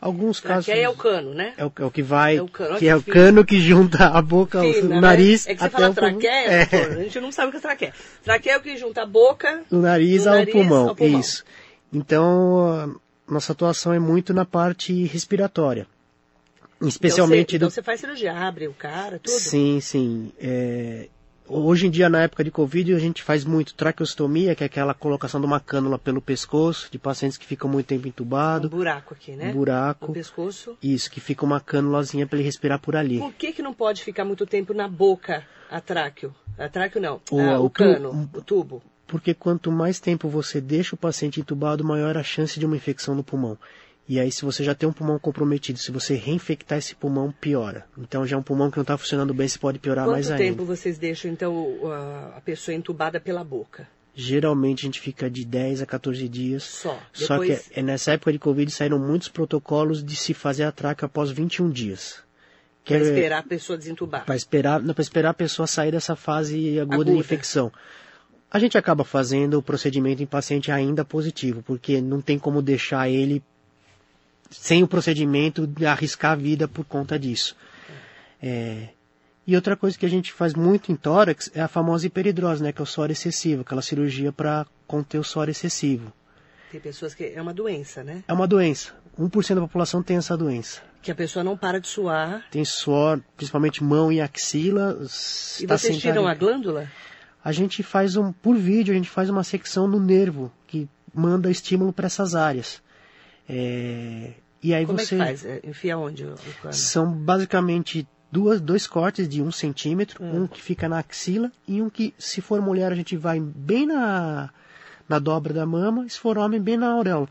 Alguns 0.00 0.40
traqueia 0.40 0.76
casos. 0.76 0.84
é 0.84 0.88
o 0.88 0.94
cano, 0.94 1.34
né? 1.34 1.54
É 1.56 1.64
o, 1.64 1.72
é 1.80 1.84
o 1.84 1.90
que 1.90 2.02
vai. 2.02 2.36
É 2.36 2.42
o 2.42 2.48
cano, 2.48 2.74
que, 2.74 2.78
que 2.80 2.88
é 2.88 2.96
o 2.96 3.02
cano 3.02 3.44
que 3.44 3.60
junta 3.60 4.08
a 4.08 4.20
boca, 4.20 4.60
Fina, 4.60 4.98
o 4.98 5.00
nariz. 5.00 5.46
Né? 5.46 5.52
É 5.52 5.54
que 5.54 5.60
você 5.60 5.66
até 5.66 5.76
fala 5.76 5.90
o 5.90 5.94
traqueia, 5.94 6.30
É. 6.30 6.62
a 6.84 7.02
gente 7.02 7.20
não 7.20 7.32
sabe 7.32 7.48
o 7.48 7.50
que 7.50 7.56
é 7.56 7.60
traqueia. 7.60 7.94
Traqueia 8.22 8.54
é 8.54 8.58
o 8.58 8.60
que 8.60 8.76
junta 8.76 9.02
a 9.02 9.06
boca 9.06 9.62
Do 9.70 9.78
nariz, 9.80 10.24
do 10.24 10.28
ao, 10.28 10.34
nariz 10.36 10.52
pulmão. 10.52 10.88
ao 10.90 10.94
pulmão. 10.94 11.20
Isso. 11.20 11.44
Então, 11.92 13.00
nossa 13.26 13.52
atuação 13.52 13.92
é 13.92 13.98
muito 13.98 14.34
na 14.34 14.44
parte 14.44 15.04
respiratória. 15.06 15.86
Especialmente 16.82 17.56
então, 17.56 17.68
do 17.68 17.70
você, 17.72 17.80
então 17.80 17.82
você 17.82 17.82
faz 17.82 18.00
cirurgia, 18.00 18.34
abre 18.34 18.68
o 18.68 18.74
cara, 18.74 19.18
tudo? 19.18 19.32
Sim, 19.38 19.80
sim. 19.80 20.30
É, 20.38 21.08
Hoje 21.48 21.86
em 21.86 21.90
dia, 21.90 22.08
na 22.08 22.22
época 22.22 22.42
de 22.42 22.50
Covid, 22.50 22.92
a 22.94 22.98
gente 22.98 23.22
faz 23.22 23.44
muito 23.44 23.72
traqueostomia, 23.74 24.54
que 24.54 24.64
é 24.64 24.66
aquela 24.66 24.92
colocação 24.92 25.40
de 25.40 25.46
uma 25.46 25.60
cânula 25.60 25.96
pelo 25.98 26.20
pescoço, 26.20 26.88
de 26.90 26.98
pacientes 26.98 27.38
que 27.38 27.46
ficam 27.46 27.70
muito 27.70 27.86
tempo 27.86 28.06
Um 28.06 28.08
entubados. 28.08 28.68
buraco 28.68 29.14
aqui, 29.14 29.32
né? 29.36 29.50
Um 29.50 29.52
buraco. 29.52 30.08
No 30.08 30.12
pescoço. 30.12 30.76
Isso, 30.82 31.08
que 31.10 31.20
fica 31.20 31.44
uma 31.44 31.60
cânulazinha 31.60 32.26
para 32.26 32.38
ele 32.38 32.44
respirar 32.44 32.80
por 32.80 32.96
ali. 32.96 33.18
Por 33.18 33.32
que, 33.32 33.52
que 33.52 33.62
não 33.62 33.72
pode 33.72 34.02
ficar 34.02 34.24
muito 34.24 34.44
tempo 34.44 34.74
na 34.74 34.88
boca 34.88 35.44
a 35.70 35.80
tráqueo? 35.80 36.34
A 36.58 36.68
tráqueo 36.68 37.00
não, 37.00 37.20
O- 37.30 37.38
ah, 37.40 37.60
o, 37.60 37.66
o 37.66 37.70
tu- 37.70 37.74
cano, 37.78 38.28
o 38.34 38.40
tubo. 38.42 38.82
Porque 39.06 39.32
quanto 39.32 39.70
mais 39.70 40.00
tempo 40.00 40.28
você 40.28 40.60
deixa 40.60 40.96
o 40.96 40.98
paciente 40.98 41.38
entubado, 41.40 41.84
maior 41.84 42.16
a 42.16 42.24
chance 42.24 42.58
de 42.58 42.66
uma 42.66 42.74
infecção 42.76 43.14
no 43.14 43.22
pulmão. 43.22 43.56
E 44.08 44.20
aí, 44.20 44.30
se 44.30 44.44
você 44.44 44.62
já 44.62 44.74
tem 44.74 44.88
um 44.88 44.92
pulmão 44.92 45.18
comprometido, 45.18 45.78
se 45.78 45.90
você 45.90 46.14
reinfectar 46.14 46.78
esse 46.78 46.94
pulmão, 46.94 47.32
piora. 47.32 47.86
Então, 47.98 48.24
já 48.24 48.36
é 48.36 48.38
um 48.38 48.42
pulmão 48.42 48.70
que 48.70 48.76
não 48.76 48.82
está 48.82 48.96
funcionando 48.96 49.34
bem, 49.34 49.48
você 49.48 49.58
pode 49.58 49.80
piorar 49.80 50.06
mais 50.06 50.26
Quanto 50.26 50.40
ainda. 50.40 50.44
tempo 50.44 50.64
vocês 50.64 50.96
deixam, 50.96 51.30
então, 51.30 51.76
a, 52.36 52.40
pessoa 52.40 52.74
entubada 52.74 53.18
pela 53.18 53.42
boca? 53.42 53.88
Geralmente, 54.14 54.80
a 54.80 54.86
gente 54.86 55.00
fica 55.00 55.28
de 55.28 55.44
10 55.44 55.82
a 55.82 55.86
14 55.86 56.28
dias. 56.28 56.62
Só. 56.62 56.98
Só 57.12 57.38
Depois, 57.38 57.68
que 57.68 57.80
é 57.80 57.82
nessa 57.82 58.12
época 58.12 58.32
de 58.32 58.38
Covid 58.38 58.70
saíram 58.70 58.98
muitos 58.98 59.28
protocolos 59.28 60.04
de 60.04 60.14
se 60.14 60.32
fazer 60.32 60.62
a 60.62 60.72
traca 60.72 61.06
após 61.06 61.30
21 61.30 61.68
dias. 61.68 62.24
Para 62.84 62.98
é- 62.98 63.02
esperar 63.02 63.38
a 63.40 63.42
pessoa 63.42 63.76
desentubar. 63.76 64.24
Para 64.24 64.36
esperar, 64.36 64.80
não, 64.80 64.94
esperar 64.96 65.30
a 65.30 65.34
pessoa 65.34 65.66
sair 65.66 65.90
dessa 65.90 66.14
fase 66.14 66.78
aguda, 66.78 66.94
Aguda. 66.94 67.10
de 67.10 67.18
infecção. 67.18 67.72
A 68.48 68.60
gente 68.60 68.78
acaba 68.78 69.02
fazendo 69.02 69.58
o 69.58 69.62
procedimento 69.62 70.22
em 70.22 70.26
paciente 70.26 70.70
ainda 70.70 71.04
positivo, 71.04 71.62
porque 71.64 72.00
não 72.00 72.20
tem 72.20 72.38
como 72.38 72.62
deixar 72.62 73.10
ele 73.10 73.42
sem 74.50 74.82
o 74.82 74.88
procedimento 74.88 75.66
de 75.66 75.86
arriscar 75.86 76.32
a 76.32 76.36
vida 76.36 76.68
por 76.68 76.84
conta 76.84 77.18
disso. 77.18 77.56
É, 78.42 78.88
E 79.46 79.54
outra 79.54 79.76
coisa 79.76 79.96
que 79.96 80.04
a 80.04 80.08
gente 80.08 80.32
faz 80.32 80.54
muito 80.54 80.90
em 80.90 80.96
tórax 80.96 81.50
é 81.54 81.60
a 81.60 81.68
famosa 81.68 82.06
hiperidrose, 82.06 82.62
né, 82.62 82.72
que 82.72 82.80
é 82.80 82.82
o 82.82 82.86
suor 82.86 83.10
excessivo, 83.10 83.62
aquela 83.62 83.82
cirurgia 83.82 84.32
para 84.32 84.66
conter 84.86 85.18
o 85.18 85.24
suor 85.24 85.48
excessivo. 85.48 86.12
Tem 86.70 86.80
pessoas 86.80 87.14
que 87.14 87.32
é 87.34 87.40
uma 87.40 87.54
doença, 87.54 88.02
né? 88.02 88.24
É 88.26 88.32
uma 88.32 88.46
doença. 88.46 88.92
1% 89.18 89.54
da 89.54 89.60
população 89.60 90.02
tem 90.02 90.16
essa 90.16 90.36
doença. 90.36 90.82
Que 91.00 91.12
a 91.12 91.14
pessoa 91.14 91.44
não 91.44 91.56
para 91.56 91.80
de 91.80 91.86
suar. 91.86 92.44
Tem 92.50 92.64
suor, 92.64 93.20
principalmente 93.36 93.84
mão 93.84 94.10
e 94.10 94.20
axila. 94.20 94.98
E 95.00 95.04
está 95.04 95.78
vocês 95.78 95.94
sentado 95.94 96.00
tiram 96.00 96.26
a 96.26 96.34
glândula? 96.34 96.88
a 97.46 97.52
gente 97.52 97.80
faz 97.84 98.16
um 98.16 98.32
por 98.32 98.56
vídeo 98.56 98.92
a 98.92 98.96
gente 98.96 99.08
faz 99.08 99.30
uma 99.30 99.44
secção 99.44 99.86
no 99.86 100.00
nervo 100.00 100.50
que 100.66 100.88
manda 101.14 101.48
estímulo 101.48 101.92
para 101.92 102.06
essas 102.06 102.34
áreas 102.34 102.82
É, 103.48 104.32
e 104.62 104.74
aí 104.74 104.84
Como 104.84 104.98
você 104.98 105.14
é 105.14 105.18
que 105.18 105.24
faz? 105.24 105.44
É, 105.44 105.60
Enfia 105.64 105.96
onde 105.98 106.24
são 106.72 107.12
basicamente 107.12 108.06
duas 108.30 108.60
dois 108.60 108.86
cortes 108.86 109.28
de 109.28 109.40
um 109.40 109.52
centímetro 109.52 110.22
Hum. 110.22 110.42
um 110.42 110.46
que 110.46 110.60
fica 110.60 110.88
na 110.88 110.98
axila 110.98 111.50
e 111.66 111.80
um 111.80 111.88
que 111.88 112.12
se 112.18 112.40
for 112.40 112.60
mulher 112.60 112.90
a 112.90 112.94
gente 112.94 113.16
vai 113.16 113.38
bem 113.40 113.86
na 113.86 114.50
na 115.08 115.18
dobra 115.20 115.54
da 115.54 115.64
mama 115.64 116.08
se 116.08 116.18
for 116.18 116.36
homem 116.36 116.60
bem 116.60 116.76
na 116.76 116.88
auréola 116.88 117.28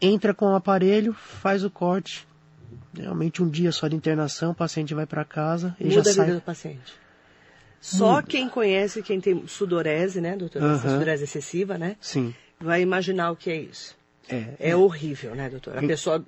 entra 0.00 0.34
com 0.34 0.46
o 0.46 0.54
aparelho 0.56 1.12
faz 1.14 1.62
o 1.62 1.70
corte 1.70 2.26
realmente 2.94 3.42
um 3.42 3.48
dia 3.48 3.70
só 3.70 3.86
de 3.86 3.94
internação 3.94 4.50
o 4.50 4.54
paciente 4.54 4.92
vai 4.92 5.06
para 5.06 5.24
casa 5.24 5.76
e 5.78 5.84
Muda 5.84 5.94
já 5.94 6.00
a 6.00 6.04
vida 6.04 6.14
sai 6.24 6.34
do 6.34 6.40
paciente. 6.40 6.92
Só 7.80 8.20
quem 8.20 8.46
conhece, 8.46 9.02
quem 9.02 9.20
tem 9.22 9.46
sudorese, 9.46 10.20
né, 10.20 10.36
doutor? 10.36 10.60
Sudorese 10.78 11.24
excessiva, 11.24 11.78
né? 11.78 11.96
sim 12.00 12.34
Vai 12.60 12.82
imaginar 12.82 13.30
o 13.30 13.36
que 13.36 13.50
é 13.50 13.56
isso. 13.56 13.96
É, 14.28 14.54
É 14.58 14.76
horrível, 14.76 15.34
né, 15.34 15.48
doutor? 15.48 15.78
A 15.78 15.80
pessoa 15.80 16.24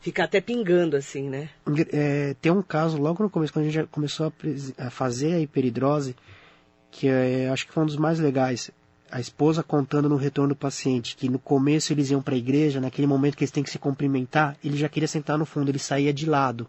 fica 0.00 0.24
até 0.24 0.40
pingando 0.40 0.96
assim, 0.96 1.28
né? 1.28 1.48
É, 1.92 2.34
tem 2.40 2.50
um 2.50 2.62
caso 2.62 2.98
logo 2.98 3.22
no 3.22 3.30
começo, 3.30 3.52
quando 3.52 3.64
a 3.64 3.68
gente 3.68 3.74
já 3.74 3.86
começou 3.86 4.32
a 4.76 4.90
fazer 4.90 5.34
a 5.34 5.40
hiperidrose, 5.40 6.16
que 6.90 7.08
é, 7.08 7.48
acho 7.50 7.66
que 7.66 7.72
foi 7.72 7.82
um 7.82 7.86
dos 7.86 7.96
mais 7.96 8.18
legais. 8.18 8.70
A 9.10 9.20
esposa 9.20 9.62
contando 9.62 10.08
no 10.08 10.16
retorno 10.16 10.50
do 10.50 10.56
paciente 10.56 11.16
que 11.16 11.28
no 11.28 11.38
começo 11.38 11.92
eles 11.92 12.10
iam 12.10 12.20
para 12.20 12.34
a 12.34 12.38
igreja, 12.38 12.80
naquele 12.80 13.06
momento 13.06 13.36
que 13.36 13.44
eles 13.44 13.50
têm 13.50 13.62
que 13.62 13.70
se 13.70 13.78
cumprimentar, 13.78 14.56
ele 14.62 14.76
já 14.76 14.88
queria 14.88 15.08
sentar 15.08 15.38
no 15.38 15.46
fundo, 15.46 15.70
ele 15.70 15.78
saía 15.78 16.12
de 16.12 16.26
lado. 16.26 16.68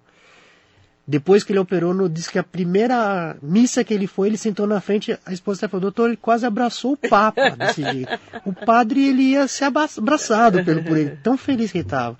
Depois 1.09 1.43
que 1.43 1.51
ele 1.51 1.57
operou, 1.59 1.91
no, 1.91 2.07
diz 2.07 2.27
que 2.27 2.37
a 2.37 2.43
primeira 2.43 3.35
missa 3.41 3.83
que 3.83 3.91
ele 3.93 4.05
foi, 4.05 4.27
ele 4.27 4.37
sentou 4.37 4.67
na 4.67 4.79
frente, 4.79 5.17
a 5.25 5.33
esposa 5.33 5.67
falou, 5.67 5.81
doutor, 5.81 6.09
ele 6.09 6.17
quase 6.17 6.45
abraçou 6.45 6.91
o 6.93 6.97
Papa 6.97 7.49
desse 7.57 7.81
jeito. 7.81 8.19
O 8.45 8.53
padre, 8.53 9.07
ele 9.09 9.23
ia 9.23 9.47
ser 9.47 9.63
abra- 9.63 9.89
abraçado 9.97 10.63
pelo, 10.63 10.83
por 10.83 10.95
ele, 10.95 11.17
tão 11.23 11.35
feliz 11.35 11.71
que 11.71 11.79
ele 11.79 11.85
estava. 11.85 12.15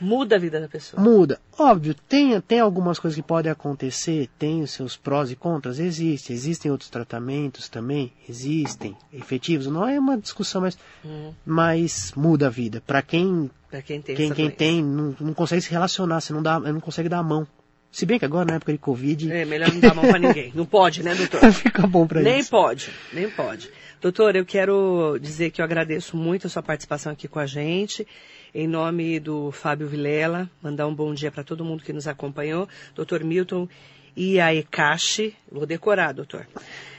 Muda 0.00 0.36
a 0.36 0.38
vida 0.38 0.60
da 0.60 0.68
pessoa. 0.68 1.02
Muda. 1.02 1.40
Óbvio, 1.58 1.92
tem, 2.08 2.40
tem 2.40 2.60
algumas 2.60 3.00
coisas 3.00 3.16
que 3.16 3.22
podem 3.26 3.50
acontecer, 3.50 4.28
tem 4.38 4.62
os 4.62 4.70
seus 4.70 4.96
prós 4.96 5.32
e 5.32 5.34
contras, 5.34 5.80
existe. 5.80 6.32
Existem 6.32 6.70
outros 6.70 6.88
tratamentos 6.88 7.68
também, 7.68 8.12
existem, 8.28 8.96
efetivos. 9.12 9.66
Não 9.66 9.84
é 9.88 9.98
uma 9.98 10.16
discussão, 10.16 10.60
mas, 10.60 10.78
Hum, 11.04 11.32
mas 11.44 12.12
muda 12.14 12.46
a 12.46 12.50
vida. 12.50 12.80
Para 12.86 13.02
quem, 13.02 13.50
pra 13.68 13.82
quem 13.82 14.00
tem 14.00 14.14
quem, 14.14 14.32
quem 14.32 14.48
tem, 14.48 14.84
não, 14.84 15.16
não 15.18 15.34
consegue 15.34 15.60
se 15.62 15.70
relacionar, 15.72 16.20
você 16.20 16.32
não, 16.32 16.40
dá, 16.44 16.60
não 16.60 16.78
consegue 16.78 17.08
dar 17.08 17.18
a 17.18 17.22
mão. 17.24 17.44
Se 17.90 18.04
bem 18.06 18.18
que 18.18 18.24
agora, 18.24 18.44
na 18.46 18.54
época 18.56 18.72
de 18.72 18.78
Covid, 18.78 19.32
É, 19.32 19.44
melhor 19.44 19.72
não 19.72 19.80
dar 19.80 19.94
mão 19.94 20.06
pra 20.08 20.18
ninguém. 20.18 20.52
Não 20.54 20.64
pode, 20.66 21.02
né, 21.02 21.14
doutor? 21.14 21.40
fica 21.52 21.86
bom 21.86 22.06
para 22.06 22.20
Nem 22.20 22.40
isso. 22.40 22.50
pode, 22.50 22.90
nem 23.12 23.28
pode. 23.30 23.70
Doutor, 24.00 24.36
eu 24.36 24.44
quero 24.44 25.18
dizer 25.20 25.50
que 25.50 25.60
eu 25.60 25.64
agradeço 25.64 26.16
muito 26.16 26.46
a 26.46 26.50
sua 26.50 26.62
participação 26.62 27.12
aqui 27.12 27.26
com 27.26 27.38
a 27.38 27.46
gente. 27.46 28.06
Em 28.54 28.66
nome 28.68 29.18
do 29.18 29.50
Fábio 29.50 29.88
Vilela, 29.88 30.48
mandar 30.62 30.86
um 30.86 30.94
bom 30.94 31.12
dia 31.12 31.30
para 31.32 31.42
todo 31.42 31.64
mundo 31.64 31.82
que 31.82 31.92
nos 31.92 32.06
acompanhou. 32.06 32.68
Doutor 32.94 33.24
Milton 33.24 33.68
Iaekashi, 34.16 35.34
vou 35.50 35.66
decorar, 35.66 36.12
doutor. 36.12 36.46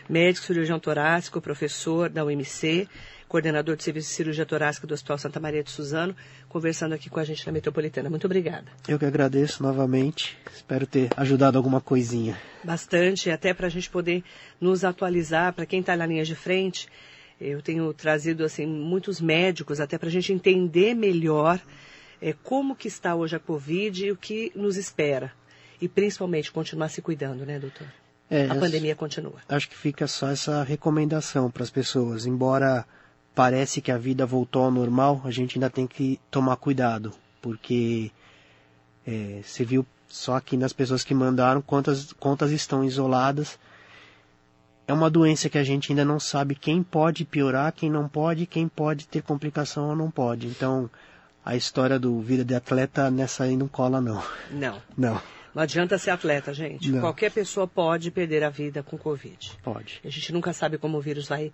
médico 0.10 0.46
cirurgião 0.46 0.80
torácico, 0.80 1.40
professor 1.40 2.10
da 2.10 2.26
UMC, 2.26 2.88
coordenador 3.30 3.76
de 3.76 3.84
serviço 3.84 4.10
de 4.10 4.16
cirurgia 4.16 4.46
torácica 4.46 4.88
do 4.88 4.94
Hospital 4.94 5.20
Santa 5.20 5.40
Maria 5.40 5.64
de 5.64 5.70
Suzano, 5.70 6.16
conversando 6.50 6.94
aqui 6.94 7.12
com 7.12 7.20
a 7.20 7.24
gente 7.24 7.46
na 7.46 7.54
Metropolitana. 7.54 8.10
Muito 8.10 8.26
obrigada. 8.26 8.66
Eu 8.88 8.98
que 8.98 9.06
agradeço 9.06 9.62
novamente. 9.62 10.36
Espero 10.52 10.88
ter 10.88 11.10
ajudado 11.16 11.56
alguma 11.56 11.80
coisinha. 11.80 12.42
Bastante, 12.64 13.30
até 13.30 13.54
para 13.54 13.68
a 13.68 13.70
gente 13.70 13.88
poder 13.88 14.24
nos 14.60 14.84
atualizar, 14.84 15.54
para 15.54 15.68
quem 15.68 15.80
está 15.80 15.96
na 15.96 16.08
linha 16.08 16.26
de 16.26 16.34
frente. 16.34 16.90
Eu 17.40 17.62
tenho 17.62 17.94
trazido 17.94 18.44
assim 18.44 18.66
muitos 18.66 19.22
médicos 19.22 19.80
até 19.80 19.98
para 19.98 20.10
a 20.10 20.12
gente 20.12 20.34
entender 20.34 20.96
melhor 20.96 21.62
é, 22.20 22.34
como 22.34 22.76
que 22.76 22.88
está 22.88 23.16
hoje 23.16 23.36
a 23.36 23.40
Covid 23.40 24.08
e 24.08 24.12
o 24.12 24.18
que 24.18 24.52
nos 24.56 24.76
espera. 24.76 25.32
E 25.80 25.88
principalmente 25.88 26.52
continuar 26.52 26.90
se 26.90 27.02
cuidando, 27.02 27.46
né, 27.46 27.60
doutor? 27.60 27.88
É, 28.30 28.46
a 28.48 28.56
pandemia 28.56 28.96
continua. 28.96 29.40
Acho 29.48 29.70
que 29.70 29.78
fica 29.78 30.08
só 30.08 30.30
essa 30.30 30.64
recomendação 30.64 31.50
para 31.50 31.64
as 31.64 31.70
pessoas. 31.70 32.26
Embora 32.26 32.86
parece 33.40 33.80
que 33.80 33.90
a 33.90 33.98
vida 33.98 34.26
voltou 34.26 34.66
ao 34.66 34.70
normal, 34.70 35.22
a 35.24 35.32
gente 35.32 35.58
ainda 35.58 35.70
tem 35.70 35.88
que 35.88 36.20
tomar 36.30 36.58
cuidado, 36.58 37.14
porque 37.42 38.12
é, 39.08 39.40
você 39.42 39.64
viu 39.64 39.88
só 40.10 40.36
aqui 40.36 40.58
nas 40.58 40.74
pessoas 40.74 41.06
que 41.06 41.14
mandaram 41.14 41.62
quantas, 41.62 42.12
quantas 42.12 42.52
estão 42.52 42.84
isoladas. 42.84 43.58
É 44.86 44.92
uma 44.92 45.10
doença 45.10 45.48
que 45.48 45.58
a 45.58 45.64
gente 45.64 45.90
ainda 45.90 46.04
não 46.04 46.20
sabe 46.20 46.54
quem 46.54 46.84
pode 46.84 47.24
piorar, 47.24 47.72
quem 47.72 47.90
não 47.90 48.10
pode, 48.10 48.46
quem 48.46 48.68
pode 48.68 49.08
ter 49.08 49.22
complicação 49.22 49.88
ou 49.88 49.96
não 49.96 50.12
pode. 50.12 50.46
Então, 50.46 50.90
a 51.46 51.56
história 51.56 51.98
do 51.98 52.20
vida 52.20 52.44
de 52.44 52.56
atleta 52.56 53.10
nessa 53.10 53.46
aí 53.46 53.56
não 53.56 53.70
cola, 53.70 54.02
não. 54.02 54.22
Não. 54.52 54.82
Não. 54.98 55.22
Não 55.56 55.64
adianta 55.64 55.98
ser 55.98 56.10
atleta, 56.10 56.54
gente. 56.54 56.92
Não. 56.92 57.00
Qualquer 57.00 57.32
pessoa 57.32 57.66
pode 57.66 58.12
perder 58.12 58.44
a 58.44 58.50
vida 58.50 58.84
com 58.84 58.98
Covid. 58.98 59.58
Pode. 59.64 60.02
A 60.04 60.10
gente 60.10 60.34
nunca 60.34 60.52
sabe 60.52 60.78
como 60.78 60.98
o 60.98 61.02
vírus 61.02 61.26
vai 61.26 61.54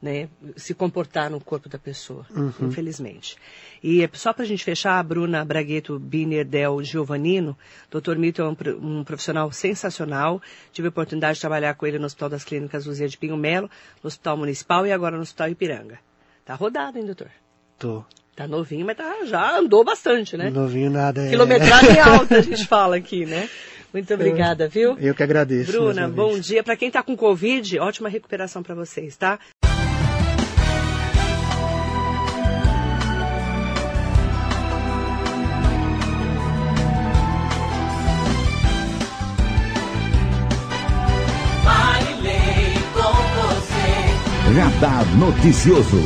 né, 0.00 0.28
se 0.56 0.74
comportar 0.74 1.30
no 1.30 1.40
corpo 1.40 1.68
da 1.68 1.78
pessoa, 1.78 2.26
Uhum. 2.34 2.52
infelizmente. 2.62 3.36
E 3.82 4.02
é 4.02 4.10
só 4.12 4.32
para 4.32 4.44
a 4.44 4.46
gente 4.46 4.62
fechar, 4.64 4.98
a 4.98 5.02
Bruna 5.02 5.44
Bragueto 5.44 5.98
Biner 5.98 6.44
Del 6.44 6.82
Giovanino, 6.82 7.56
Dr. 7.90 8.16
Mito 8.16 8.42
é 8.42 8.48
um, 8.48 8.56
um 8.98 9.04
profissional 9.04 9.50
sensacional. 9.52 10.40
Tive 10.72 10.88
a 10.88 10.90
oportunidade 10.90 11.34
de 11.36 11.40
trabalhar 11.40 11.74
com 11.74 11.86
ele 11.86 11.98
no 11.98 12.06
Hospital 12.06 12.28
das 12.28 12.44
Clínicas 12.44 12.86
Luzia 12.86 13.08
de 13.08 13.16
Pinho 13.16 13.36
Melo, 13.36 13.70
no 14.02 14.08
Hospital 14.08 14.36
Municipal 14.36 14.86
e 14.86 14.92
agora 14.92 15.16
no 15.16 15.22
Hospital 15.22 15.48
Ipiranga. 15.50 15.98
Tá 16.44 16.54
rodado, 16.54 16.98
hein, 16.98 17.04
doutor? 17.06 17.28
Tô. 17.78 18.04
Tá 18.34 18.46
novinho, 18.46 18.84
mas 18.84 18.96
tá, 18.98 19.24
já 19.24 19.58
andou 19.58 19.82
bastante, 19.82 20.36
né? 20.36 20.50
Novinho 20.50 20.90
nada. 20.90 21.24
é- 21.24 21.30
Quilometragem 21.30 21.98
alta, 22.00 22.36
a 22.36 22.42
gente 22.42 22.66
fala 22.66 22.96
aqui, 22.96 23.24
né? 23.24 23.48
Muito 23.92 24.12
obrigada, 24.12 24.68
viu? 24.68 24.94
Eu 24.98 25.14
que 25.14 25.22
agradeço. 25.22 25.72
Bruna, 25.72 26.06
bom 26.06 26.38
dia. 26.38 26.62
Para 26.62 26.76
quem 26.76 26.90
tá 26.90 27.02
com 27.02 27.16
Covid, 27.16 27.78
ótima 27.78 28.10
recuperação 28.10 28.62
para 28.62 28.74
vocês, 28.74 29.16
tá? 29.16 29.38
Noticioso. 45.18 45.96